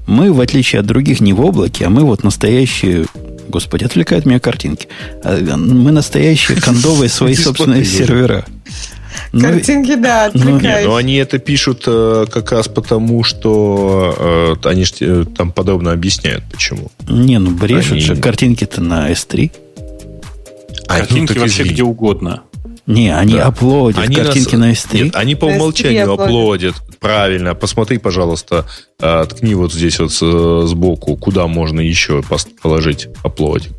[0.05, 3.05] Мы, в отличие от других, не в облаке, а мы вот настоящие
[3.49, 4.87] Господи, отвлекают меня картинки.
[5.23, 8.45] А, мы настоящие кондовые свои собственные сервера.
[9.31, 10.85] Ну, Картинки, да, отвлекают.
[10.85, 15.51] Ну, но они это пишут э, как раз потому, что э, они ж, э, там
[15.51, 16.91] подобно объясняют, почему.
[17.07, 18.01] Не, ну брешут они...
[18.01, 19.51] же картинки-то на S3.
[20.87, 21.73] А, Картинки ну, вообще извини.
[21.73, 22.43] где угодно.
[22.85, 23.47] Не, они да.
[23.47, 24.85] аплодят они картинки нас...
[24.85, 25.03] на S3.
[25.03, 26.75] Нет, они по умолчанию аплодят.
[26.99, 27.53] Правильно.
[27.53, 28.65] Посмотри, пожалуйста,
[28.99, 32.23] э, ткни вот здесь вот сбоку, куда можно еще
[32.61, 33.73] положить аплодик.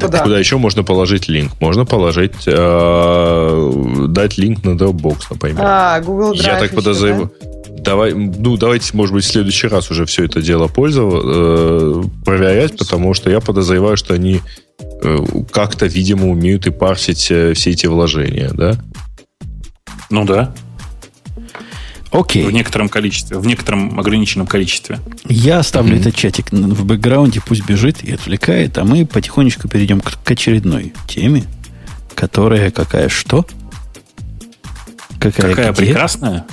[0.00, 0.20] Куда?
[0.20, 1.52] Куда еще можно положить линк?
[1.60, 5.60] Можно положить, э, дать линк на Dropbox, например.
[5.62, 6.46] А, Google Drive.
[6.46, 7.32] Я так подозреваю.
[7.40, 7.46] Да?
[7.78, 12.76] Давай, ну, давайте, может быть, в следующий раз уже все это дело пользоваться, э, проверять,
[12.76, 14.40] потому что я подозреваю, что они
[15.02, 15.18] э,
[15.52, 18.76] как-то, видимо, умеют и парсить э, все эти вложения, да?
[20.10, 20.52] Ну да.
[22.10, 22.44] Окей.
[22.44, 25.00] В некотором количестве, в некотором ограниченном количестве.
[25.28, 26.00] Я оставлю mm-hmm.
[26.00, 30.92] этот чатик в бэкграунде, пусть бежит и отвлекает, а мы потихонечку перейдем к, к очередной
[31.08, 31.44] теме,
[32.14, 33.44] которая какая что?
[35.18, 36.46] Какая, какая прекрасная?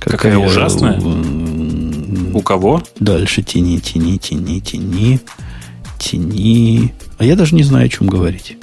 [0.00, 1.00] Какая, какая ужасная?
[2.32, 2.82] У кого?
[3.00, 5.20] Дальше тяни, тяни, тяни, тяни,
[5.98, 6.92] тяни.
[7.18, 8.56] А я даже не знаю, о чем говорить.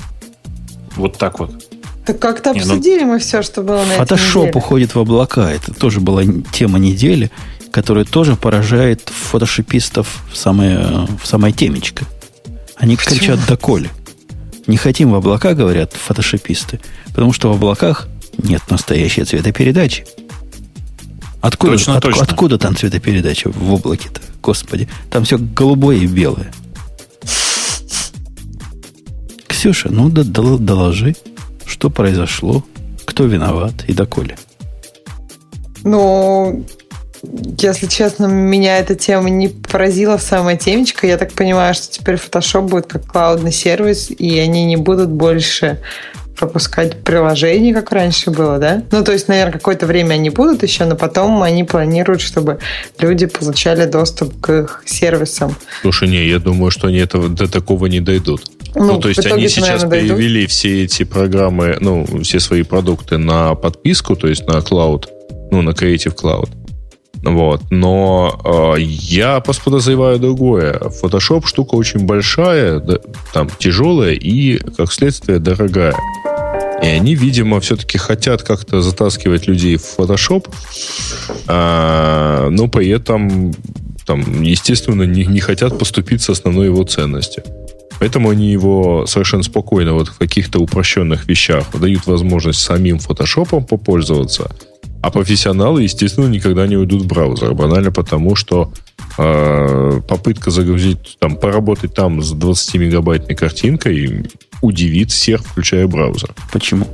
[0.95, 1.62] Вот так вот.
[2.05, 5.51] Так как-то ну, обсудили ну, мы все, что было на Фотошоп уходит в облака.
[5.51, 7.31] Это тоже была тема недели,
[7.71, 12.05] которая тоже поражает фотошопистов в самое, в самое темечко.
[12.75, 13.19] Они Почему?
[13.19, 13.89] кричат доколе.
[14.67, 18.07] Не хотим в облака, говорят фотошописты, потому что в облаках
[18.37, 20.05] нет настоящей цветопередачи.
[21.41, 22.23] Откуда, точно, от, точно.
[22.23, 24.21] откуда там цветопередача в облаке-то?
[24.41, 26.53] Господи, там все голубое и белое.
[29.47, 31.15] Ксюша, ну да, доложи.
[31.65, 32.63] Что произошло?
[33.05, 34.37] Кто виноват и доколе?
[35.83, 36.65] Ну,
[37.59, 41.07] если честно, меня эта тема не поразила в самое темечко.
[41.07, 45.79] Я так понимаю, что теперь Photoshop будет как клаудный сервис, и они не будут больше
[46.37, 48.83] пропускать приложения, как раньше было, да?
[48.91, 52.59] Ну, то есть, наверное, какое-то время они будут еще, но потом они планируют, чтобы
[52.99, 55.55] люди получали доступ к их сервисам.
[55.81, 58.43] Слушай, не, я думаю, что они этого, до такого не дойдут.
[58.75, 60.51] Ну, ну то есть они сейчас наверное, перевели дойдут.
[60.51, 65.07] все эти программы, ну, все свои продукты на подписку, то есть на cloud,
[65.51, 66.49] ну, на Creative Cloud.
[67.23, 67.61] Вот.
[67.71, 70.73] Но э, я подозреваю другое.
[70.73, 72.97] Photoshop штука очень большая, да,
[73.33, 75.95] там тяжелая и, как следствие, дорогая.
[76.83, 80.49] И они, видимо, все-таки хотят как-то затаскивать людей в Photoshop,
[81.47, 83.53] а, но при этом,
[84.05, 87.43] там, естественно, не, не хотят поступить с основной его ценностью.
[88.03, 94.51] Поэтому они его совершенно спокойно вот в каких-то упрощенных вещах дают возможность самим фотошопом попользоваться,
[95.01, 97.53] а профессионалы, естественно, никогда не уйдут в браузер.
[97.53, 98.73] Банально потому, что
[99.17, 104.25] э, попытка загрузить, там, поработать там с 20-мегабайтной картинкой
[104.59, 106.31] удивит всех, включая браузер.
[106.51, 106.85] Почему?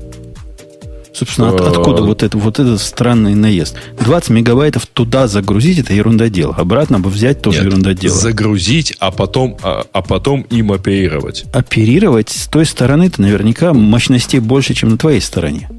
[1.14, 3.76] Собственно, от, откуда вот, это, вот этот странный наезд?
[4.00, 6.56] 20 мегабайтов туда загрузить это ерунда дело.
[6.56, 8.16] Обратно бы взять тоже Нет, ерунда дело.
[8.16, 11.46] Загрузить, а потом, а, а потом им оперировать.
[11.54, 15.70] Оперировать с той стороны-то наверняка мощностей больше, чем на твоей стороне.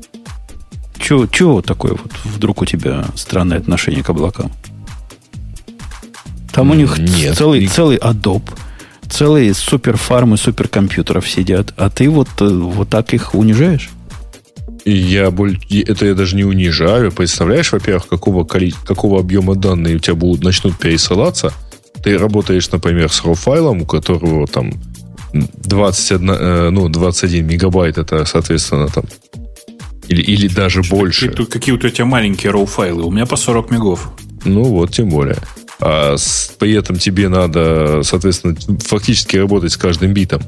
[0.98, 4.52] Чего, чего такое вот вдруг у тебя странное отношение к облакам?
[6.52, 7.68] Там у них Нет, целый, не...
[7.68, 8.50] целый Adobe,
[9.08, 13.90] целые суперфармы суперкомпьютеров сидят, а ты вот, э, вот так их унижаешь?
[14.84, 17.12] Я это я даже не унижаю.
[17.12, 21.52] Представляешь, во-первых, какого, какого объема данных у тебя будут начнут пересылаться.
[22.02, 24.72] Ты работаешь, например, с RAW-файлом, у которого там
[25.32, 29.04] 21, э, ну, 21 мегабайт, это, соответственно, там
[30.08, 31.28] или, или даже Что, больше.
[31.28, 33.02] Какие, какие у тебя маленькие RAW-файлы?
[33.02, 34.10] У меня по 40 мегов.
[34.44, 35.38] Ну вот, тем более.
[35.78, 40.42] А с, при этом тебе надо, соответственно, фактически работать с каждым битом.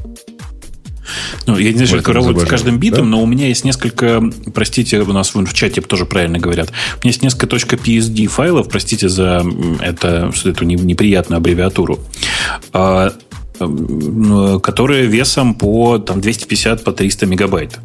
[1.47, 3.17] Ну, я не знаю, что работать с каждым битом, да?
[3.17, 4.23] но у меня есть несколько,
[4.55, 9.09] простите, у нас в чате тоже правильно говорят, у меня есть несколько .psd файлов, простите
[9.09, 9.45] за
[9.81, 11.99] это, эту неприятную аббревиатуру,
[12.73, 13.13] а,
[14.63, 17.79] которые весом по там, 250 по 300 мегабайт.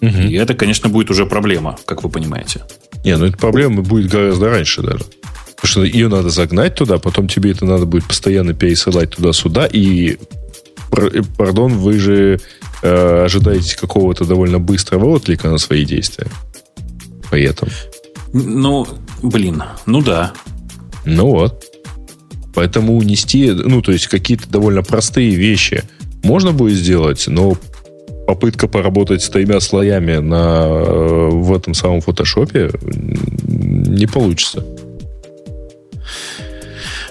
[0.00, 0.08] Угу.
[0.08, 2.62] И это, конечно, будет уже проблема, как вы понимаете.
[3.04, 5.04] Не, ну это проблема будет гораздо раньше даже.
[5.56, 9.66] Потому что ее надо загнать туда, потом тебе это надо будет постоянно пересылать туда-сюда.
[9.72, 10.18] И,
[11.36, 12.40] пардон, вы же
[12.82, 16.28] э, ожидаете какого-то довольно быстрого отклика на свои действия.
[17.30, 17.68] При этом.
[18.32, 18.86] Ну,
[19.22, 20.32] блин, ну да.
[21.04, 21.64] Ну вот.
[22.54, 25.84] Поэтому унести, ну, то есть какие-то довольно простые вещи
[26.22, 27.56] можно будет сделать, но
[28.26, 34.64] попытка поработать с тремя слоями на, э, в этом самом фотошопе не получится.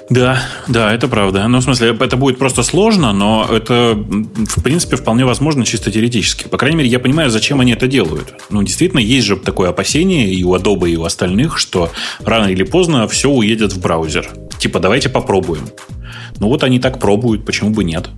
[0.09, 1.47] Да, да, это правда.
[1.47, 6.47] Ну, в смысле, это будет просто сложно, но это, в принципе, вполне возможно чисто теоретически.
[6.47, 8.35] По крайней мере, я понимаю, зачем они это делают.
[8.51, 11.91] Ну, действительно, есть же такое опасение и у Adobe, и у остальных, что
[12.23, 14.29] рано или поздно все уедет в браузер.
[14.59, 15.67] Типа, давайте попробуем.
[16.39, 18.09] Ну, вот они так пробуют, почему бы нет?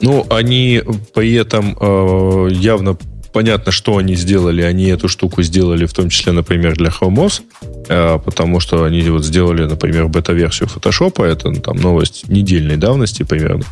[0.00, 0.82] Ну, они
[1.14, 2.96] при этом э, явно
[3.32, 4.62] понятно, что они сделали.
[4.62, 7.42] Они эту штуку сделали в том числе, например, для Chrome OS,
[7.88, 13.64] э, потому что они вот сделали, например, бета-версию Photoshop, это там новость недельной давности примерно,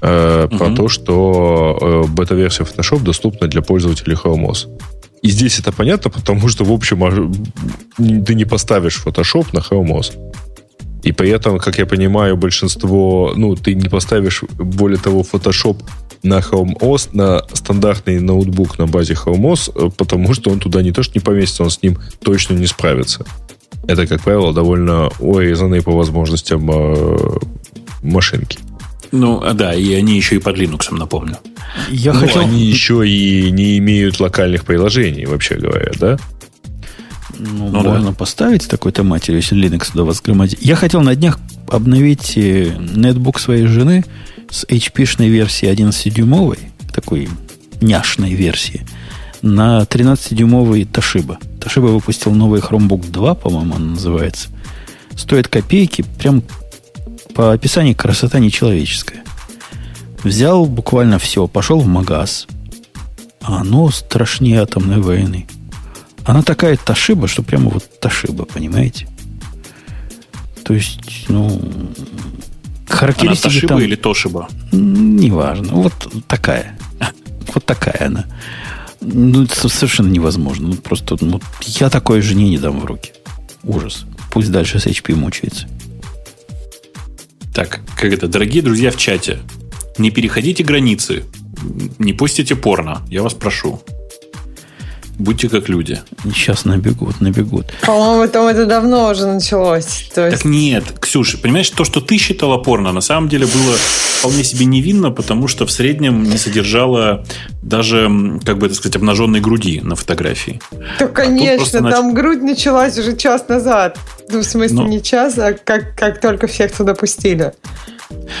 [0.00, 0.58] э, угу.
[0.58, 4.68] про то, что э, бета-версия Photoshop доступна для пользователей Chrome OS.
[5.22, 7.10] И здесь это понятно, потому что, в общем, а,
[7.96, 10.12] ты не поставишь Photoshop на Chrome OS.
[11.04, 15.82] И при этом, как я понимаю, большинство, ну, ты не поставишь, более того, Photoshop
[16.22, 20.82] на Chrome OS, на стандартный ноутбук на базе Chrome OS, э, потому что он туда
[20.82, 23.26] не то, что не поместится, он с ним точно не справится.
[23.86, 27.16] Это, как правило, довольно урезанные по возможностям э,
[28.02, 28.58] машинки.
[29.12, 31.36] Ну, а да, и они еще и под Linux, напомню.
[31.90, 32.40] Я ну, хотел...
[32.42, 36.18] они еще и не имеют локальных приложений, вообще говоря, да?
[37.38, 38.12] Ну, ну можно да.
[38.12, 40.58] поставить такой-то матерью, если Linux туда возгромадить.
[40.60, 41.38] Я хотел на днях
[41.68, 44.04] обновить э, нетбук своей жены
[44.50, 46.58] с HP-шной версии 11-дюймовой,
[46.92, 47.28] такой
[47.80, 48.86] няшной версии,
[49.42, 51.38] на 13-дюймовый Toshiba.
[51.58, 54.48] Toshiba выпустил новый Chromebook 2, по-моему, он называется.
[55.16, 56.42] Стоит копейки, прям
[57.34, 59.22] по описанию красота нечеловеческая.
[60.22, 62.46] Взял буквально все, пошел в магаз.
[63.42, 65.46] А оно страшнее атомной войны.
[66.24, 69.08] Она такая Ташиба, что прямо вот Ташиба, понимаете?
[70.64, 71.60] То есть, ну,
[72.88, 73.80] характеристики она Ташиба там...
[73.80, 74.48] или Тошиба?
[74.72, 75.74] Неважно.
[75.74, 75.92] Вот
[76.26, 76.78] такая.
[77.54, 78.24] Вот такая она.
[79.00, 80.68] Ну, это совершенно невозможно.
[80.68, 83.12] Ну, просто ну, я такой жене не дам в руки.
[83.62, 84.06] Ужас.
[84.30, 85.66] Пусть дальше с HP мучается.
[87.54, 89.38] Так, как это, дорогие друзья в чате,
[89.98, 91.24] не переходите границы.
[91.98, 93.80] не пустите порно, я вас прошу.
[95.18, 96.00] Будьте как люди.
[96.24, 97.66] Сейчас набегут, набегут.
[97.82, 100.10] По-моему, там это давно уже началось.
[100.14, 100.38] То есть...
[100.38, 103.76] Так нет, Ксюша, понимаешь, то, что ты считала порно, на самом деле было
[104.18, 107.24] вполне себе невинно, потому что в среднем не содержало
[107.62, 108.10] даже,
[108.44, 110.60] как бы это сказать, обнаженной груди на фотографии.
[110.98, 112.14] То, а конечно, а там нач...
[112.16, 113.98] грудь началась уже час назад.
[114.30, 114.86] Ну, в смысле, Но...
[114.88, 117.52] не час, а как, как только всех туда пустили.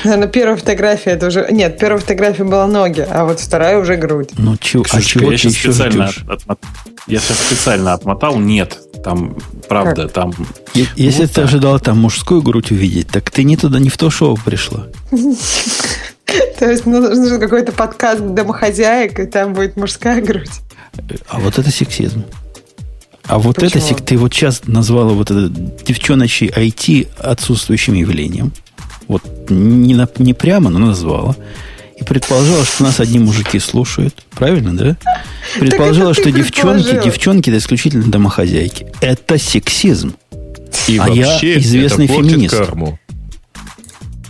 [0.04, 1.46] Наверное, первая фотография это уже...
[1.50, 4.30] Нет, первая фотография была ноги, а вот вторая уже грудь.
[4.36, 6.58] Ну, чё, а чего я сейчас специально отмот...
[7.06, 8.38] Я сейчас специально отмотал.
[8.38, 9.36] Нет, там,
[9.68, 10.12] правда, как?
[10.12, 10.32] там...
[10.74, 11.44] Если вот ты так.
[11.44, 14.86] ожидала там мужскую грудь увидеть, так ты не туда, не в то шоу пришла.
[16.58, 20.50] То есть ну, нужен какой-то подкаст домохозяек, и там будет мужская грудь.
[21.28, 22.24] А вот это сексизм.
[23.26, 23.82] А вот Почему?
[23.84, 28.52] это ты вот сейчас назвала вот это девчоночий IT отсутствующим явлением.
[29.08, 31.36] Вот не, на, не прямо, но назвала.
[31.96, 34.24] И предположила, что нас одни мужики слушают.
[34.30, 34.96] Правильно, да?
[35.58, 38.86] Предположила, что девчонки, девчонки это исключительно домохозяйки.
[39.00, 40.14] Это сексизм.
[40.88, 42.56] И а я известный это феминист.
[42.56, 42.98] Карму.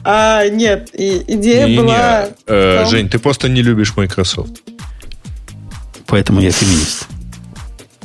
[0.07, 2.27] А, нет, и идея не, была...
[2.27, 2.91] Не, э, том...
[2.91, 4.61] Жень, ты просто не любишь Microsoft.
[6.07, 7.09] Поэтому я феминист.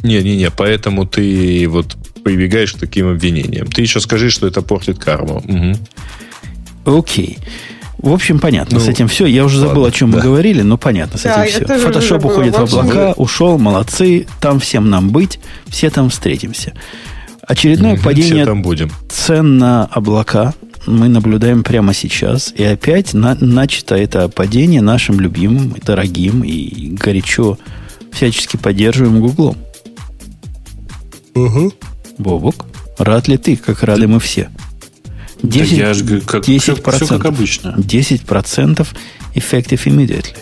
[0.03, 3.67] Не-не-не, поэтому ты вот прибегаешь к таким обвинениям.
[3.67, 5.43] Ты еще скажи, что это портит карму.
[5.45, 5.77] Угу.
[6.85, 7.37] Окей.
[7.97, 8.79] В общем, понятно.
[8.79, 9.25] Ну, с этим все.
[9.25, 10.17] Я уже забыл, ладно, о чем да.
[10.17, 11.79] мы говорили, но понятно с да, этим все.
[11.79, 14.25] Фотошоп уходит в облака, ушел, молодцы.
[14.39, 16.73] Там всем нам быть, все там встретимся.
[17.45, 18.91] Очередное угу, падение там будем.
[19.09, 20.53] цен на облака
[20.85, 22.53] мы наблюдаем прямо сейчас.
[22.55, 27.57] И опять на, начато это падение нашим любимым, дорогим и горячо
[28.11, 29.57] всячески поддерживаем Гуглом.
[31.35, 31.73] Угу.
[32.17, 32.65] Бобок,
[32.97, 34.49] рад ли ты, как рады мы все?
[35.43, 37.75] 10, да я же, как, 10%, все, все как обычно.
[37.77, 38.87] 10%
[39.35, 40.35] effective immediately.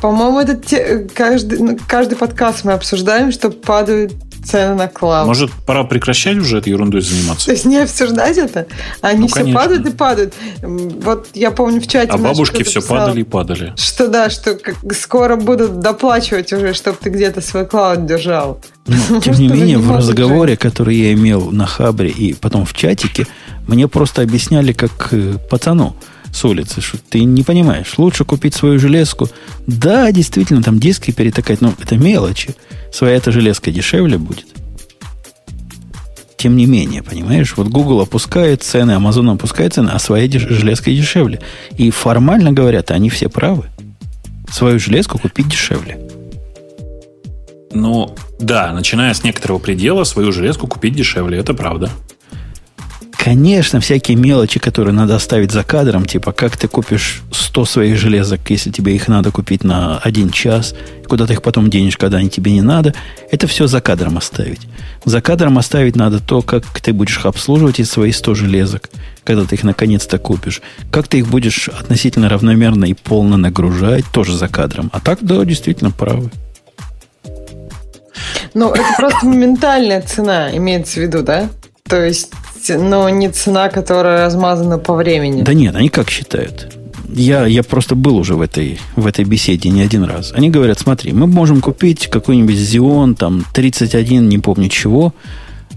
[0.00, 4.12] По-моему, это те, каждый, ну, каждый подкаст мы обсуждаем, что падают
[4.48, 5.26] цены на клауд.
[5.26, 7.46] Может, пора прекращать уже этой ерундой заниматься?
[7.46, 8.66] То есть не обсуждать это?
[9.00, 9.60] Они ну, все конечно.
[9.60, 10.34] падают и падают.
[10.62, 12.10] Вот я помню в чате...
[12.12, 13.72] А бабушки все писал, падали и падали.
[13.76, 18.60] Что да, что как, скоро будут доплачивать уже, чтобы ты где-то свой клауд держал.
[18.86, 23.26] Ну, тем не менее, в разговоре, который я имел на Хабре и потом в чатике,
[23.66, 25.94] мне просто объясняли как э, пацану
[26.32, 27.94] с улицы, что ты не понимаешь.
[27.98, 29.28] Лучше купить свою железку.
[29.66, 32.54] Да, действительно, там диски перетакать, но это мелочи.
[32.92, 34.46] Своя эта железка дешевле будет.
[36.36, 40.92] Тем не менее, понимаешь, вот Google опускает цены, Amazon опускает цены, а своя деш- железка
[40.92, 41.40] дешевле.
[41.76, 43.64] И формально говорят, они все правы.
[44.48, 45.98] Свою железку купить дешевле.
[47.72, 51.90] Ну, да, начиная с некоторого предела, свою железку купить дешевле, это правда.
[53.28, 58.40] Конечно, всякие мелочи, которые надо оставить за кадром, типа как ты купишь 100 своих железок,
[58.48, 60.74] если тебе их надо купить на один час,
[61.06, 62.94] куда ты их потом денешь, когда они тебе не надо,
[63.30, 64.62] это все за кадром оставить.
[65.04, 68.88] За кадром оставить надо то, как ты будешь обслуживать из свои 100 железок,
[69.24, 70.62] когда ты их наконец-то купишь.
[70.90, 74.88] Как ты их будешь относительно равномерно и полно нагружать, тоже за кадром.
[74.94, 76.30] А так, да, действительно правы.
[78.54, 81.50] Ну, это просто моментальная цена, имеется в виду, да?
[81.88, 82.30] То есть
[82.68, 85.42] но не цена, которая размазана по времени.
[85.42, 86.74] Да нет, они как считают?
[87.08, 90.32] Я, я просто был уже в этой, в этой беседе не один раз.
[90.34, 95.14] Они говорят, смотри, мы можем купить какой-нибудь Xeon, там, 31, не помню чего.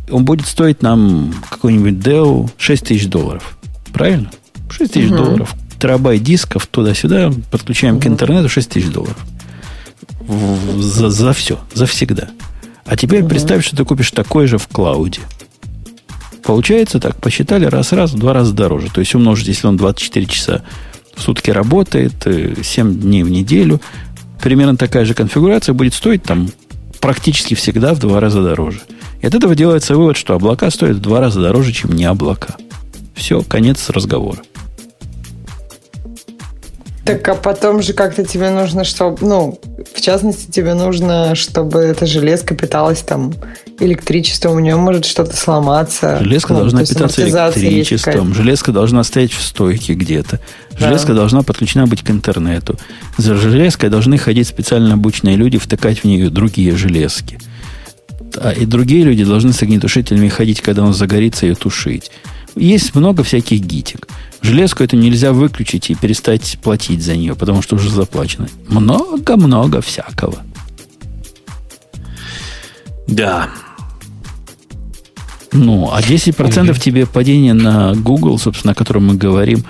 [0.09, 3.57] Он будет стоить нам какой-нибудь Dell 6 тысяч долларов.
[3.93, 4.29] Правильно?
[4.69, 5.17] 6 тысяч угу.
[5.17, 5.55] долларов.
[5.79, 8.03] Терабайт дисков туда-сюда, подключаем угу.
[8.03, 9.17] к интернету 6 тысяч долларов.
[10.77, 12.29] За, за все, за всегда.
[12.85, 13.29] А теперь угу.
[13.29, 15.21] представь, что ты купишь такой же в клауде.
[16.43, 18.88] Получается так, посчитали раз-раз, в два раза дороже.
[18.93, 20.63] То есть умножить, если он 24 часа
[21.15, 23.81] в сутки работает, 7 э, дней в неделю,
[24.41, 26.49] примерно такая же конфигурация будет стоить там
[26.99, 28.81] практически всегда в два раза дороже.
[29.22, 32.55] И от этого делается вывод, что облака стоят в два раза дороже, чем не облака.
[33.13, 34.39] Все, конец разговора.
[37.05, 39.59] Так, а потом же как-то тебе нужно, чтобы, ну,
[39.93, 43.33] в частности, тебе нужно, чтобы эта железка питалась там
[43.79, 46.19] электричеством, у нее может что-то сломаться.
[46.19, 50.39] Железка ну, должна питаться электричеством, железка должна стоять в стойке где-то,
[50.77, 51.15] железка да.
[51.15, 52.77] должна подключена быть к интернету.
[53.17, 57.39] За железкой должны ходить специально обученные люди, втыкать в нее другие железки.
[58.35, 62.11] А и другие люди должны с огнетушителями ходить, когда он загорится, ее тушить.
[62.55, 64.07] Есть много всяких гитик.
[64.41, 68.47] Железку эту нельзя выключить и перестать платить за нее, потому что уже заплачено.
[68.67, 70.39] Много-много всякого.
[73.07, 73.49] Да.
[75.51, 79.65] Ну, а 10% тебе падение на Google, собственно, о котором мы говорим,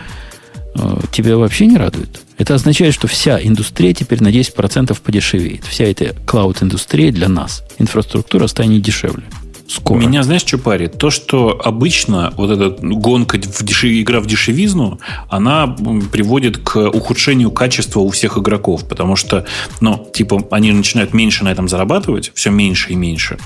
[0.75, 2.21] э, тебя вообще не радует?
[2.37, 5.65] Это означает, что вся индустрия теперь на 10% подешевеет.
[5.65, 7.63] Вся эта клауд-индустрия для нас.
[7.79, 9.23] Инфраструктура станет дешевле.
[9.72, 9.99] Скоро.
[9.99, 10.98] Меня, знаешь, что парит?
[10.98, 13.89] То, что обычно вот эта гонка, в дешев...
[13.89, 14.99] игра в дешевизну,
[15.30, 15.65] она
[16.11, 18.85] приводит к ухудшению качества у всех игроков.
[18.85, 19.45] Потому что,
[19.80, 23.38] ну, типа, они начинают меньше на этом зарабатывать, все меньше и меньше.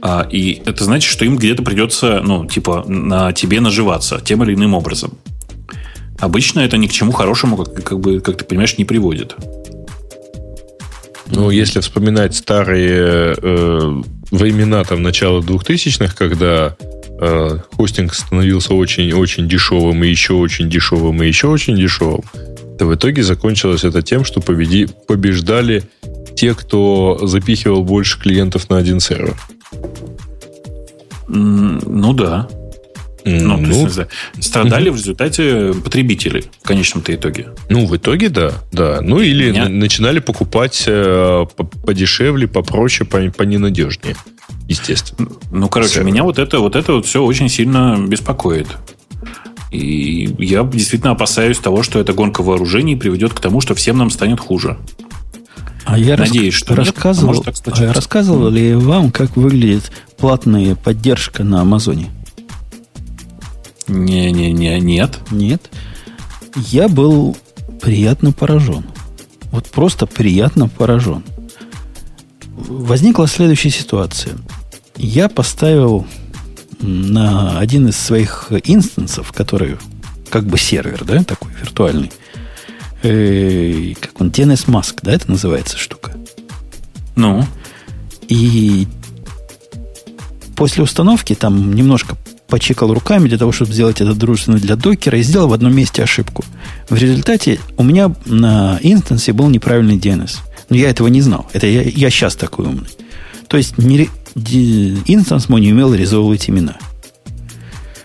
[0.00, 4.54] А, и это значит, что им где-то придется, ну, типа, на тебе наживаться тем или
[4.54, 5.18] иным образом.
[6.20, 9.36] Обычно это ни к чему хорошему, как, как бы, как ты понимаешь, не приводит.
[11.26, 14.02] Ну, если вспоминать старые э,
[14.32, 16.74] времена там начала 2000-х, когда
[17.20, 22.22] э, хостинг становился очень-очень дешевым, и еще очень дешевым, и еще очень дешевым,
[22.78, 25.84] то в итоге закончилось это тем, что победи, побеждали
[26.34, 29.36] те, кто запихивал больше клиентов на один сервер.
[31.28, 32.48] Ну да.
[33.24, 33.98] Ну, ну, то есть,
[34.34, 34.96] ну, страдали угу.
[34.96, 37.50] в результате потребители в конечном-то итоге.
[37.68, 39.00] Ну, в итоге, да, да.
[39.00, 39.68] Ну, или Меня...
[39.68, 41.46] начинали покупать э,
[41.84, 44.16] подешевле, попроще, по, поненадежнее,
[44.68, 45.30] естественно.
[45.50, 46.06] Ну, короче, Сервер.
[46.06, 48.68] меня вот это, вот это вот все очень сильно беспокоит.
[49.70, 54.10] И я действительно опасаюсь того, что эта гонка вооружений приведет к тому, что всем нам
[54.10, 54.78] станет хуже.
[55.84, 61.42] А я Надеюсь, что рассказывал, нет, а может, рассказывал ли вам, как выглядит платная поддержка
[61.42, 62.10] на Амазоне?
[63.88, 65.18] Не-не-не, нет.
[65.30, 65.70] Нет.
[66.54, 67.36] Я был
[67.80, 68.84] приятно поражен.
[69.50, 71.24] Вот просто приятно поражен.
[72.54, 74.36] Возникла следующая ситуация.
[74.96, 76.06] Я поставил
[76.80, 79.78] на один из своих инстансов, который
[80.30, 82.10] как бы сервер, да, такой виртуальный,
[83.02, 86.12] э, как он, DNS Mask, да, это называется штука.
[87.16, 87.44] Ну?
[88.28, 88.86] И
[90.56, 92.16] после установки там немножко
[92.52, 96.02] почекал руками для того, чтобы сделать это дружественно для докера, и сделал в одном месте
[96.02, 96.44] ошибку.
[96.90, 100.32] В результате у меня на инстансе был неправильный DNS.
[100.68, 101.48] Но я этого не знал.
[101.54, 102.90] Это я, я сейчас такой умный.
[103.48, 104.10] То есть не,
[105.06, 106.76] instance мой не умел резолвывать имена.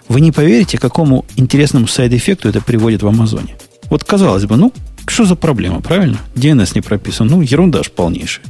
[0.08, 3.58] Вы не поверите, какому интересному side effect у это приводит в Амазоне.
[3.90, 4.72] Вот казалось бы, ну,
[5.08, 6.20] что за проблема, правильно?
[6.36, 7.28] DNS не прописан.
[7.28, 8.46] Ну, ерунда ж полнейшая.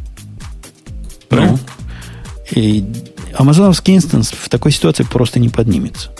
[1.28, 1.58] Правильно?
[1.58, 2.62] Ну.
[2.62, 2.86] И
[3.34, 6.12] амазоновский instance в такой ситуации просто не поднимется.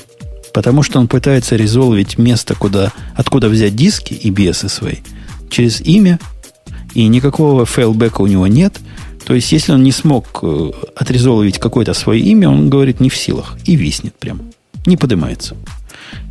[0.54, 4.98] Потому что он пытается резолвить место, куда, откуда взять диски EBS свои,
[5.50, 6.20] через имя,
[6.94, 8.80] и никакого фейлбека у него нет.
[9.26, 13.18] То есть, если он не смог э, отрезолвить какое-то свое имя, он говорит не в
[13.18, 14.42] силах и виснет прям.
[14.86, 15.56] Не поднимается.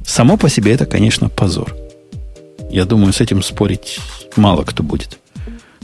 [0.05, 1.77] Само по себе это, конечно, позор.
[2.70, 4.01] Я думаю, с этим спорить
[4.35, 5.19] мало кто будет.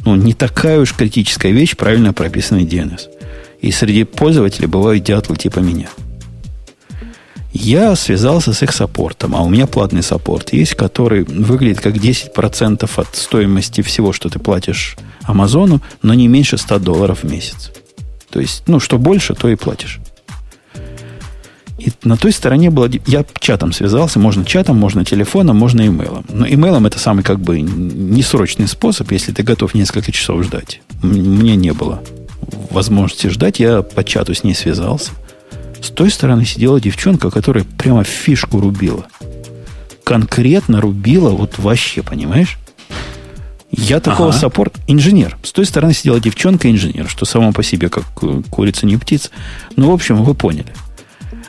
[0.05, 3.03] Ну, не такая уж критическая вещь, правильно прописанный DNS.
[3.63, 5.89] И среди пользователей бывают дятлы типа меня.
[7.53, 12.91] Я связался с их саппортом, а у меня платный саппорт есть, который выглядит как 10%
[12.97, 17.71] от стоимости всего, что ты платишь Амазону, но не меньше 100 долларов в месяц.
[18.31, 20.01] То есть, ну, что больше, то и платишь.
[21.79, 22.89] И на той стороне было...
[23.07, 24.19] Я чатом связался.
[24.19, 26.25] Можно чатом, можно телефоном, можно имейлом.
[26.31, 30.81] Но имейлом это самый как бы несрочный способ, если ты готов несколько часов ждать.
[31.03, 32.03] Мне не было
[32.71, 35.11] возможности ждать, я по чату с ней связался.
[35.81, 39.07] С той стороны сидела девчонка, которая прямо фишку рубила.
[40.05, 42.59] Конкретно рубила, вот вообще, понимаешь?
[43.71, 44.39] Я такого ага.
[44.39, 45.39] саппорт инженер.
[45.43, 49.31] С той стороны сидела девчонка инженер, что само по себе как э, курица не птица.
[49.77, 50.73] Ну, в общем, вы поняли.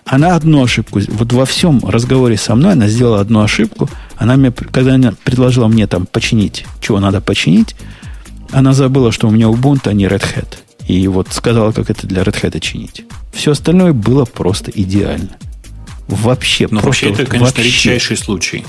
[0.06, 3.90] Она одну ошибку, вот во всем разговоре со мной она сделала одну ошибку.
[4.16, 7.76] Она мне, когда она предложила мне там починить, чего надо починить,
[8.52, 10.58] она забыла, что у меня Ubuntu, а не Red Hat.
[10.88, 13.06] И вот сказала, как это для Red Hat чинить.
[13.32, 15.38] Все остальное было просто идеально.
[16.08, 17.64] Вообще, Но просто вообще это, конечно, вообще.
[17.64, 18.66] редчайший случай.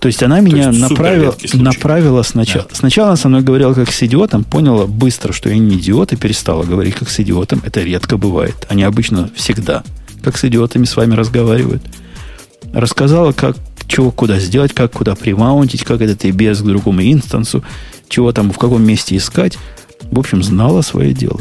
[0.00, 2.66] То есть она меня есть направила, направила сначала.
[2.68, 2.74] Да.
[2.74, 6.16] Сначала она со мной говорила как с идиотом, поняла быстро, что я не идиот, и
[6.16, 7.62] перестала говорить как с идиотом.
[7.64, 8.66] Это редко бывает.
[8.70, 9.84] Они обычно всегда
[10.22, 11.82] как с идиотами с вами разговаривают.
[12.72, 13.56] Рассказала, как,
[13.86, 17.64] чего куда сделать, как куда примаунтить, как этот EBS к другому инстансу,
[18.08, 19.58] чего там, в каком месте искать.
[20.10, 21.40] В общем, знала свое дело.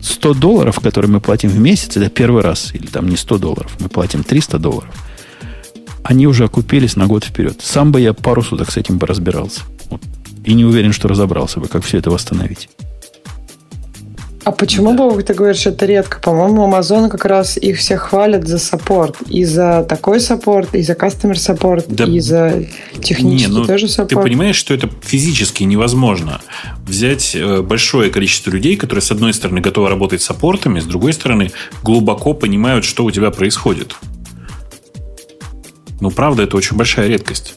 [0.00, 3.76] 100 долларов, которые мы платим в месяц, это первый раз, или там не 100 долларов,
[3.80, 4.94] мы платим 300 долларов.
[6.02, 7.60] Они уже окупились на год вперед.
[7.62, 9.60] Сам бы я пару суток с этим бы разбирался.
[9.88, 10.02] Вот.
[10.44, 12.68] И не уверен, что разобрался бы, как все это восстановить.
[14.44, 14.96] А почему, да.
[14.96, 16.18] Бобук, ты говоришь, это редко?
[16.20, 19.16] По-моему, Amazon как раз их всех хвалят за support.
[19.28, 22.04] И за такой support, и за customer support, да.
[22.04, 22.64] и за
[23.00, 24.08] технический не, ну, тоже support.
[24.08, 26.40] Ты понимаешь, что это физически невозможно.
[26.84, 30.84] Взять э, большое количество людей, которые, с одной стороны, готовы работать с support ами, с
[30.84, 31.52] другой стороны,
[31.84, 33.94] глубоко понимают, что у тебя происходит.
[36.00, 37.54] Ну, правда, это очень большая редкость.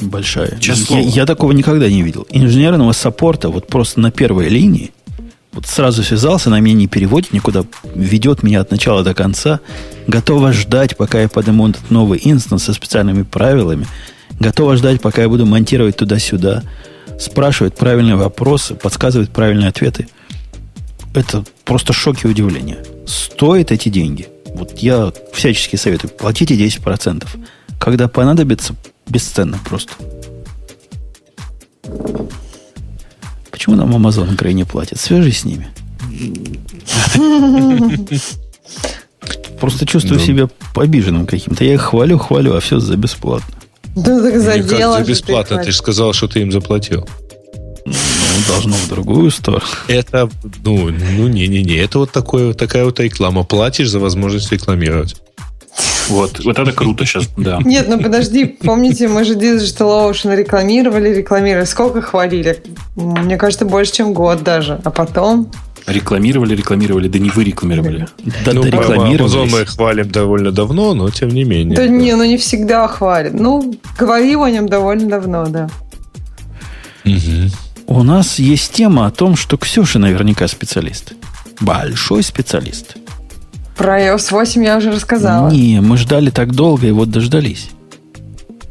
[0.00, 0.58] Большая.
[0.60, 2.26] Я, я такого никогда не видел.
[2.30, 4.92] Инженерного саппорта вот просто на первой линии
[5.56, 7.64] вот сразу связался, на меня не переводит никуда,
[7.94, 9.60] ведет меня от начала до конца,
[10.06, 13.86] готова ждать, пока я подниму этот новый инстанс со специальными правилами,
[14.38, 16.62] готова ждать, пока я буду монтировать туда-сюда,
[17.18, 20.08] спрашивает правильные вопросы, подсказывает правильные ответы.
[21.14, 22.76] Это просто шок и удивление.
[23.06, 24.28] Стоит эти деньги.
[24.54, 27.26] Вот я всячески советую, платите 10%.
[27.78, 28.74] Когда понадобится,
[29.06, 29.92] бесценно просто.
[33.50, 35.00] Почему нам Amazon Grey не платит?
[35.00, 35.68] Свяжись с ними.
[39.60, 41.64] Просто чувствую себя обиженным каким-то.
[41.64, 43.54] Я их хвалю, хвалю, а все за бесплатно.
[43.94, 44.98] Да так за дело.
[44.98, 45.62] За бесплатно?
[45.64, 47.08] Ты же сказал, что ты им заплатил.
[47.86, 47.92] Ну,
[48.48, 49.64] должно в другую сторону.
[49.88, 50.28] Это,
[50.62, 53.44] ну, ну, не-не-не, это вот такое, такая вот реклама.
[53.44, 55.16] Платишь за возможность рекламировать.
[56.08, 57.58] Вот, вот это круто сейчас, да.
[57.64, 61.64] Нет, ну подожди, помните, мы же Digital Ocean рекламировали, рекламировали.
[61.64, 62.62] Сколько хвалили?
[62.94, 64.80] Мне кажется, больше, чем год даже.
[64.84, 65.50] А потом...
[65.86, 68.08] Рекламировали, рекламировали, да не вы рекламировали.
[68.44, 71.76] Да, ну, да Amazon мы хвалим довольно давно, но тем не менее.
[71.76, 71.88] Да, да.
[71.88, 73.34] не, ну не всегда хвалят.
[73.34, 75.70] Ну, говорил о нем довольно давно, да.
[77.04, 77.50] Угу.
[77.86, 81.12] У нас есть тема о том, что Ксюша наверняка специалист.
[81.60, 82.96] Большой специалист.
[83.76, 85.50] Про iOS 8 я уже рассказала.
[85.50, 87.70] Не, мы ждали так долго и вот дождались.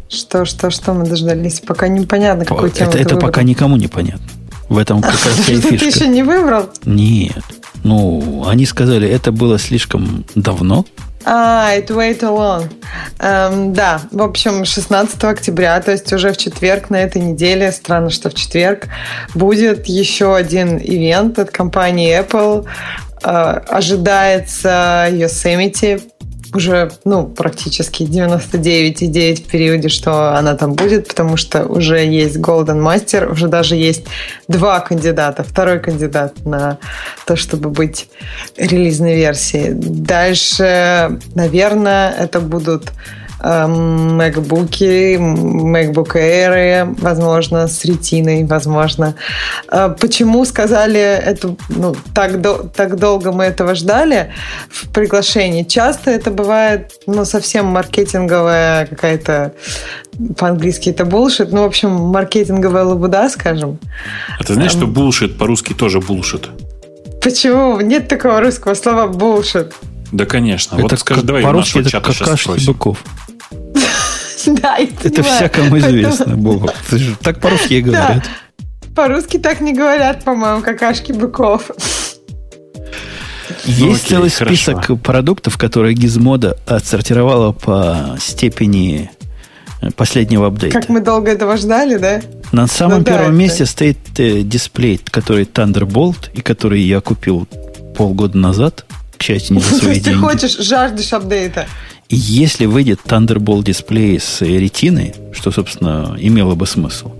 [0.10, 1.60] Что, что, что мы дождались?
[1.60, 4.26] Пока непонятно, какую тему Это, это пока никому не понятно.
[4.70, 5.78] В этом как раз вся фишка.
[5.78, 6.70] Ты еще не выбрал?
[6.86, 7.44] Нет.
[7.84, 10.86] Ну, они сказали, это было слишком давно.
[11.28, 12.70] А, it wait alone.
[13.20, 18.12] Эм, да, в общем, 16 октября, то есть уже в четверг на этой неделе, странно,
[18.12, 18.88] что в четверг,
[19.34, 22.66] будет еще один ивент от компании Apple.
[23.26, 26.00] Э, ожидается Yosemite
[26.54, 32.82] уже, ну, практически 99,9 в периоде, что она там будет, потому что уже есть Golden
[32.82, 34.06] Master, уже даже есть
[34.48, 36.78] два кандидата, второй кандидат на
[37.26, 38.08] то, чтобы быть
[38.58, 39.74] релизной версией.
[39.74, 42.94] Дальше, наверное, это будут
[43.42, 49.16] MacBook, MacBook Air, возможно, с ретиной, возможно.
[49.68, 54.34] А почему сказали это, ну, так, до, так долго мы этого ждали
[54.70, 55.64] в приглашении?
[55.64, 59.54] Часто это бывает, ну, совсем маркетинговая какая-то
[60.38, 63.80] по-английски это булшит, ну, в общем, маркетинговая лабуда, скажем.
[64.40, 66.50] А ты знаешь, что булшит по-русски тоже булшит?
[67.22, 67.82] Почему?
[67.82, 69.74] Нет такого русского слова булшит.
[70.12, 70.76] Да, конечно.
[70.76, 73.04] Это вот скажи, давай по-русски это какашки быков.
[74.46, 76.70] Да, Это всякому известно, Богу.
[77.22, 78.24] Так по-русски говорят.
[78.96, 81.70] По-русски так не говорят, по-моему, какашки быков.
[83.66, 89.10] Есть ну, целый список продуктов, которые Gizmodo отсортировала по степени
[89.82, 90.80] э, последнего апдейта.
[90.80, 92.22] Как мы долго этого ждали, да?
[92.52, 93.72] На самом ну, первом да, месте это...
[93.72, 97.48] стоит э, дисплей, который Thunderbolt, и который я купил
[97.98, 98.86] полгода назад,
[99.18, 100.10] к счастью, не за свои деньги.
[100.10, 101.68] Ты хочешь, жаждешь апдейта.
[102.10, 107.14] И если выйдет Thunderbolt дисплей с ретиной, что, собственно, имело бы смысл,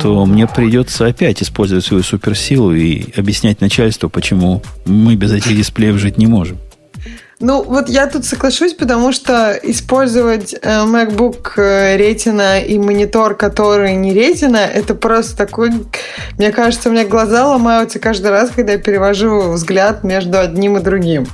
[0.00, 5.96] то мне придется опять использовать свою суперсилу и объяснять начальству, почему мы без этих дисплеев
[5.98, 6.58] жить не можем.
[7.40, 13.94] Ну, вот я тут соглашусь, потому что использовать э, MacBook э, Retina и монитор, который
[13.96, 15.70] не Retina, это просто такой...
[16.38, 20.80] Мне кажется, у меня глаза ломаются каждый раз, когда я перевожу взгляд между одним и
[20.80, 21.26] другим.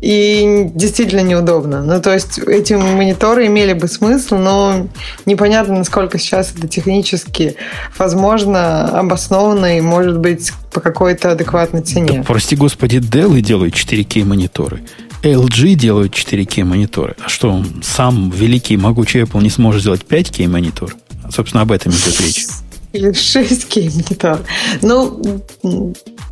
[0.00, 1.82] И действительно неудобно.
[1.82, 4.88] Ну, то есть эти мониторы имели бы смысл, но
[5.26, 7.56] непонятно, насколько сейчас это технически
[7.98, 12.18] возможно, обоснованно и может быть по какой-то адекватной цене.
[12.18, 14.82] Да, прости господи, Dell делают 4К мониторы.
[15.22, 17.14] LG делают 4К мониторы.
[17.24, 20.94] А что, сам великий могучий Apple не сможет сделать 5К монитор?
[21.30, 22.46] Собственно, об этом идет речь.
[22.92, 24.40] Или 6К монитор.
[24.82, 25.22] Ну,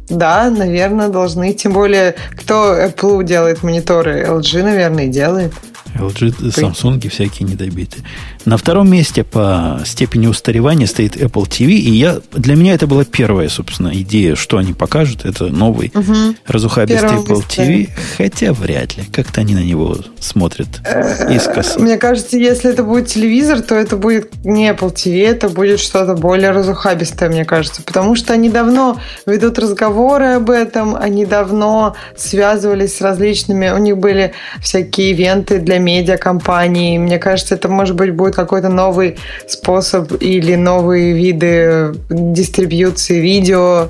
[0.09, 1.53] да, наверное, должны.
[1.53, 4.25] Тем более, кто Apple делает мониторы?
[4.25, 5.53] LG, наверное, делает.
[5.95, 8.05] LG, Samsung всякие недобитые.
[8.49, 11.73] На втором месте по степени устаревания стоит Apple TV.
[11.73, 15.27] И я, для меня это была первая, собственно, идея, что они покажут.
[15.27, 16.35] Это новый угу.
[16.47, 17.91] разухабистый Apple TV.
[18.17, 19.05] Хотя вряд ли.
[19.13, 21.79] Как-то они на него смотрят э, искоса.
[21.79, 26.15] Мне кажется, если это будет телевизор, то это будет не Apple TV, это будет что-то
[26.15, 27.83] более разухабистое, мне кажется.
[27.83, 33.69] Потому что они давно ведут разговоры об этом, они давно связывались с различными...
[33.69, 36.97] У них были всякие ивенты для медиакомпаний.
[36.97, 39.17] Мне кажется, это, может быть, будет какой-то новый
[39.49, 43.89] способ или новые виды дистрибьюции видео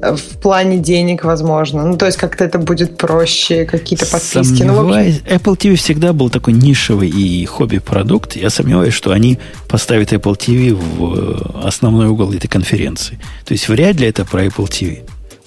[0.00, 1.84] в плане денег, возможно.
[1.84, 4.62] Ну, то есть как-то это будет проще, какие-то подписки.
[4.62, 5.22] Ну, общем...
[5.26, 8.36] Apple TV всегда был такой нишевый и хобби-продукт.
[8.36, 9.38] Я сомневаюсь, что они
[9.68, 13.18] поставят Apple TV в основной угол этой конференции.
[13.44, 15.00] То есть вряд ли это про Apple TV.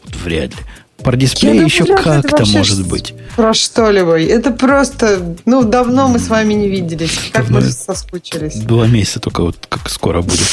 [0.04, 0.58] Вот вряд ли.
[1.04, 3.14] Про дисплей Я еще как-то может быть.
[3.36, 4.20] Про что-либо.
[4.20, 7.30] Это просто, ну, давно мы с вами не виделись.
[7.32, 8.56] Как мы соскучились.
[8.56, 10.48] Два месяца только вот как скоро будет.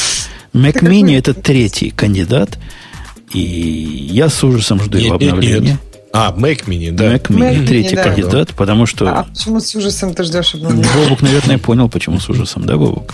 [0.53, 2.57] Mac Mini это третий кандидат.
[3.33, 5.77] И я с ужасом жду его обновления.
[6.11, 7.13] А, Mac Mini, да.
[7.13, 8.53] Mac Mini, Mac третий Mini, кандидат, да.
[8.57, 9.07] потому что...
[9.09, 10.87] А почему с ужасом ты ждешь обновления?
[10.95, 13.13] Бобук, наверное, понял, почему с ужасом, да, Бобук?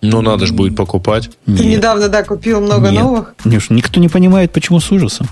[0.00, 1.30] Ну, надо же будет покупать.
[1.46, 1.64] Ты Нет.
[1.64, 3.02] недавно, да, купил много Нет.
[3.02, 3.34] новых?
[3.44, 5.28] Нет, никто не понимает, почему с ужасом.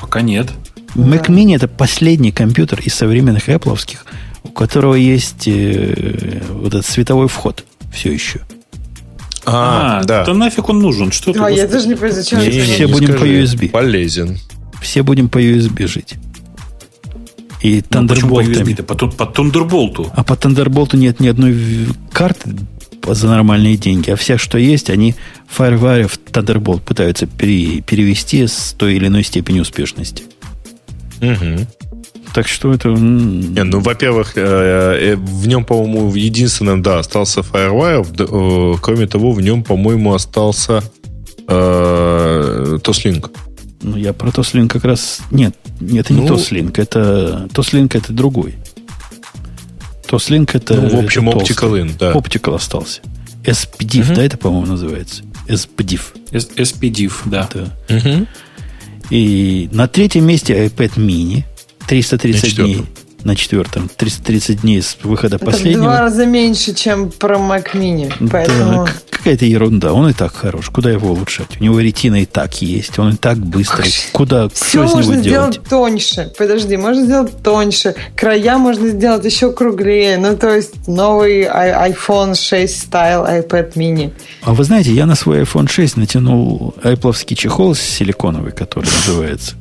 [0.00, 0.48] Пока нет.
[0.94, 1.34] Mac да.
[1.34, 3.78] Mini это последний компьютер из современных Apple,
[4.44, 8.40] у которого есть э, вот этот световой вход все еще.
[9.44, 10.24] А, а да.
[10.24, 11.10] Да нафиг он нужен?
[11.10, 12.40] Что да, я даже не понимаю, зачем.
[12.40, 13.68] Не, не, все не будем скажи, по USB.
[13.70, 14.38] Полезен.
[14.80, 16.14] Все будем по USB жить.
[17.62, 18.82] И ну, Thunderbolt.
[18.82, 20.10] По, по, по Thunderbolt.
[20.14, 22.54] А по Thunderbolt нет ни одной карты
[23.14, 24.10] за нормальные деньги.
[24.10, 25.14] А все, что есть, они
[25.56, 30.24] FireWire в Thunderbolt пытаются пере, перевести с той или иной степени успешности.
[31.20, 31.66] Угу.
[32.34, 32.90] Так что это...
[32.90, 38.74] Не, ну, во-первых, э, э, в нем, по-моему, в единственном, да, остался FireWire.
[38.74, 40.82] Э, кроме того, в нем, по-моему, остался
[41.48, 43.30] э, Toslink.
[43.80, 45.20] Ну, я про Toslink как раз...
[45.30, 46.36] Нет, это не ну.
[46.36, 47.48] Это...
[47.52, 48.56] Toslink это другой.
[50.08, 50.74] Toslink это...
[50.74, 52.12] Ну, в общем, это Optical In, да.
[52.12, 53.00] Optical остался.
[53.44, 54.14] SPDIF, угу.
[54.14, 55.22] да, это, по-моему, называется?
[55.46, 56.00] SPDIF.
[56.32, 57.48] SPDIF, да.
[57.52, 57.96] да.
[57.96, 58.26] Угу.
[59.10, 61.44] И на третьем месте iPad mini.
[61.86, 62.84] 330 дней
[63.28, 63.88] на четвертом.
[63.94, 65.84] 330 дней с выхода это последнего.
[65.84, 68.12] два раза меньше, чем про Mac Mini.
[68.30, 68.86] Поэтому...
[68.86, 69.92] Да, какая-то ерунда.
[69.92, 70.70] Он и так хорош.
[70.70, 71.60] Куда его улучшать?
[71.60, 72.98] У него ретина и так есть.
[72.98, 73.92] Он и так быстрый.
[74.12, 74.48] Куда?
[74.48, 75.60] Все, все можно сделать?
[75.68, 76.32] тоньше.
[76.38, 77.94] Подожди, можно сделать тоньше.
[78.16, 80.16] Края можно сделать еще круглее.
[80.16, 84.12] Ну, то есть новый iPhone 6 Style iPad mini.
[84.42, 89.54] А вы знаете, я на свой iPhone 6 натянул Apple чехол силиконовый, который называется.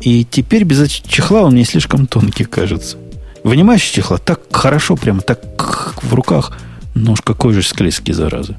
[0.00, 2.96] И теперь без чехла он мне слишком тонкий кажется.
[3.44, 6.56] Вынимаешь чехла, так хорошо, прямо так в руках.
[6.94, 8.56] Нож какой же склизкий, зараза.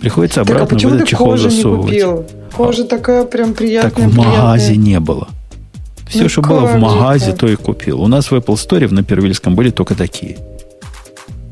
[0.00, 1.92] Приходится обратно так, а в этот чехол засовывать.
[1.92, 2.26] Не купил?
[2.52, 3.90] Кожа а, такая прям приятная.
[3.90, 4.86] Так в магазе приятная.
[4.86, 5.28] не было.
[6.08, 8.02] Все, ну, что было в магазе, то и купил.
[8.02, 10.38] У нас в Apple Store на Первильском были только такие.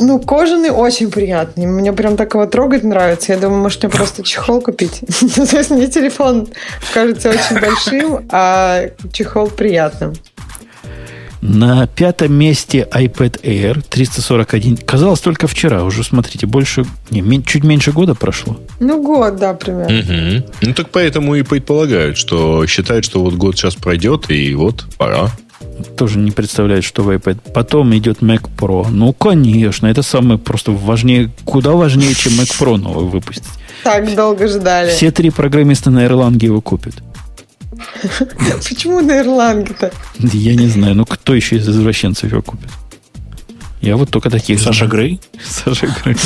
[0.03, 1.67] Ну, кожаный очень приятный.
[1.67, 3.33] Мне прям так его трогать нравится.
[3.33, 5.01] Я думаю, может, мне просто чехол купить.
[5.37, 6.49] Ну, то есть мне телефон
[6.93, 10.15] кажется очень большим, а чехол приятным.
[11.41, 14.79] На пятом месте iPad Air 341.
[14.79, 15.85] Казалось, только вчера.
[15.85, 16.85] Уже, смотрите, больше...
[17.11, 18.57] Не, чуть меньше года прошло.
[18.81, 19.99] Ну, год, да, примерно.
[19.99, 20.47] Угу.
[20.63, 25.31] Ну, так поэтому и предполагают, что считают, что вот год сейчас пройдет, и вот пора.
[25.97, 27.53] Тоже не представляет, что в iPad.
[27.53, 28.89] Потом идет Mac Pro.
[28.91, 33.45] Ну, конечно, это самое просто важнее, куда важнее, чем Mac Pro новый выпустить.
[33.85, 34.91] Так долго ждали.
[34.91, 36.95] Все три программиста на Erlang его купят.
[38.69, 39.93] Почему на Ирланге-то?
[40.19, 40.95] Я не знаю.
[40.95, 42.71] Ну, кто еще из извращенцев его купит?
[43.81, 45.21] Я вот только таких Саша Грей?
[45.45, 46.17] Саша Грей.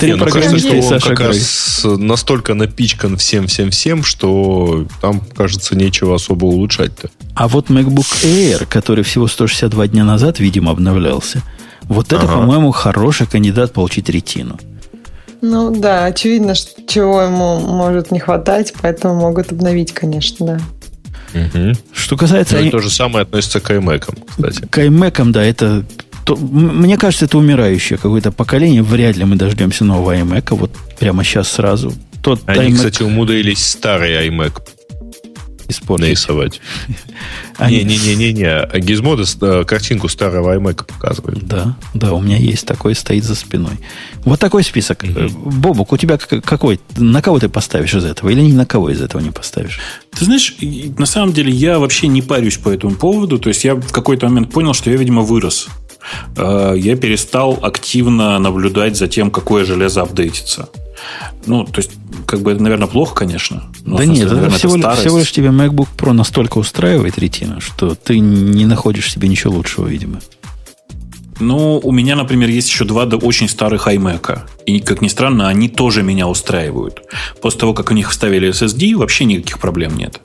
[0.00, 1.28] Три ну, кажется, что он Саша как Грей.
[1.28, 7.10] раз настолько напичкан всем-всем-всем, что там, кажется, нечего особо улучшать-то.
[7.34, 11.42] А вот MacBook Air, который всего 162 дня назад, видимо, обновлялся,
[11.82, 12.36] вот это, ага.
[12.36, 14.58] по-моему, хороший кандидат получить ретину.
[15.42, 20.60] Ну да, очевидно, что чего ему может не хватать, поэтому могут обновить, конечно, да.
[21.34, 21.74] Угу.
[21.92, 22.56] Что касается...
[22.56, 24.66] Ну, и то же самое относится к iMac, кстати.
[24.66, 25.84] К iMac, да, это...
[26.24, 28.82] То, мне кажется, это умирающее какое-то поколение.
[28.82, 30.54] Вряд ли мы дождемся нового iMac.
[30.54, 31.92] Вот прямо сейчас сразу.
[32.22, 32.74] Тот Они, iMac...
[32.76, 34.60] кстати, умудрились старый iMac
[35.70, 36.06] испортить.
[36.06, 36.60] Нарисовать.
[37.58, 38.80] Не-не-не-не-не.
[38.80, 41.46] Гизмода э, картинку старого iMac показывает.
[41.46, 43.78] Да, да, у меня есть такой, стоит за спиной.
[44.24, 45.04] Вот такой список.
[45.04, 45.50] Угу.
[45.50, 46.80] Бобук, у тебя какой?
[46.96, 48.30] На кого ты поставишь из этого?
[48.30, 49.80] Или ни на кого из этого не поставишь?
[50.16, 50.56] Ты знаешь,
[50.98, 53.38] на самом деле я вообще не парюсь по этому поводу.
[53.38, 55.68] То есть я в какой-то момент понял, что я, видимо, вырос.
[56.36, 60.68] Э, я перестал активно наблюдать за тем, какое железо апдейтится.
[61.46, 61.92] Ну, то есть,
[62.26, 63.64] как бы это, наверное, плохо, конечно.
[63.84, 67.60] Но, да смысле, нет, наверное, всего, это всего лишь тебе MacBook Pro настолько устраивает ретина,
[67.60, 70.20] что ты не находишь себе ничего лучшего, видимо.
[71.40, 74.40] Ну, у меня, например, есть еще два очень старых iMac.
[74.66, 77.02] И, как ни странно, они тоже меня устраивают.
[77.40, 80.20] После того, как у них вставили SSD, вообще никаких проблем нет.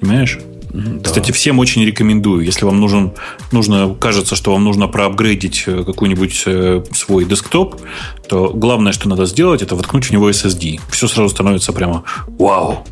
[0.00, 0.38] Понимаешь?
[0.70, 1.00] Да.
[1.02, 2.44] Кстати, всем очень рекомендую.
[2.44, 3.12] Если вам нужен,
[3.52, 7.80] нужно, кажется, что вам нужно проапгрейдить э, какой-нибудь э, свой десктоп,
[8.28, 10.80] то главное, что надо сделать, это воткнуть в него SSD.
[10.90, 12.86] Все сразу становится прямо вау.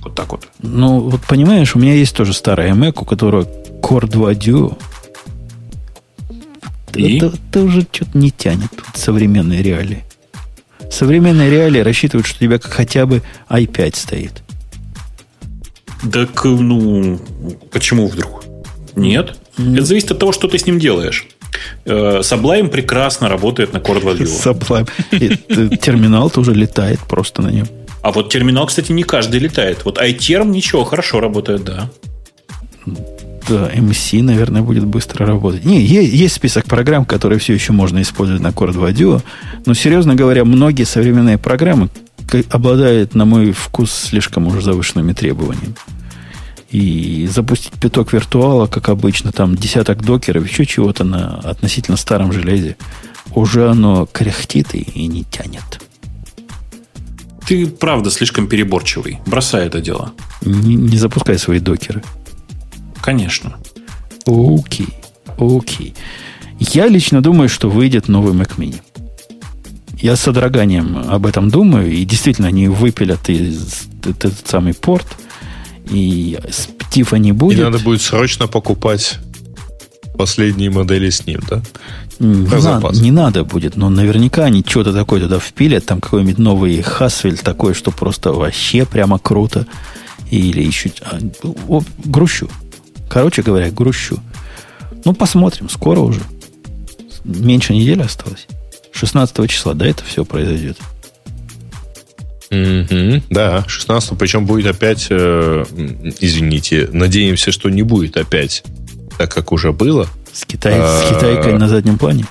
[0.00, 0.48] Вот так вот.
[0.60, 3.46] Ну, вот понимаешь, у меня есть тоже старая Mac, у которой
[3.80, 4.78] Core 2 Duo.
[6.94, 7.16] И?
[7.16, 10.04] Это, это уже что-то не тянет в современные реалии.
[10.90, 14.42] Современные реалии рассчитывают, что у тебя хотя бы i5 стоит.
[16.10, 17.18] Так, ну,
[17.70, 18.44] почему вдруг?
[18.96, 19.36] Нет.
[19.56, 19.74] Mm.
[19.74, 21.26] Это зависит от того, что ты с ним делаешь.
[21.84, 24.88] Э, Sublime прекрасно работает на Core 2 Duo.
[25.08, 25.76] Sublime.
[25.76, 27.66] Терминал тоже летает просто на нем.
[28.02, 29.84] А вот терминал, кстати, не каждый летает.
[29.84, 31.90] Вот iTerm ничего, хорошо работает, да.
[33.48, 35.64] Да, MC, наверное, будет быстро работать.
[35.64, 39.22] Не, есть, есть список программ, которые все еще можно использовать на Core 2 Duo.
[39.66, 41.88] Но, серьезно говоря, многие современные программы
[42.34, 45.74] обладают, на мой вкус, слишком уже завышенными требованиями.
[46.70, 52.76] И запустить пяток виртуала, как обычно, там десяток докеров, еще чего-то на относительно старом железе,
[53.34, 55.80] уже оно кряхтит и, и не тянет.
[57.46, 59.18] Ты, правда, слишком переборчивый.
[59.26, 60.12] Бросай это дело.
[60.42, 62.02] Не, не запускай свои докеры.
[63.02, 63.56] Конечно.
[64.26, 64.88] Окей.
[65.38, 65.94] Окей.
[66.58, 68.80] Я лично думаю, что выйдет новый Mac Mini.
[70.02, 75.06] Я с содроганием об этом думаю, и действительно они выпилят из, этот самый порт,
[75.88, 77.60] и Стива не будет.
[77.60, 79.20] И надо будет срочно покупать
[80.18, 81.62] последние модели с ним, да?
[82.18, 86.82] Не, надо, не надо будет, но наверняка они что-то такое туда впилят, там какой-нибудь новый
[86.82, 89.68] Хасвель такой, что просто вообще прямо круто.
[90.32, 90.90] Или еще...
[91.02, 91.20] А,
[91.68, 92.50] о, грущу.
[93.08, 94.18] Короче говоря, грущу.
[95.04, 96.20] Ну, посмотрим, скоро уже.
[97.24, 98.48] Меньше недели осталось.
[98.92, 100.78] 16 числа, да, это все произойдет.
[102.50, 105.64] Mm-hmm, да, 16 причем будет опять, э,
[106.20, 108.62] извините, надеемся, что не будет опять
[109.16, 110.06] так, как уже было.
[110.32, 112.26] С, Китай, а, с китайкой на заднем плане?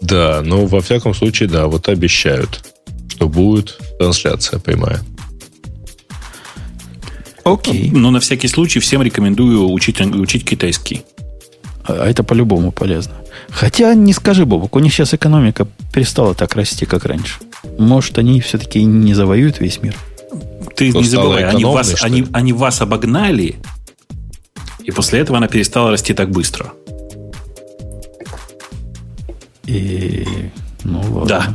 [0.00, 2.64] Да, но во всяком случае, да, вот обещают,
[3.08, 5.00] что будет трансляция прямая.
[7.44, 7.90] Окей.
[7.92, 11.02] Но на всякий случай всем рекомендую учить, учить китайский.
[11.84, 13.14] А, а это по-любому полезно.
[13.50, 17.38] Хотя, не скажи, Бобок, у них сейчас экономика перестала так расти, как раньше.
[17.78, 19.96] Может, они все-таки не завоюют весь мир.
[20.74, 23.56] Ты Кто не забывай, они вас, они, они вас обогнали,
[24.86, 26.72] и после этого она перестала расти так быстро.
[29.64, 30.26] И,
[30.84, 31.26] ну ладно.
[31.26, 31.54] Да.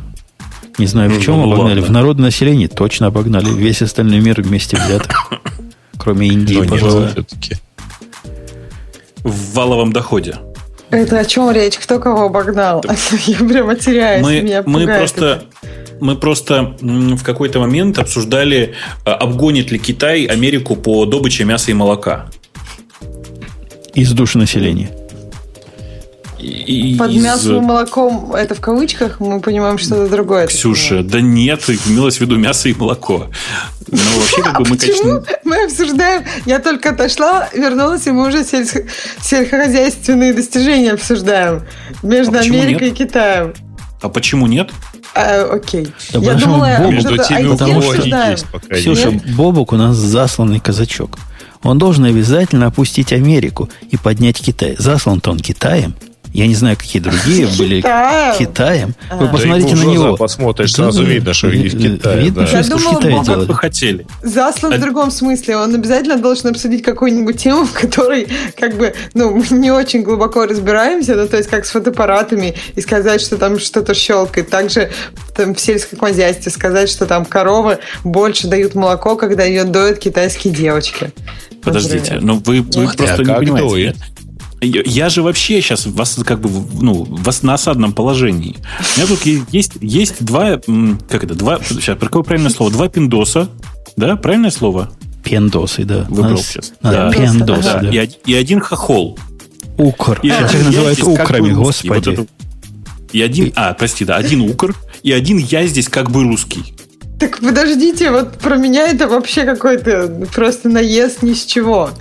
[0.78, 1.80] Не знаю, в чем ну, обогнали.
[1.80, 1.88] Ладно.
[1.88, 3.50] В народное население точно обогнали.
[3.50, 5.08] Весь остальной мир вместе взят.
[5.98, 7.08] Кроме Индии, Но пожалуй.
[7.10, 7.56] Все-таки.
[9.24, 10.36] В валовом доходе.
[10.92, 11.78] Это о чем речь?
[11.78, 12.84] Кто кого обогнал?
[13.26, 14.24] Я прямо теряюсь.
[14.24, 15.46] Мы, Меня мы просто...
[16.00, 18.74] Мы просто в какой-то момент обсуждали,
[19.06, 22.26] а, обгонит ли Китай Америку по добыче мяса и молока.
[23.94, 24.90] Из души населения.
[26.42, 27.24] И, Под из...
[27.24, 30.48] мясом и молоком это в кавычках, мы понимаем, что это другое.
[30.48, 33.28] Ксюша, да нет, имелось в виду мясо и молоко.
[33.88, 36.24] Ну, вообще, как бы мы, Почему мы обсуждаем?
[36.46, 38.86] Я только отошла, вернулась, и мы уже сельско...
[39.22, 41.64] сельскохозяйственные достижения обсуждаем
[42.02, 43.00] между а Америкой нет?
[43.00, 43.54] и Китаем.
[44.02, 44.72] А почему нет?
[45.14, 45.94] А, окей.
[46.14, 51.18] Да Я думала, Бобок, между теми, у кого есть, Ксюша, Бобок у нас засланный казачок.
[51.62, 54.76] Он должен обязательно опустить Америку и поднять Китай.
[54.80, 55.94] Заслан-то он Китаем–
[56.34, 58.38] я не знаю, какие другие были Китаем.
[58.38, 58.96] Китаем.
[59.12, 60.16] Вы посмотрите на него.
[60.16, 62.18] Посмотришь, сразу видно, что из Китая.
[62.18, 62.48] Видно, да.
[62.48, 63.50] что из Китая делают.
[63.50, 64.08] Вы хотели.
[64.22, 64.78] Заслан а...
[64.78, 65.58] в другом смысле.
[65.58, 68.28] Он обязательно должен обсудить какую-нибудь тему, в которой
[68.58, 72.82] как бы, ну, мы не очень глубоко разбираемся, ну, то есть как с фотоаппаратами, и
[72.82, 74.50] сказать, что там что-то щелкает.
[74.50, 74.92] Также
[75.36, 80.54] там, в сельском хозяйстве сказать, что там коровы больше дают молоко, когда ее доят китайские
[80.54, 81.12] девочки.
[81.62, 83.70] Подождите, но ну, вы, вы просто а не понимаете.
[83.70, 83.96] Доит?
[84.62, 88.58] Я же вообще сейчас вас как бы ну вас на осадном положении.
[88.96, 90.62] У меня тут есть есть два
[91.10, 93.50] как это два сейчас какое правильное слово два пиндоса,
[93.98, 94.92] да правильное слово?
[95.24, 96.06] Пендосы, да.
[96.10, 96.74] Выбрал Нас, сейчас.
[96.82, 97.80] Да, пендосы, да.
[97.80, 97.90] да.
[98.04, 99.18] И, и один хохол.
[99.78, 100.20] Укр.
[100.24, 102.10] И, сейчас их называют украми, господи.
[102.10, 102.28] Вот это,
[103.12, 106.74] и один, а, прости, да, один укр, и один я здесь как бы русский.
[107.20, 111.92] Так подождите, вот про меня это вообще какой-то просто наезд ни с чего.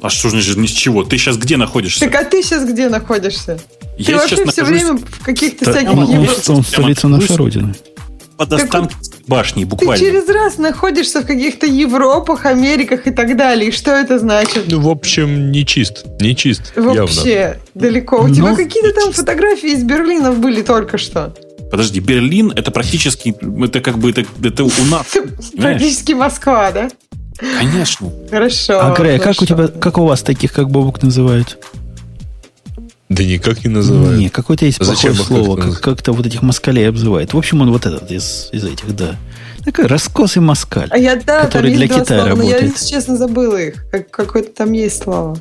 [0.00, 1.02] А что значит ни с чего?
[1.02, 2.00] Ты сейчас где находишься?
[2.00, 3.58] Так а ты сейчас где находишься?
[3.96, 5.90] Я ты вообще все время в каких-то да, всяких...
[5.90, 7.74] Он, он, он столица нашей Родины.
[8.36, 9.96] Под Останкинской башней, буквально.
[9.96, 13.70] Ты через раз находишься в каких-то Европах, Америках и так далее.
[13.70, 14.66] И что это значит?
[14.68, 16.04] Ну, в общем, не чист.
[16.20, 17.56] Не чист, Вообще, явно.
[17.74, 18.22] далеко.
[18.22, 21.34] У тебя какие-то там фотографии из Берлина были только что.
[21.70, 23.34] Подожди, Берлин это практически,
[23.64, 25.06] это как бы, это, это у нас.
[25.56, 26.88] Практически Москва, да?
[27.38, 28.12] Конечно.
[28.30, 28.80] Хорошо.
[28.80, 31.58] А Грея, как у тебя, как у вас таких, как Бобук называют?
[33.08, 34.18] Да никак не называют.
[34.18, 37.32] Не, какое-то есть А плохое слово, как-то как, как-то вот этих москалей обзывает.
[37.32, 39.16] В общем, он вот этот из, из этих, да.
[39.64, 40.88] Такой раскосый москаль.
[40.90, 42.72] А я, да, который для Китая слова, но я, работает.
[42.74, 43.90] если честно, забыла их.
[43.90, 45.38] Как, какое-то там есть слово.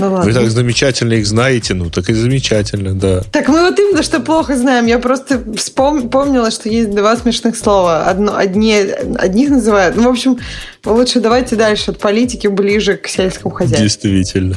[0.00, 0.32] Ну Вы ладно.
[0.32, 3.20] так замечательно их знаете, ну так и замечательно, да.
[3.32, 4.86] Так мы вот именно что плохо знаем.
[4.86, 8.04] Я просто вспом- помнила, что есть два смешных слова.
[8.04, 8.74] Одно, одни,
[9.18, 9.96] одних называют.
[9.96, 10.38] Ну, в общем,
[10.86, 13.84] лучше давайте дальше от политики ближе к сельскому хозяйству.
[13.84, 14.56] Действительно.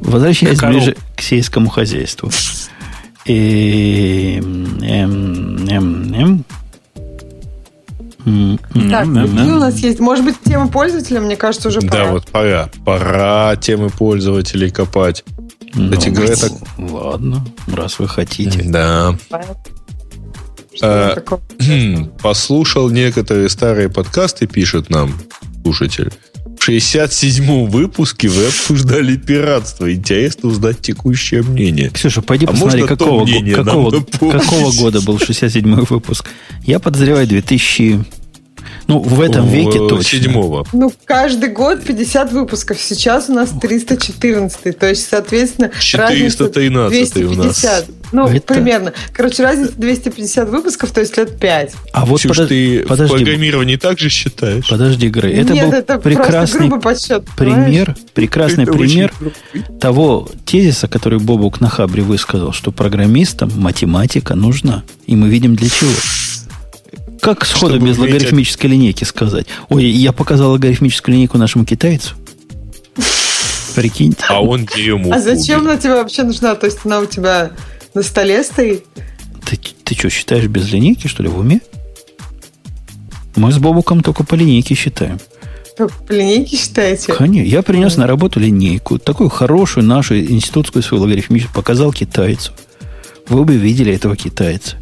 [0.00, 0.74] Возвращаясь Коров.
[0.74, 2.30] ближе к сельскому хозяйству.
[3.26, 4.40] И,
[4.82, 6.44] эм, эм, эм.
[8.26, 8.58] М.
[8.90, 9.56] Так, Да, какие да.
[9.56, 10.00] у нас есть?
[10.00, 12.10] Может быть, тема пользователя, мне кажется, уже Да, пора.
[12.12, 12.68] вот пора.
[12.84, 15.24] Пора темы пользователей копать.
[15.74, 18.62] Ну, говоря, так- Ладно, раз вы хотите.
[18.64, 19.14] Да.
[20.80, 21.16] А?
[21.60, 25.12] Хм, Послушал некоторые старые подкасты, пишет нам
[25.62, 26.12] слушатель.
[26.56, 29.92] В 67-м выпуске вы обсуждали пиратство.
[29.92, 31.90] Интересно узнать текущее мнение.
[31.90, 36.28] Ксюша, пойди А посмотри, какого, мнение какого, какого года был 67-й выпуск.
[36.64, 38.04] Я подозреваю 2000...
[38.88, 40.02] Ну, в этом В- веке точно.
[40.02, 40.66] Седьмого.
[40.72, 42.80] Ну, каждый год 50 выпусков.
[42.80, 44.72] Сейчас у нас 314.
[44.78, 47.60] То есть, соответственно, 413 у нас.
[47.60, 47.86] 250.
[48.12, 48.94] Ну, Это- примерно.
[49.12, 51.72] Короче, разница 250 выпусков, то есть лет 5.
[51.92, 54.66] А вот Ксюш, подож- ты в подожди, программировании так же считаешь?
[54.66, 55.34] подожди, Грей.
[55.34, 57.26] Это Нет, был это прекрасный грубый подсчет.
[57.36, 57.64] понимаешь?
[57.66, 64.34] пример, прекрасный Это пример очень того тезиса, который Бобук на Хабре высказал, что программистам математика
[64.34, 64.82] нужна.
[65.06, 65.90] И мы видим для чего.
[67.20, 69.46] Как сходу Чтобы без уметь логарифмической линейки сказать?
[69.68, 72.14] Ой, я показал логарифмическую линейку нашему китайцу.
[73.74, 74.24] Прикиньте.
[74.28, 76.54] А он ему А зачем она тебе вообще нужна?
[76.54, 77.52] То есть она у тебя
[77.94, 78.84] на столе стоит?
[79.44, 81.60] Ты, ты что, считаешь без линейки, что ли, в уме?
[83.36, 85.18] Мы с Бобуком только по линейке считаем.
[85.76, 87.12] Как по линейке считаете?
[87.12, 87.48] Конечно.
[87.48, 92.52] Я принес на работу линейку, такую хорошую нашу институтскую свою логарифмическую, показал китайцу.
[93.28, 94.76] Вы бы видели этого китайца.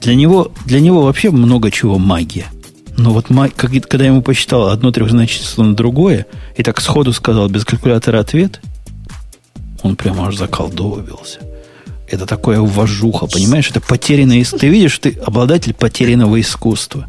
[0.00, 2.46] Для него, для него вообще много чего магия.
[2.96, 7.48] Но вот когда я ему посчитал одно трехзначное число на другое, и так сходу сказал
[7.48, 8.60] без калькулятора ответ,
[9.82, 11.40] он прямо аж заколдовывался.
[12.08, 13.70] Это такое вожуха, понимаешь?
[13.70, 14.44] Это потерянное...
[14.44, 17.06] Ты видишь, ты обладатель потерянного искусства.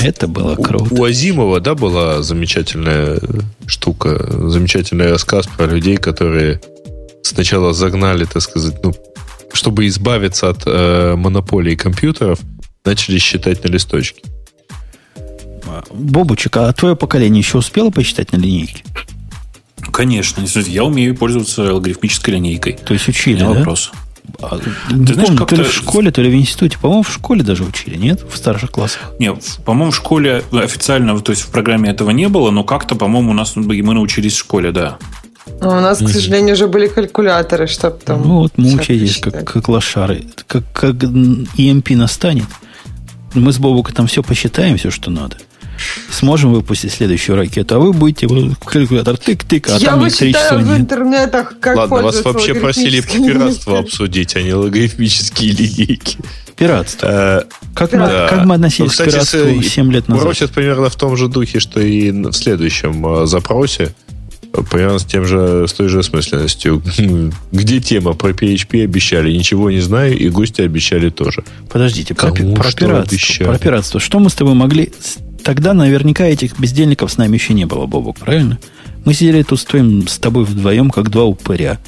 [0.00, 0.94] Это было круто.
[0.94, 3.20] У Азимова, да, была замечательная
[3.66, 6.60] штука, замечательный рассказ про людей, которые
[7.22, 8.94] сначала загнали, так сказать, ну,
[9.52, 12.38] чтобы избавиться от э, монополии компьютеров,
[12.84, 14.22] начали считать на листочке.
[15.90, 18.84] Бобучек, а твое поколение еще успело посчитать на линейке?
[19.92, 20.44] Конечно.
[20.66, 22.74] Я умею пользоваться логарифмической линейкой.
[22.74, 23.50] То есть учили, да?
[23.50, 23.92] вопрос.
[24.40, 24.60] А,
[24.90, 26.78] не знаешь, помню, то ли в школе, то ли в институте.
[26.78, 28.24] По-моему, в школе даже учили, нет?
[28.30, 29.12] В старших классах.
[29.18, 32.94] Не, в- по-моему, в школе официально, то есть в программе этого не было, но как-то,
[32.94, 34.98] по-моему, у нас мы научились в школе, да.
[35.60, 38.22] А у нас, к сожалению, уже были калькуляторы, чтобы там...
[38.22, 40.24] ну вот учились, как, как лошары.
[40.46, 42.46] Как, как EMP настанет,
[43.34, 45.36] мы с Бобуком там все посчитаем, все, что надо.
[46.10, 50.60] Сможем выпустить следующую ракету, а вы будете вот калькулятор тык-тык, а Я там электричества читаю
[50.60, 50.78] в нет.
[50.80, 56.18] интернетах, как Ладно, вас вообще просили пиратство обсудить, а не логарифмические линейки.
[56.56, 57.06] Пиратство.
[57.06, 57.42] Э,
[57.74, 60.24] Как, мы, как мы относились Ну, к пиратству с- 7 лет назад?
[60.24, 63.94] Просят примерно в том же духе, что и в следующем э, запросе.
[64.62, 66.82] Примерно с тем же, с той же осмысленностью.
[67.52, 69.32] Где тема про PHP обещали?
[69.32, 71.44] Ничего не знаю, и гости обещали тоже.
[71.70, 73.48] Подождите, про, Кому про что пиратство, обещали?
[73.48, 74.00] про пиратство.
[74.00, 74.92] Что мы с тобой могли...
[75.44, 78.58] Тогда наверняка этих бездельников с нами еще не было, Бобок, правильно?
[79.04, 81.78] Мы сидели тут с, твоим, с тобой вдвоем, как два упыря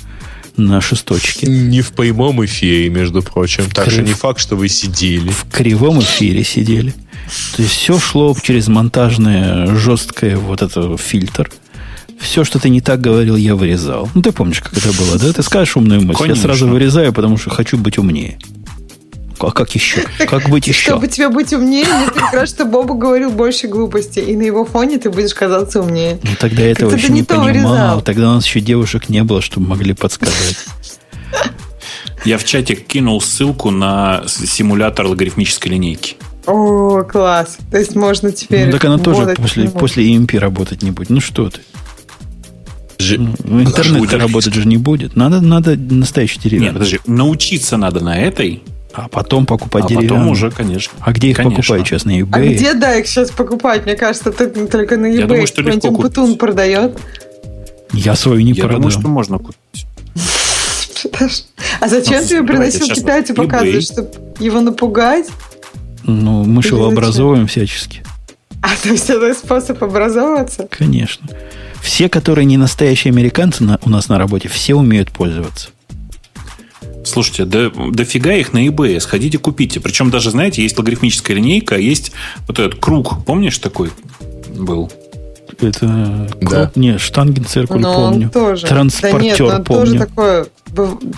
[0.57, 1.47] на шесточке.
[1.47, 3.65] Не в прямом эфире, между прочим.
[3.71, 3.95] Так Крыв.
[3.95, 5.29] что не факт, что вы сидели.
[5.29, 6.95] В кривом эфире сидели.
[7.57, 11.51] То есть все шло через монтажное жесткое вот это фильтр.
[12.21, 14.09] Все, что ты не так говорил, я вырезал.
[14.15, 15.33] Ну, ты помнишь, как это было, да?
[15.33, 16.19] Ты скажешь умную мысль.
[16.19, 16.41] Конечно.
[16.41, 18.39] Я сразу вырезаю, потому что хочу быть умнее.
[19.41, 20.05] А как еще?
[20.29, 20.91] Как быть еще?
[20.91, 24.99] Чтобы тебе быть умнее, мне прекрасно, что Боба говорил больше глупостей, и на его фоне
[24.99, 26.19] ты будешь казаться умнее.
[26.23, 27.47] Ну, тогда я этого еще не не то понимал.
[27.47, 28.03] вырезал.
[28.03, 30.59] Тогда у нас еще девушек не было, чтобы могли подсказать.
[32.27, 36.17] Я в чатик кинул ссылку на симулятор логарифмической линейки.
[36.47, 37.59] О, класс.
[37.71, 38.67] То есть можно теперь...
[38.67, 41.09] Ну, так она тоже после, после EMP работать не будет.
[41.09, 41.61] Ну, что ты?
[43.01, 44.13] Ж- Ну, Интернет будет.
[44.15, 45.17] работать же не будет.
[45.17, 46.73] Надо, надо настоящий Нет, деревянный.
[46.75, 48.63] подожди, научиться надо на этой,
[48.93, 50.09] А потом покупать а деревянный.
[50.09, 50.93] потом уже, конечно.
[51.01, 51.57] А где их Конечно.
[51.57, 52.05] покупают сейчас?
[52.05, 52.55] На А eBay?
[52.55, 53.85] где, да, их сейчас покупать?
[53.87, 55.91] Мне кажется, только на eBay думаю, что легко.
[55.91, 56.99] Бутун продает.
[57.93, 58.83] Я свою не Я продам.
[58.83, 59.87] думаю, что можно купить.
[61.81, 63.35] А зачем Ну, тебе приносил eBay.
[63.35, 65.27] показывать, чтобы его напугать?
[66.05, 68.03] Ну, мы же его образовываем всячески.
[68.63, 70.69] А, А то есть это способ образовываться?
[70.71, 71.27] Конечно.
[71.83, 75.71] Все, которые не настоящие американцы на, у нас на работе, все умеют пользоваться.
[77.05, 79.01] Слушайте, да, дофига их на eBay.
[79.01, 79.81] Сходите, купите.
[79.81, 82.13] Причем даже, знаете, есть логарифмическая линейка, а есть
[82.47, 83.25] вот этот круг.
[83.25, 83.91] Помнишь такой
[84.55, 84.91] был?
[85.61, 86.71] Это да.
[86.75, 88.27] не штангенциркуль но помню.
[88.27, 88.67] Он тоже.
[88.67, 89.85] Транспортер да нет, он помню.
[89.85, 90.47] тоже такой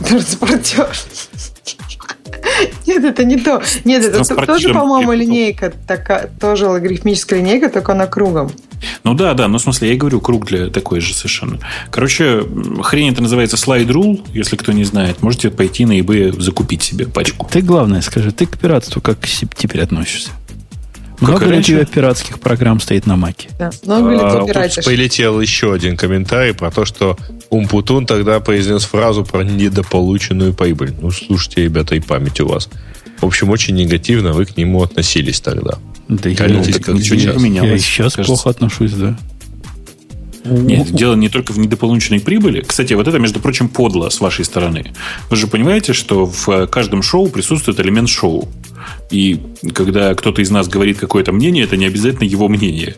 [0.08, 0.88] транспортер.
[2.86, 3.62] Нет, это не то.
[3.84, 8.50] Нет, это тоже, по-моему, линейка, такая, тоже логарифмическая линейка, только она кругом.
[9.04, 11.58] Ну да, да, ну в смысле, я и говорю, круг для такой же совершенно.
[11.90, 12.42] Короче,
[12.82, 15.22] хрень это называется слайд рул, если кто не знает.
[15.22, 17.46] Можете пойти на eBay закупить себе пачку.
[17.46, 19.18] Ты, ты главное скажи, ты к пиратству как
[19.56, 20.30] теперь относишься?
[21.22, 23.48] Много ли у тебя пиратских программ стоит на Маке?
[23.58, 23.70] Да.
[23.84, 24.74] Много ли ты пиратишь?
[24.76, 27.16] Тут полетел еще один комментарий про то, что
[27.50, 30.94] Умпутун тогда произнес фразу про недополученную прибыль.
[31.00, 32.68] Ну, слушайте, ребята, и память у вас.
[33.20, 35.78] В общем, очень негативно вы к нему относились тогда.
[36.08, 37.70] Да я, ну, как ничего не поменялось.
[37.70, 38.24] Я сейчас кажется.
[38.24, 39.16] плохо отношусь, да.
[40.44, 42.62] Нет, дело не только в недополученной прибыли.
[42.62, 44.92] Кстати, вот это, между прочим, подло с вашей стороны.
[45.30, 48.48] Вы же понимаете, что в каждом шоу присутствует элемент шоу.
[49.10, 49.40] И
[49.74, 52.96] когда кто-то из нас говорит какое-то мнение, это не обязательно его мнение.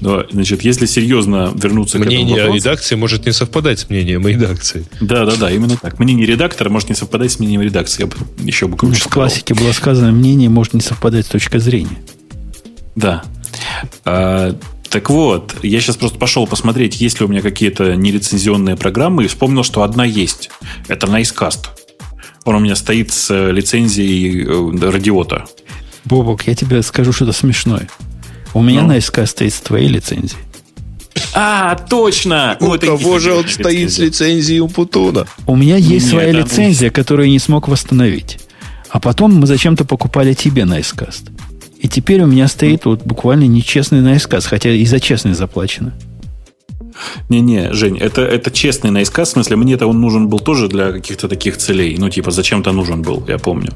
[0.00, 2.56] Но, значит, если серьезно вернуться мнение к этому вопросу...
[2.56, 4.86] редакции может не совпадать с мнением редакции.
[5.00, 5.98] Да, да, да, именно так.
[5.98, 8.02] Мнение редактора может не совпадать с мнением редакции.
[8.02, 11.58] Я бы еще бы ну, В классике было сказано, мнение может не совпадать с точки
[11.58, 11.98] зрения.
[12.94, 13.24] Да.
[14.04, 14.56] А,
[14.90, 19.28] так вот, я сейчас просто пошел посмотреть, есть ли у меня какие-то нелицензионные программы, и
[19.28, 20.50] вспомнил, что одна есть.
[20.88, 21.66] Это Nicecast.
[22.44, 25.46] Он у меня стоит с э, лицензией э, радиота.
[26.04, 27.88] Бобок, я тебе скажу что-то смешное.
[28.54, 28.94] У меня ну?
[28.94, 30.40] Nicecast стоит с твоей лицензией.
[31.34, 32.56] А, точно!
[32.60, 35.26] У ну, кого же он стоит с лицензией у Путуна?
[35.46, 38.38] У меня есть Нет, своя лицензия, которую я не смог восстановить.
[38.88, 41.30] А потом мы зачем-то покупали тебе Nicecast.
[41.80, 45.94] И теперь у меня стоит вот буквально нечестный наисказ, хотя и за честный заплачено.
[47.28, 51.28] Не-не, Жень, это, это честный наисказ, в смысле, мне-то он нужен был тоже для каких-то
[51.28, 51.96] таких целей.
[51.98, 53.72] Ну, типа, зачем-то нужен был, я помню.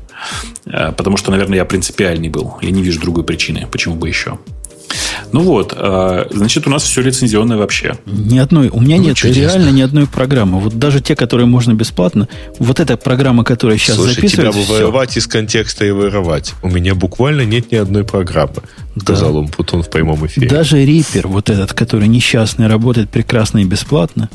[0.67, 2.55] А, потому что, наверное, я принципиальный был.
[2.63, 4.39] Я не вижу другой причины, почему бы еще.
[5.33, 7.97] Ну вот, а, значит, у нас все лицензионное вообще.
[8.05, 8.69] Ни одной.
[8.69, 9.41] У меня ну, нет чудесно.
[9.41, 10.61] реально ни одной программы.
[10.61, 12.29] Вот даже те, которые можно бесплатно.
[12.59, 14.61] Вот эта программа, которая сейчас Слушай, записывается.
[14.61, 16.53] тебя бы вырывать из контекста и вырывать.
[16.63, 18.57] У меня буквально нет ни одной программы.
[19.01, 19.39] Сказал да.
[19.39, 20.49] он Путун в прямом эфире.
[20.49, 24.29] Даже Reaper, вот этот, который несчастный, работает прекрасно и бесплатно,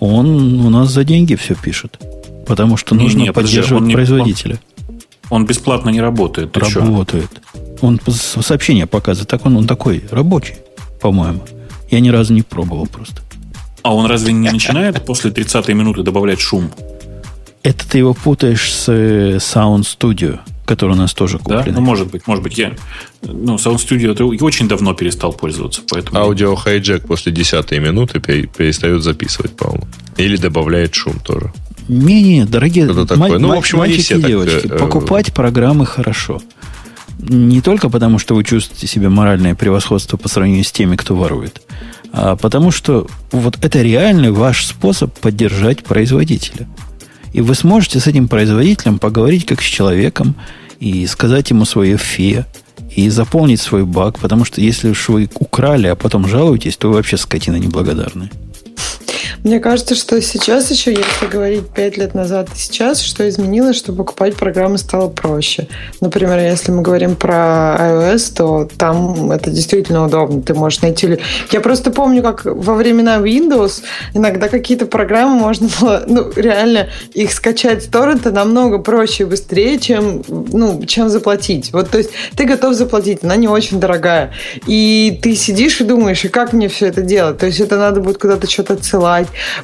[0.00, 1.98] он у нас за деньги все пишет.
[2.46, 4.58] Потому что нужно не, не, поддерживать подожди, он производителя.
[5.28, 6.52] Он, он бесплатно не работает.
[6.52, 7.30] Ты работает.
[7.30, 7.43] Что?
[7.80, 9.28] Он сообщение показывает.
[9.28, 10.54] Так он, он такой рабочий,
[11.00, 11.42] по-моему.
[11.90, 13.22] Я ни разу не пробовал просто.
[13.82, 16.70] А он разве не начинает после 30-й минуты добавлять шум?
[17.62, 21.64] Это ты его путаешь с э, Sound Studio, который у нас тоже куплен.
[21.64, 22.58] Да, ну может быть, может быть.
[22.58, 22.72] Я,
[23.22, 26.18] ну, Sound Studio ты очень давно перестал пользоваться, поэтому...
[26.18, 29.86] Аудио хайджек после 10 минуты перестает записывать, по-моему.
[30.16, 31.52] Или добавляет шум тоже.
[31.88, 36.40] Не-не, дорогие ма- ну, в общем, мальчики и девочки, так, э, покупать программы хорошо
[37.28, 41.62] не только потому, что вы чувствуете себе моральное превосходство по сравнению с теми, кто ворует,
[42.12, 46.68] а потому что вот это реальный ваш способ поддержать производителя.
[47.32, 50.36] И вы сможете с этим производителем поговорить как с человеком
[50.78, 52.46] и сказать ему свое фе,
[52.94, 56.94] и заполнить свой баг, потому что если уж вы украли, а потом жалуетесь, то вы
[56.94, 58.30] вообще скотина неблагодарная.
[59.42, 63.92] Мне кажется, что сейчас еще, если говорить 5 лет назад и сейчас, что изменилось, что
[63.92, 65.68] покупать программы стало проще.
[66.00, 70.42] Например, если мы говорим про iOS, то там это действительно удобно.
[70.42, 71.18] Ты можешь найти...
[71.50, 73.82] Я просто помню, как во времена Windows
[74.14, 79.78] иногда какие-то программы можно было, ну, реально их скачать с торрента намного проще и быстрее,
[79.78, 81.72] чем, ну, чем заплатить.
[81.72, 84.32] Вот, то есть ты готов заплатить, она не очень дорогая.
[84.66, 87.38] И ты сидишь и думаешь, и как мне все это делать?
[87.38, 89.13] То есть это надо будет куда-то что-то отсылать,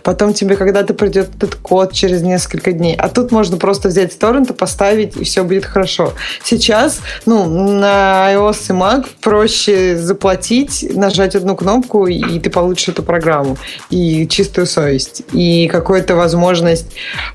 [0.03, 2.97] потом тебе когда-то придет этот код через несколько дней.
[2.97, 6.13] А тут можно просто взять с торрента, поставить, и все будет хорошо.
[6.43, 13.03] Сейчас, ну, на iOS и Mac проще заплатить, нажать одну кнопку, и ты получишь эту
[13.03, 13.57] программу.
[13.91, 15.23] И чистую совесть.
[15.33, 16.93] И какую-то возможность,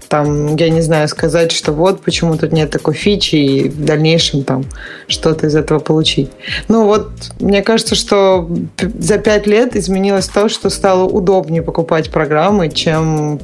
[0.08, 4.44] там, я не знаю, сказать, что вот почему тут нет такой фичи, и в дальнейшем
[4.44, 4.66] там
[5.08, 6.30] что-то из этого получить.
[6.68, 7.10] Ну вот,
[7.40, 13.40] мне кажется, что за пять лет изменилось то, что стало удобнее покупать программу программы, чем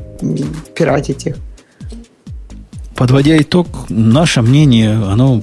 [0.76, 1.36] пиратить их.
[2.96, 5.42] Подводя итог, наше мнение, оно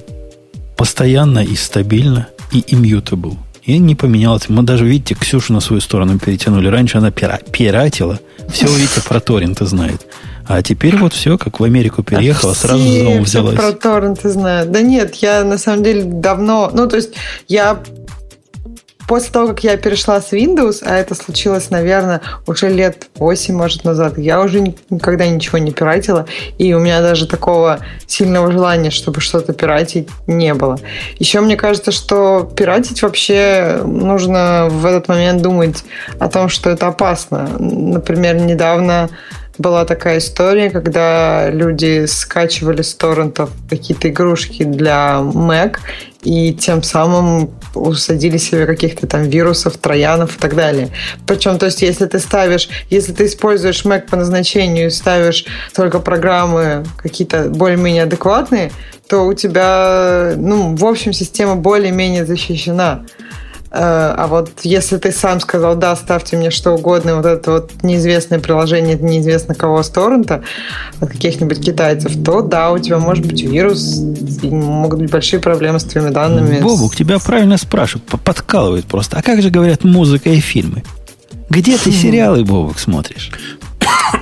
[0.77, 3.35] постоянно и стабильно, и immutable.
[3.63, 4.49] И не поменялось.
[4.49, 6.67] Мы даже, видите, Ксюшу на свою сторону перетянули.
[6.69, 8.19] Раньше она пира- пиратила.
[8.49, 10.05] Все, видите, про торренты знает.
[10.47, 13.55] А теперь вот все, как в Америку переехала, а сразу за взялась.
[13.55, 14.71] про торренты знают.
[14.71, 16.71] Да нет, я на самом деле давно...
[16.73, 17.13] Ну, то есть
[17.47, 17.79] я
[19.09, 23.83] после того, как я перешла с Windows, а это случилось, наверное, уже лет 8, может,
[23.83, 24.61] назад, я уже
[24.91, 26.27] никогда ничего не пиратила,
[26.59, 30.77] и у меня даже такого сильного желания, чтобы что-то пиратить, не было.
[31.17, 35.83] Еще мне кажется, что пиратить вообще нужно в этот момент думать
[36.19, 37.49] о том, что это опасно.
[37.57, 39.09] Например, недавно
[39.59, 45.77] была такая история, когда люди скачивали с торрентов какие-то игрушки для Mac
[46.21, 50.89] и тем самым усадили себе каких-то там вирусов, троянов и так далее.
[51.25, 55.99] Причем, то есть, если ты ставишь, если ты используешь Mac по назначению и ставишь только
[55.99, 58.71] программы какие-то более-менее адекватные,
[59.07, 63.05] то у тебя, ну, в общем, система более-менее защищена.
[63.71, 67.71] Э, а вот если ты сам сказал, да, ставьте мне что угодно, вот это вот
[67.83, 70.43] неизвестное приложение неизвестно кого с торрента,
[70.99, 73.99] от каких-нибудь китайцев, то да, у тебя может быть вирус,
[74.41, 76.59] и могут быть большие проблемы с твоими данными.
[76.59, 79.17] Бобук, тебя правильно спрашивают, подкалывают просто.
[79.17, 80.83] А как же говорят музыка и фильмы?
[81.49, 83.31] Где ты сериалы, Бобук, смотришь?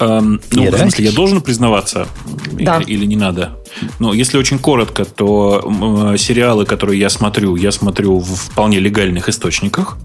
[0.00, 2.08] Эм, ну, в смысле, я должен признаваться?
[2.52, 2.80] Да.
[2.86, 3.58] Или не надо?
[3.98, 9.96] Ну, если очень коротко, то сериалы, которые я смотрю, я смотрю в вполне легальных источниках.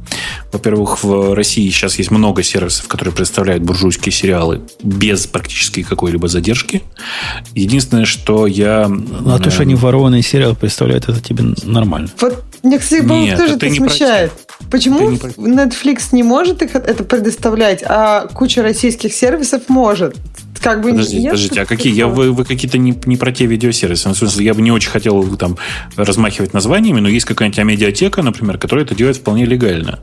[0.51, 6.83] Во-первых, в России сейчас есть много сервисов, которые представляют буржуйские сериалы без практически какой-либо задержки.
[7.53, 8.87] Единственное, что я...
[8.87, 12.09] Ну, а то, что они ворованные сериалы представляют, это тебе нормально.
[12.21, 14.31] Вот мне, кстати, Нет, тоже это смущает.
[14.31, 14.67] Про...
[14.71, 15.17] Почему не...
[15.17, 20.15] Netflix не может их это предоставлять, а куча российских сервисов может?
[20.61, 21.93] Как бы подождите, нет, подождите, а какие?
[21.93, 24.09] Я, вы, вы какие-то не, не про те видеосервисы.
[24.09, 25.57] Ну, я бы не очень хотел там
[25.95, 29.99] размахивать названиями, но есть какая-нибудь медиатека, например, которая это делает вполне легально.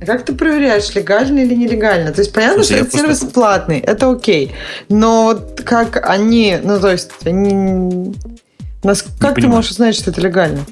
[0.00, 2.12] А как ты проверяешь, легально или нелегально?
[2.12, 3.34] То есть понятно, Слушай, что этот сервис просто...
[3.34, 4.52] платный, это окей.
[4.88, 8.14] Но как они, ну то есть они
[8.86, 10.66] нас, как ты можешь узнать, что это легально?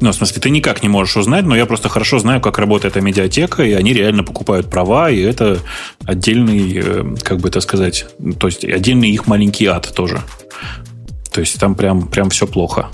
[0.00, 2.96] Ну, в смысле, ты никак не можешь узнать, но я просто хорошо знаю, как работает
[2.96, 5.58] эта медиатека, и они реально покупают права, и это
[6.04, 8.06] отдельный, э, как бы это сказать,
[8.38, 10.20] то есть отдельный их маленький ад тоже.
[11.32, 12.88] То есть там прям, прям все плохо.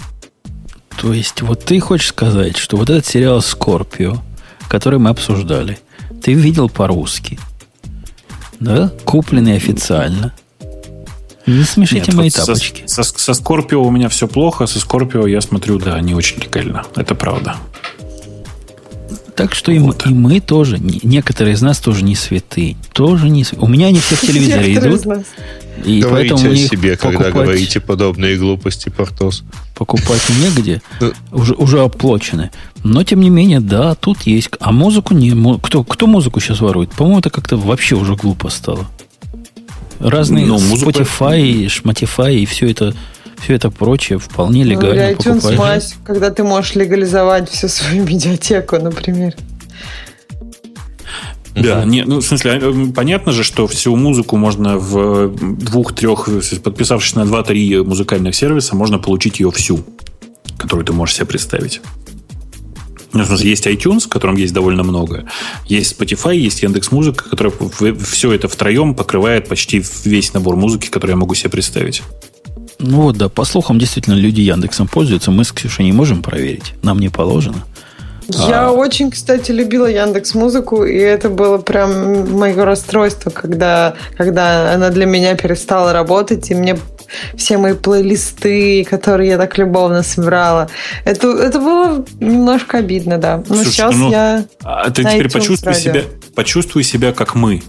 [1.01, 4.23] То есть вот ты хочешь сказать, что вот этот сериал «Скорпио»,
[4.69, 5.79] который мы обсуждали,
[6.23, 7.39] ты видел по-русски,
[8.61, 8.93] да?
[9.05, 10.33] Купленный официально–
[11.47, 12.85] не смешите Нет, мои вот тапочки.
[12.87, 14.67] Со, со, со Скорпио у меня все плохо.
[14.67, 16.85] Со Скорпио я смотрю, да, не очень легально.
[16.97, 17.57] Это правда.
[19.35, 20.07] Так что вот.
[20.07, 22.77] и, мы, и мы тоже, некоторые из нас тоже не святые.
[22.93, 23.67] Тоже не святые.
[23.67, 25.03] У меня они все в телевизоре идут.
[25.85, 29.43] И говорите поэтому о себе, когда покупать, говорите подобные глупости, Портос.
[29.75, 30.81] Покупать негде,
[31.33, 32.53] уже, уже оплачены.
[32.85, 34.51] Но, тем не менее, да, тут есть.
[34.61, 35.59] А музыку не...
[35.59, 36.91] Кто, кто музыку сейчас ворует?
[36.93, 38.87] По-моему, это как-то вообще уже глупо стало.
[40.05, 42.95] Разные ну, Spotify, Шматифай и все это
[43.43, 45.59] все это прочее вполне ну, легально ну, покупать.
[45.59, 49.35] Мать, когда ты можешь легализовать всю свою медиатеку, например.
[51.55, 56.29] Да, не, ну, в смысле, а, понятно же, что всю музыку можно в двух-трех,
[56.63, 59.85] подписавшись на два-три музыкальных сервиса, можно получить ее всю,
[60.59, 61.81] которую ты можешь себе представить.
[63.15, 65.25] Ну, в смысле, есть iTunes, в котором есть довольно много.
[65.67, 67.55] Есть Spotify, есть Яндекс Музыка, которая
[67.95, 72.03] все это втроем покрывает почти весь набор музыки, который я могу себе представить.
[72.81, 75.31] Ну вот, да, по слухам, действительно, люди Яндексом пользуются.
[75.31, 76.75] Мы с Ксюшей не можем проверить.
[76.83, 77.65] Нам не положено.
[78.29, 78.73] Я а...
[78.73, 85.07] очень, кстати, любила Яндекс Музыку, и это было прям мое расстройство, когда, когда она для
[85.07, 86.79] меня перестала работать, и мне
[87.37, 90.69] все мои плейлисты, которые я так любовно собирала.
[91.05, 93.43] Это, это было немножко обидно, да.
[93.49, 94.45] Но Слушай, сейчас ну, я...
[94.63, 96.03] А ты теперь почувствуй себя,
[96.35, 97.63] почувствуй себя как мы.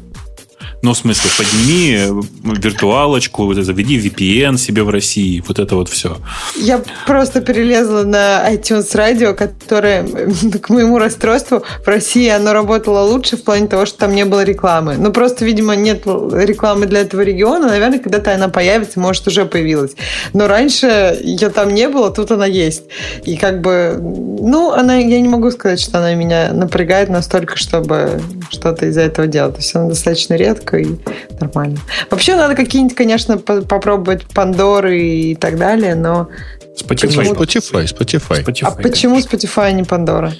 [0.86, 2.12] Ну, в смысле, подними э,
[2.44, 6.18] виртуалочку, заведи VPN себе в России, вот это вот все.
[6.56, 10.03] Я просто перелезла на iTunes Radio, которое,
[10.62, 14.44] к моему расстройству, в России оно работало лучше в плане того, что там не было
[14.44, 14.98] рекламы.
[14.99, 17.66] Ну, просто, видимо, нет рекламы для этого региона.
[17.66, 19.94] Наверное, когда-то она появится, может, уже появилась.
[20.34, 22.84] Но раньше ее там не было, тут она есть.
[23.24, 28.22] И как бы, ну, она, я не могу сказать, что она меня напрягает настолько, чтобы
[28.52, 29.56] что-то из-за этого делать.
[29.56, 30.95] То есть она достаточно редко и
[31.39, 31.77] нормально.
[32.10, 36.30] Вообще надо какие-нибудь, конечно, попробовать Пандоры и так далее, но...
[36.77, 38.43] Spotify, Spotify, Spotify.
[38.43, 38.65] Spotify.
[38.65, 40.34] А почему Spotify, а не Пандора?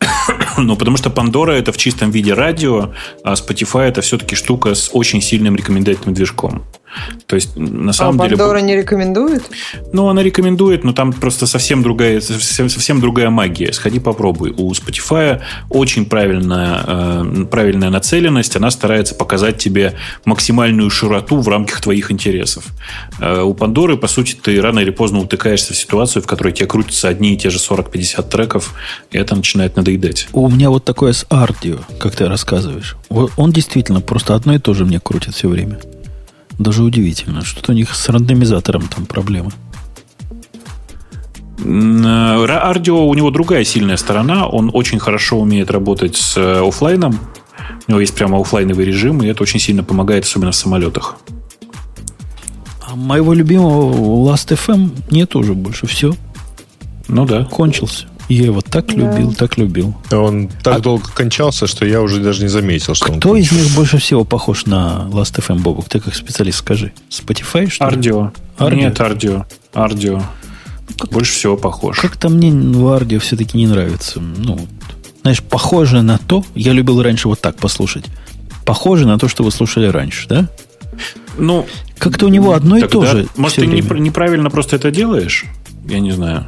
[0.58, 2.92] Ну, потому что Пандора это в чистом виде радио,
[3.24, 6.64] а Spotify это все-таки штука с очень сильным рекомендательным движком.
[7.26, 8.36] То есть, на самом а деле...
[8.36, 9.42] Пандора не рекомендует?
[9.92, 13.72] Ну, она рекомендует, но там просто совсем другая, совсем, совсем другая магия.
[13.72, 14.52] Сходи попробуй.
[14.56, 18.56] У Spotify очень правильная, э, правильная нацеленность.
[18.56, 19.94] Она старается показать тебе
[20.24, 22.64] максимальную широту в рамках твоих интересов.
[23.20, 26.66] Э, у Пандоры, по сути, ты рано или поздно утыкаешься в ситуацию, в которой тебе
[26.66, 28.74] крутятся одни и те же 40-50 треков,
[29.10, 30.28] и это начинает надоедать.
[30.32, 32.96] У меня вот такое с Ардио, как ты рассказываешь.
[33.08, 35.78] Он действительно просто одно и то же мне крутит все время.
[36.60, 37.42] Даже удивительно.
[37.42, 39.50] Что-то у них с рандомизатором там проблемы.
[41.58, 44.46] Ардио у него другая сильная сторона.
[44.46, 47.18] Он очень хорошо умеет работать с э, офлайном.
[47.88, 51.16] У него есть прямо офлайновый режим, и это очень сильно помогает, особенно в самолетах.
[52.86, 55.86] А моего любимого Last.fm нет уже больше.
[55.86, 56.14] Все.
[57.08, 57.46] Ну да.
[57.46, 58.06] Кончился.
[58.30, 58.94] Я его так да.
[58.94, 59.96] любил, так любил.
[60.12, 60.78] Он так а...
[60.78, 64.66] долго кончался, что я уже даже не заметил, что Кто из них больше всего похож
[64.66, 65.88] на Last.fm, Бобок?
[65.88, 66.92] Ты как специалист скажи.
[67.10, 68.32] Spotify, что Ардио.
[68.56, 68.78] Ардио.
[68.78, 69.46] Нет, Ардио.
[69.72, 70.22] Ардио.
[70.96, 71.98] Как, больше всего похож.
[71.98, 74.20] Как-то мне в Ардио все-таки не нравится.
[74.20, 74.60] Ну,
[75.22, 78.04] знаешь, похоже на то, я любил раньше вот так послушать.
[78.64, 80.48] Похоже на то, что вы слушали раньше, да?
[81.36, 81.66] Ну,
[81.98, 83.26] как-то у него одно и то же.
[83.36, 83.82] Может, ты время.
[83.98, 85.46] неправильно просто это делаешь?
[85.90, 86.44] Я не знаю.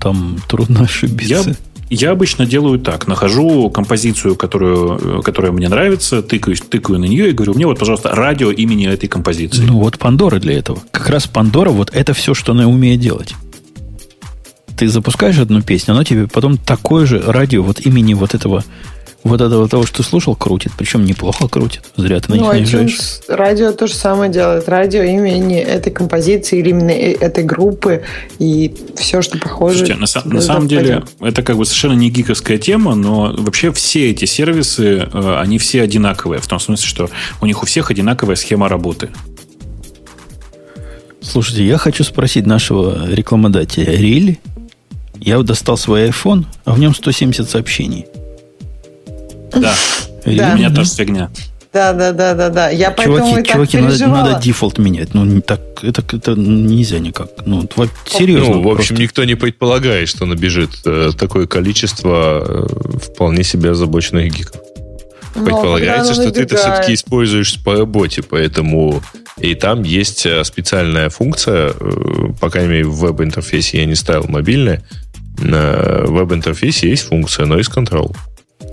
[0.00, 1.56] Там трудно ошибиться.
[1.90, 3.08] Я, я обычно делаю так.
[3.08, 8.14] Нахожу композицию, которую, которая мне нравится, тыкаю, тыкаю на нее и говорю, мне вот, пожалуйста,
[8.14, 9.64] радио имени этой композиции.
[9.64, 10.78] Ну, вот Пандора для этого.
[10.92, 13.34] Как раз Пандора, вот это все, что она умеет делать.
[14.76, 18.64] Ты запускаешь одну песню, она тебе потом такое же радио вот имени вот этого
[19.24, 20.72] вот этого того, что слушал, крутит.
[20.76, 21.82] Причем неплохо крутит.
[21.96, 22.98] Зря ты на ну, них наезжаешь.
[23.26, 24.68] Радио то же самое делает.
[24.68, 28.04] Радио имени этой композиции или именно э, этой группы
[28.38, 29.78] и все, что похоже.
[29.78, 29.94] Слушайте,
[30.24, 34.26] на, на самом деле, это как бы совершенно не гиковская тема, но вообще все эти
[34.26, 36.40] сервисы, э, они все одинаковые.
[36.40, 37.10] В том смысле, что
[37.40, 39.08] у них у всех одинаковая схема работы.
[41.22, 43.90] Слушайте, я хочу спросить нашего рекламодателя.
[43.96, 44.38] Рили?
[45.18, 48.04] Я достал свой iPhone, а в нем 170 сообщений.
[49.54, 49.74] Да.
[50.26, 50.52] да.
[50.54, 51.30] У меня тоже фигня.
[51.74, 52.70] Да, да, да, да, да.
[52.70, 55.12] Я чуваки, поэтому и так чуваки, надо, надо дефолт менять.
[55.12, 57.30] Ну, не так, это, это нельзя никак.
[57.46, 57.68] Ну,
[58.06, 58.54] серьезно.
[58.54, 58.94] Ну, в общем, просто.
[58.94, 64.60] никто не предполагает, что набежит э, такое количество э, вполне себе озабоченных гиков.
[65.34, 69.02] Но Предполагается, что ты это все-таки используешь по работе, поэтому
[69.38, 74.26] и там есть э, специальная функция, э, по крайней мере, в веб-интерфейсе я не ставил
[74.28, 74.82] мобильное,
[75.38, 78.14] на веб-интерфейсе есть функция Noise Control.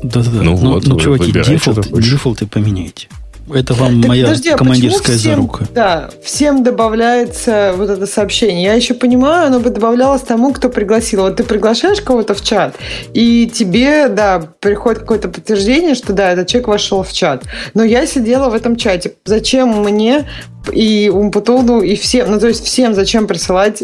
[0.03, 0.41] Да-да-да.
[0.41, 3.07] Ну, ну, вот, ну чуваки, дефолт, дефолты поменяйте.
[3.53, 5.67] Это вам так, моя подожди, а командирская всем, зарука.
[5.73, 8.63] Да, всем добавляется вот это сообщение.
[8.63, 11.21] Я еще понимаю, оно бы добавлялось тому, кто пригласил.
[11.21, 12.75] Вот ты приглашаешь кого-то в чат,
[13.13, 17.43] и тебе, да, приходит какое-то подтверждение, что да, этот человек вошел в чат.
[17.73, 19.13] Но я сидела в этом чате.
[19.25, 20.29] Зачем мне
[20.71, 23.83] и Умпутуну, и всем, ну то есть всем зачем присылать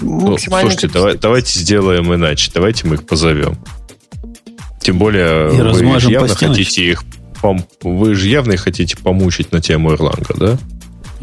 [0.00, 0.70] максимально...
[0.70, 2.50] Слушайте, давай, давайте сделаем иначе.
[2.52, 3.58] Давайте мы их позовем.
[4.84, 7.04] Тем более, и вы же явно хотите их
[7.40, 7.64] пом...
[7.82, 10.58] вы же явно хотите помучить на тему Erlang, да?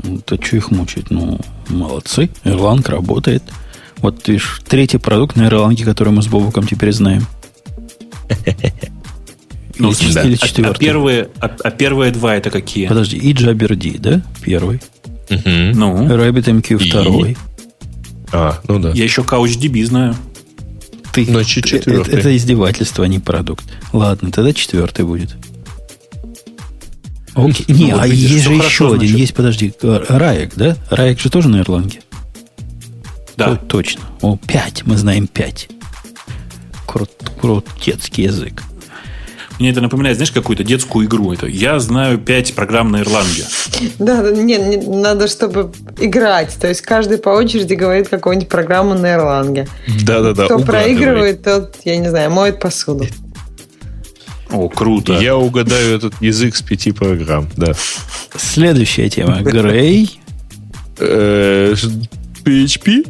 [0.02, 1.12] Ну, то что их мучить?
[1.12, 1.40] Ну,
[1.70, 2.32] молодцы.
[2.44, 3.44] Erlang работает.
[3.98, 7.26] Вот видишь, третий продукт на Erlang, который мы с Бобуком теперь знаем.
[9.78, 10.24] Ну, или, да.
[10.24, 10.68] или четвертый.
[10.68, 12.88] А, а, первые, а, а первые два это какие?
[12.88, 14.22] Подожди, и Jabberdy, да?
[14.44, 14.80] Первый.
[15.32, 15.40] Угу.
[15.46, 16.08] Ну.
[16.08, 16.90] RabbitMQ и...
[16.90, 17.38] второй.
[18.32, 18.92] А, ну да.
[18.92, 20.16] Я еще CouchDB знаю.
[21.14, 22.14] Ты, Значит, четвертый.
[22.14, 23.66] Это, это издевательство, а не продукт.
[23.92, 25.36] Ладно, тогда четвертый будет.
[27.34, 27.66] Окей.
[27.68, 29.16] Ну, не, а есть же еще один.
[29.16, 30.78] Есть, подожди, Раек, да?
[30.90, 32.02] Раек же тоже на Ирланге.
[33.38, 33.56] Да.
[33.56, 34.04] точно.
[34.22, 34.86] О, пять.
[34.86, 35.70] Мы знаем пять.
[36.86, 37.10] Крут,
[37.40, 38.64] крутецкий язык.
[39.62, 41.32] Мне это напоминает, знаешь, какую-то детскую игру.
[41.32, 43.46] Это я знаю пять программ на Ирланге.
[44.00, 46.58] Да, не, не, надо, чтобы играть.
[46.60, 49.68] То есть каждый по очереди говорит какую-нибудь программу на Ирланге.
[50.02, 50.46] Да-да-да.
[50.46, 53.06] Кто проигрывает, тот, я не знаю, моет посуду.
[54.50, 55.14] О, круто.
[55.14, 57.74] Я угадаю этот язык с пяти программ, да.
[58.36, 59.42] Следующая тема.
[59.42, 60.20] Грей.
[60.98, 63.06] PHP?
[63.06, 63.10] Э,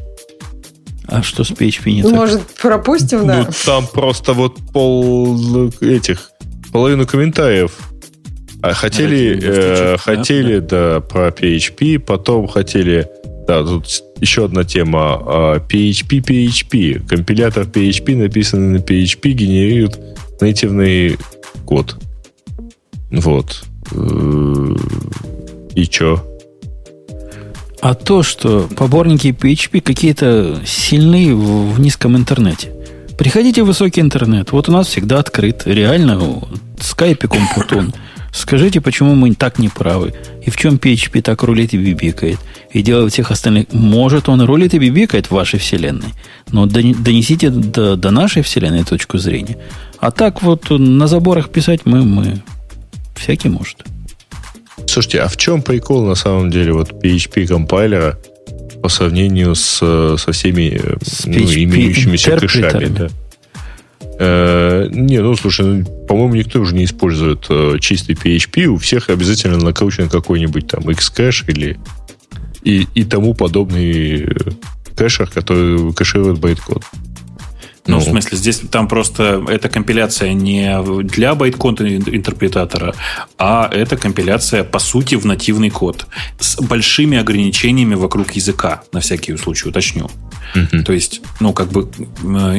[1.07, 2.11] а что с PHP не так?
[2.11, 3.45] Может, пропустим, да?
[3.47, 6.30] Ну, там просто вот пол этих
[6.71, 7.71] половину комментариев.
[8.61, 10.93] А хотели, э, хотели, да?
[10.93, 13.07] да, про PHP, потом хотели,
[13.47, 13.87] да, тут
[14.19, 19.99] еще одна тема, PHP, PHP, компилятор PHP, написанный на PHP, генерирует
[20.39, 21.17] нативный
[21.65, 21.97] код.
[23.09, 23.63] Вот.
[23.91, 24.75] Э,
[25.75, 26.23] и что?
[27.81, 32.71] А то, что поборники PHP какие-то сильные в низком интернете.
[33.21, 34.51] Приходите в высокий интернет.
[34.51, 35.61] Вот у нас всегда открыт.
[35.65, 36.41] Реально,
[36.79, 37.93] скайпиком Путун.
[38.33, 40.15] Скажите, почему мы так не правы?
[40.43, 42.39] И в чем PHP так рулит и бибикает?
[42.71, 43.71] И делает всех остальных...
[43.73, 46.15] Может, он рулит и бибикает в вашей вселенной,
[46.51, 49.57] но донесите до, до нашей вселенной точку зрения.
[49.99, 52.41] А так вот на заборах писать мы, мы
[53.15, 53.85] всякий может.
[54.87, 58.17] Слушайте, а в чем прикол на самом деле вот PHP компайлера
[58.81, 59.77] по сравнению с,
[60.17, 62.85] со всеми с ну, имеющимися кэшами?
[62.87, 63.09] Да?
[64.19, 68.65] Э, не, ну слушай, ну, по-моему, никто уже не использует э, чистый PHP.
[68.65, 71.79] У всех обязательно накручен какой-нибудь там Xcache или
[72.63, 74.27] и, и тому подобный э,
[74.95, 76.83] кэшер, который кэширует байткод.
[77.87, 82.93] Ну, ну, в смысле, здесь там просто эта компиляция не для байткод интерпретатора,
[83.39, 86.05] а это компиляция, по сути, в нативный код
[86.39, 90.11] с большими ограничениями вокруг языка, на всякий случай уточню.
[90.53, 90.83] Mm-hmm.
[90.83, 91.89] То есть, ну, как бы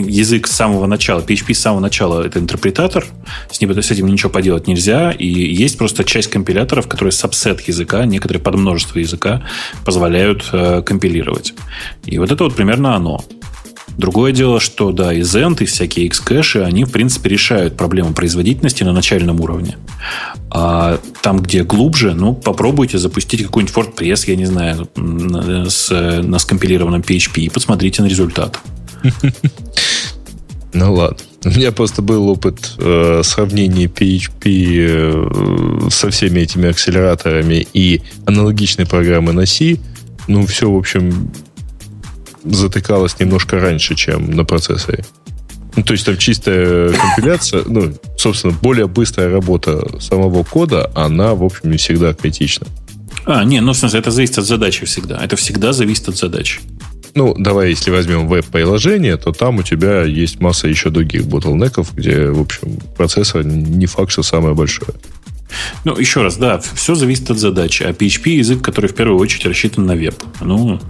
[0.09, 3.05] язык с самого начала, PHP с самого начала это интерпретатор,
[3.51, 8.05] с, ним, с этим ничего поделать нельзя, и есть просто часть компиляторов, которые сабсет языка,
[8.07, 9.43] некоторые подмножество языка
[9.85, 11.55] позволяют э, компилировать.
[12.07, 13.25] И вот это вот примерно оно.
[13.99, 18.85] Другое дело, что да, и Zend, и всякие Xcache, они, в принципе, решают проблему производительности
[18.85, 19.77] на начальном уровне.
[20.51, 24.89] А там, где глубже, ну, попробуйте запустить какой-нибудь WordPress, я не знаю,
[25.69, 28.59] с, на скомпилированном PHP и посмотрите на результат.
[30.75, 31.19] Ну ладно.
[31.45, 38.87] У меня просто был опыт э, сравнения PHP э, со всеми этими акселераторами и аналогичной
[38.87, 39.77] программы на C.
[40.29, 41.31] Ну, все, в общем,
[42.45, 45.05] затыкалась немножко раньше, чем на процессоре.
[45.75, 51.43] Ну, то есть там чистая компиляция, ну, собственно, более быстрая работа самого кода, она, в
[51.43, 52.67] общем, не всегда критична.
[53.25, 55.19] А, не, ну, в смысле, это зависит от задачи всегда.
[55.23, 56.61] Это всегда зависит от задачи.
[57.15, 62.29] Ну, давай, если возьмем веб-приложение, то там у тебя есть масса еще других ботлнеков, где,
[62.29, 64.93] в общем, процессор не факт, что самое большое.
[65.85, 67.83] Ну, еще раз, да, все зависит от задачи.
[67.83, 70.15] А PHP язык, который в первую очередь рассчитан на веб.
[70.41, 70.81] Ну,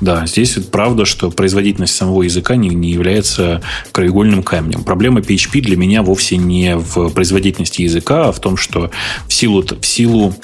[0.00, 3.62] да, здесь правда, что производительность самого языка не, не является
[3.92, 4.84] краеугольным камнем.
[4.84, 8.90] Проблема PHP для меня вовсе не в производительности языка, а в том, что
[9.26, 10.34] в силу, в силу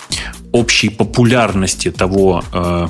[0.53, 2.89] общей популярности того, э,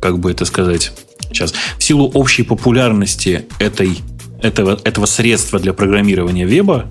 [0.00, 0.92] как бы это сказать,
[1.32, 3.98] сейчас, в силу общей популярности этой
[4.42, 6.86] этого, этого средства для программирования веба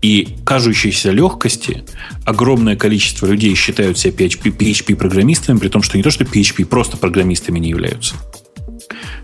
[0.00, 1.84] и кажущейся легкости
[2.24, 6.96] огромное количество людей считают себя PHP, PHP-программистами, при том, что не то, что PHP, просто
[6.96, 8.14] программистами не являются.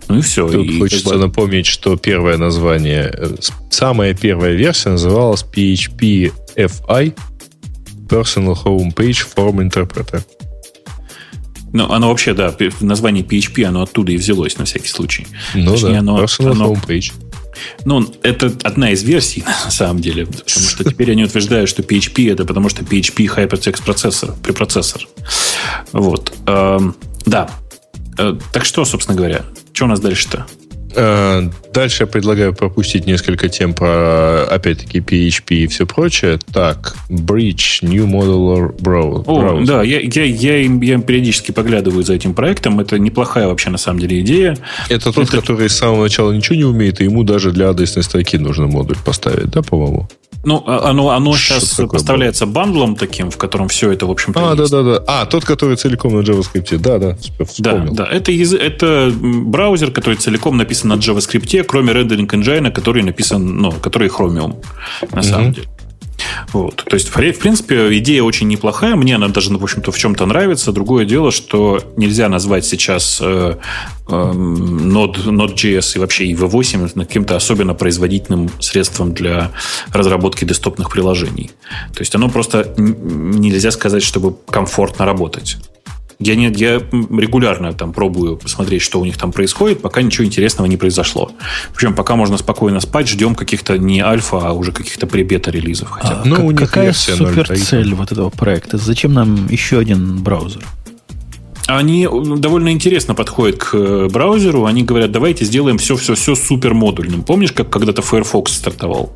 [0.08, 0.48] Ну и все.
[0.48, 1.26] Тут и хочется как бы...
[1.26, 3.36] напомнить, что первое название, э,
[3.70, 7.14] самая первая версия называлась PHP FI
[8.08, 10.22] Personal Home Page Form Interpreter.
[11.72, 15.26] Ну, оно вообще, да, название PHP, оно оттуда и взялось, на всякий случай.
[15.54, 17.12] Ну Точнее, да, оно, Personal оно, Home Page.
[17.84, 20.26] Ну, это одна из версий, на самом деле.
[20.26, 25.06] Потому что теперь они утверждают, что PHP это потому что PHP Hypertext процессор, препроцессор.
[25.92, 26.32] Вот.
[26.46, 27.50] Эм, да.
[28.18, 30.46] Э, так что, собственно говоря, что у нас дальше-то?
[31.00, 36.40] Э, дальше я предлагаю пропустить несколько тем про, опять-таки, PHP и все прочее.
[36.52, 39.24] Так, Bridge, New Model Browser.
[39.26, 42.80] О, да, я, я, я, я периодически поглядываю за этим проектом.
[42.80, 44.58] Это неплохая вообще, на самом деле, идея.
[44.88, 45.36] Это тот, Это...
[45.36, 48.96] который с самого начала ничего не умеет, и ему даже для адресной строки нужно модуль
[49.04, 50.08] поставить, да, по-моему?
[50.44, 52.54] Ну, а, оно, оно сейчас поставляется было?
[52.54, 55.02] бандлом таким, в котором все это, в общем-то, А, да-да-да.
[55.06, 56.78] А, тот, который целиком на JavaScript.
[56.78, 57.92] Да-да, вспомнил.
[57.92, 58.10] Да, да.
[58.10, 64.08] Это, это браузер, который целиком написан на JavaScript, кроме рендеринг engine, который написан, ну, который
[64.08, 64.64] Chromium,
[65.12, 65.68] на самом деле.
[66.52, 66.84] Вот.
[66.88, 68.96] То есть, в принципе, идея очень неплохая.
[68.96, 70.72] Мне она даже, в общем-то, в чем-то нравится.
[70.72, 73.56] Другое дело, что нельзя назвать сейчас э,
[74.08, 79.52] э, Node, Node.js и вообще и V8 каким-то особенно производительным средством для
[79.92, 81.50] разработки десктопных приложений.
[81.94, 85.56] То есть, оно просто нельзя сказать, чтобы комфортно работать.
[86.20, 90.66] Я, не, я регулярно там пробую посмотреть, что у них там происходит, пока ничего интересного
[90.66, 91.30] не произошло.
[91.74, 95.90] Причем пока можно спокойно спать, ждем каких-то не альфа, а уже каких-то пребета-релизов.
[95.90, 98.78] Хотя а, ну, у них какая супер цель вот этого проекта?
[98.78, 100.64] Зачем нам еще один браузер?
[101.68, 102.08] Они
[102.38, 104.64] довольно интересно подходят к э, браузеру.
[104.64, 107.22] Они говорят, давайте сделаем все-все-все супер модульным.
[107.22, 109.14] Помнишь, как когда-то Firefox стартовал?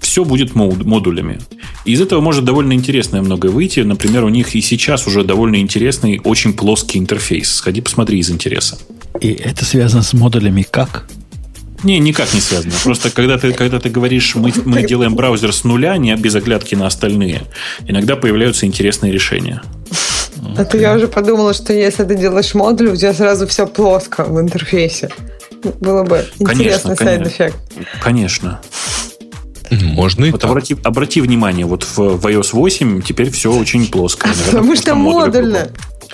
[0.00, 1.38] Все будет модулями.
[1.84, 3.80] И из этого может довольно интересное многое выйти.
[3.80, 7.54] Например, у них и сейчас уже довольно интересный, очень плоский интерфейс.
[7.54, 8.78] Сходи, посмотри из интереса.
[9.20, 11.06] И это связано с модулями как?
[11.82, 12.74] Не, никак не связано.
[12.82, 16.74] Просто когда ты, когда ты говоришь, мы, мы делаем браузер с нуля, не без оглядки
[16.74, 17.42] на остальные,
[17.86, 19.62] иногда появляются интересные решения.
[20.56, 24.24] А то я уже подумала, что если ты делаешь модуль, у тебя сразу все плоско
[24.24, 25.10] в интерфейсе.
[25.80, 27.56] Было бы интересный side effect.
[28.02, 28.60] Конечно.
[29.70, 30.50] Можно и вот так.
[30.50, 34.28] Обрати, обрати внимание, вот в, в iOS 8 теперь все очень плоско.
[34.28, 35.68] Наверное, Потому что модульно.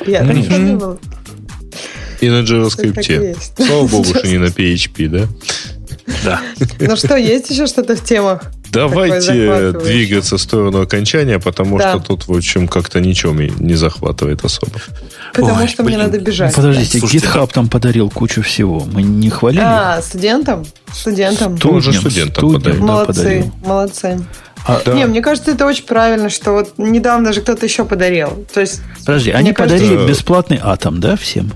[0.07, 0.99] Я mm
[2.21, 3.37] И на JavaScript.
[3.57, 5.29] Слава богу, что не на PHP, да?
[6.25, 6.41] Да.
[6.81, 8.53] Ну что, есть еще что-то в темах?
[8.77, 11.91] Давайте двигаться в сторону окончания, потому да.
[11.91, 14.81] что тут, в общем, как-то ничего не захватывает особо.
[15.33, 15.99] Потому Ой, что блин.
[15.99, 16.55] мне надо бежать.
[16.55, 18.87] Подождите, Слушайте, GitHub там подарил кучу всего.
[18.93, 19.63] Мы не хвалили?
[19.65, 20.65] А, студентам?
[20.93, 21.59] Студентам.
[21.59, 22.85] Тоже студентам подарил.
[22.85, 23.53] Молодцы, подарил.
[23.65, 24.27] молодцы.
[24.67, 24.95] А, да.
[24.95, 28.47] Не, мне кажется, это очень правильно, что вот недавно же кто-то еще подарил.
[28.53, 31.53] То есть, Подожди, они кажется, подарили бесплатный атом, да, всем?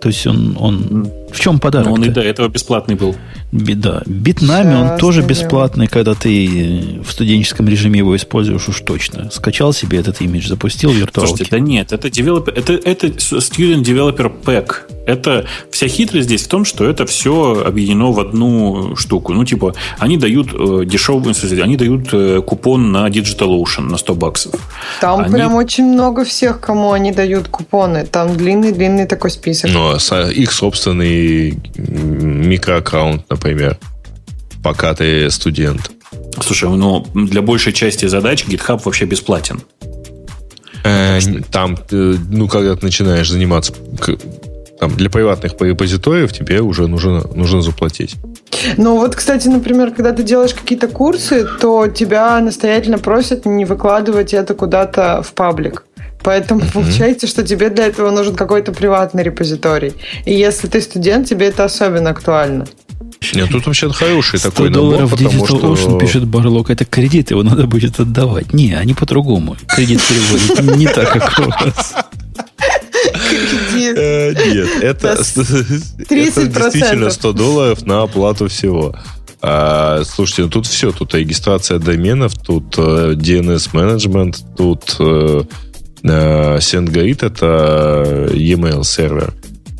[0.00, 1.88] То есть он, он в чем подарок?
[1.88, 3.14] Ну, он и до этого бесплатный был.
[3.52, 4.02] Беда.
[4.06, 9.30] Битнами он тоже бесплатный, когда ты в студенческом режиме его используешь уж точно.
[9.30, 11.28] Скачал себе этот имидж, запустил виртуалки.
[11.28, 14.90] Слушайте, да нет, это, developer, это, это Student Developer Pack.
[15.06, 19.34] Это вся хитрость здесь в том, что это все объединено в одну штуку.
[19.34, 24.54] Ну, типа, они дают э, дешевый, они дают э, купон на DigitalOcean на 100 баксов.
[25.00, 25.32] Там они...
[25.32, 28.06] прям очень много всех, кому они дают купоны.
[28.06, 29.70] Там длинный-длинный такой список.
[29.72, 31.23] Ну, а их собственный
[31.76, 33.78] микроаккаунт, например,
[34.62, 35.90] пока ты студент.
[36.40, 39.60] Слушай, ну для большей части задач GitHub вообще бесплатен.
[40.84, 41.18] Э,
[41.50, 43.72] там, ну, когда ты начинаешь заниматься
[44.78, 48.16] там, для приватных репозиториев, тебе уже нужно, нужно заплатить.
[48.76, 54.34] Ну вот, кстати, например, когда ты делаешь какие-то курсы, то тебя настоятельно просят не выкладывать
[54.34, 55.84] это куда-то в паблик.
[56.24, 56.72] Поэтому mm-hmm.
[56.72, 59.92] получается, что тебе для этого нужен какой-то приватный репозиторий.
[60.24, 62.66] И если ты студент, тебе это особенно актуально.
[63.34, 65.74] Нет, тут вообще хороший 100 такой долларов набор, Digital что...
[65.74, 68.52] Ocean пишет Барлок, это кредит, его надо будет отдавать.
[68.52, 69.56] Не, они по-другому.
[69.68, 71.94] Кредит переводят не так, как у вас.
[73.96, 75.16] Э, нет, это
[76.10, 78.94] действительно 100 долларов на оплату всего.
[79.42, 85.42] А, слушайте, ну тут все, тут регистрация доменов, тут э, DNS-менеджмент, тут э,
[86.04, 89.32] SendGrid— это e-mail сервер.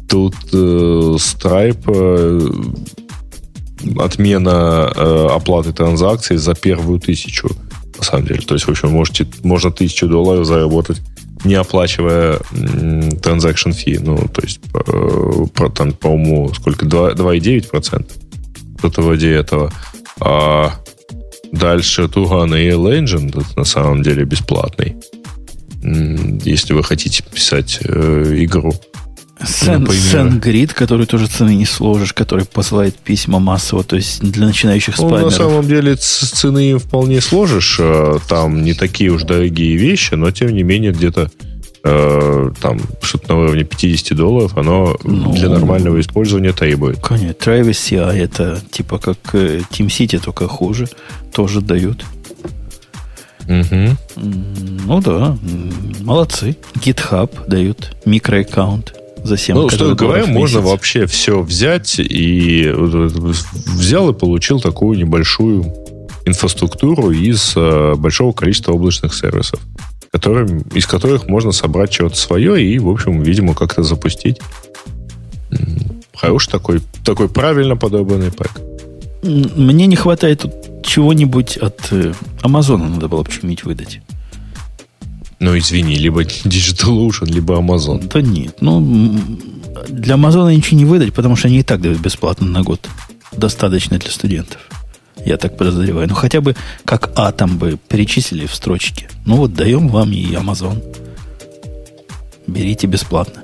[0.08, 1.84] Тут Stripe
[3.98, 7.50] отмена э, оплаты транзакций за первую тысячу,
[7.98, 8.40] на самом деле.
[8.40, 11.02] То есть, в общем, можете, можно тысячу долларов заработать,
[11.44, 12.38] не оплачивая
[13.22, 13.98] транзакшн фи.
[14.00, 16.86] Ну, то есть, э, про, там, по-моему, сколько?
[16.86, 18.06] 2,9%.
[18.78, 19.72] Что-то вроде этого.
[20.20, 20.72] А
[21.52, 24.96] дальше Tugan AL Engine, это на самом деле бесплатный.
[25.84, 28.72] Если вы хотите писать э, игру.
[29.40, 35.08] SendGrid, который тоже цены не сложишь, который посылает письма массово, то есть для начинающих ну,
[35.08, 35.30] спамеров.
[35.32, 40.54] На самом деле цены вполне сложишь, э, там не такие уж дорогие вещи, но тем
[40.54, 41.30] не менее где-то
[41.82, 47.00] э, там что-то на уровне 50 долларов, оно ну, для нормального использования требует.
[47.00, 50.88] Конечно, Travis CI это типа как э, TeamCity, только хуже,
[51.32, 52.04] тоже дают.
[53.48, 53.96] Угу.
[54.86, 55.36] Ну да,
[56.00, 56.56] молодцы.
[56.74, 64.14] GitHub дают микроаккаунт за 7 Ну, что говоря, можно вообще все взять и взял и
[64.14, 65.72] получил такую небольшую
[66.26, 69.60] инфраструктуру из э, большого количества облачных сервисов,
[70.10, 74.40] которым, из которых можно собрать чего-то свое и, в общем, видимо, как-то запустить.
[76.14, 78.60] Хороший такой, такой правильно подобранный пэк.
[79.22, 80.52] Мне не хватает тут
[80.84, 82.12] чего-нибудь от э,
[82.42, 84.00] Амазона надо было бы что-нибудь выдать.
[85.40, 88.06] Ну, извини, либо DigitalOcean, либо Amazon.
[88.12, 88.56] Да нет.
[88.60, 89.10] Ну,
[89.88, 92.88] для Амазона ничего не выдать, потому что они и так дают бесплатно на год.
[93.32, 94.60] Достаточно для студентов.
[95.24, 96.08] Я так подозреваю.
[96.08, 96.54] Ну, хотя бы
[96.84, 99.08] как атом бы перечислили в строчке.
[99.26, 100.82] Ну, вот даем вам и Amazon.
[102.46, 103.42] Берите бесплатно.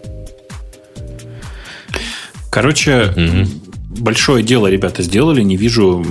[2.50, 3.69] Короче, угу.
[3.90, 5.42] Большое дело ребята сделали.
[5.42, 6.04] Не вижу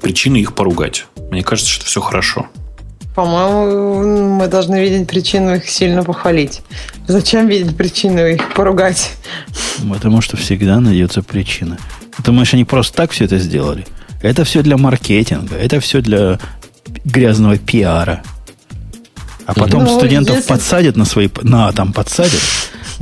[0.00, 1.06] причины их поругать.
[1.30, 2.46] Мне кажется, что все хорошо.
[3.14, 6.62] По-моему, мы должны видеть причину их сильно похвалить.
[7.06, 9.12] Зачем видеть причину их поругать?
[9.90, 11.78] Потому что всегда найдется причина.
[12.24, 13.86] Думаешь, они просто так все это сделали?
[14.22, 16.38] Это все для маркетинга, это все для
[17.04, 18.22] грязного пиара.
[19.44, 20.48] А потом ну, студентов если...
[20.48, 21.28] подсадят на свои...
[21.42, 22.40] На атом подсадят,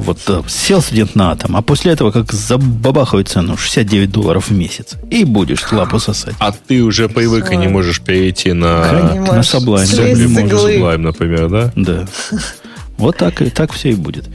[0.00, 4.52] вот э, сел студент на атом, а после этого как забабахают цену 69 долларов в
[4.52, 4.96] месяц.
[5.10, 6.34] И будешь лапу сосать.
[6.38, 8.82] А ты уже привык и не можешь перейти на...
[8.82, 9.84] Конечно, на Sublime.
[9.84, 11.72] Sublime, например, да?
[11.76, 12.06] Да.
[12.96, 14.28] Вот так, и так все и будет.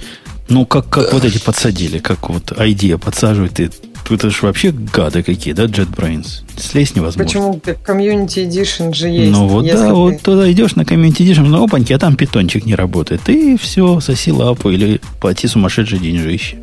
[0.48, 3.70] Ну, как, как вот эти подсадили, как вот идея подсаживает, и
[4.14, 6.44] это же вообще гады какие, да, JetBrains?
[6.58, 7.24] Слезть невозможно.
[7.24, 7.62] Почему?
[7.86, 9.32] Community Edition же есть.
[9.32, 9.94] Ну вот да, ты...
[9.94, 13.28] вот туда идешь на Community Edition, ну опаньки, а там питончик не работает.
[13.30, 16.58] И все, соси лапу или плати сумасшедшие деньжище.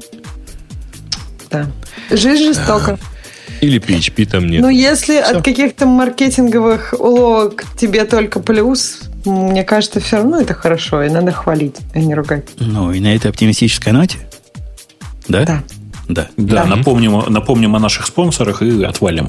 [1.51, 1.67] Да.
[2.11, 2.99] Жизнь жестока.
[3.61, 4.61] Или PHP там нет.
[4.61, 5.37] Ну, если Все.
[5.37, 11.31] от каких-то маркетинговых уловок тебе только плюс, мне кажется, все равно это хорошо, и надо
[11.31, 12.49] хвалить, а не ругать.
[12.59, 14.19] Ну, и на этой оптимистической ноте?
[15.29, 15.45] Да?
[15.45, 15.63] Да.
[16.13, 16.29] Да.
[16.37, 16.77] Да, да.
[16.77, 19.29] Напомним, напомним о наших спонсорах и отвалим.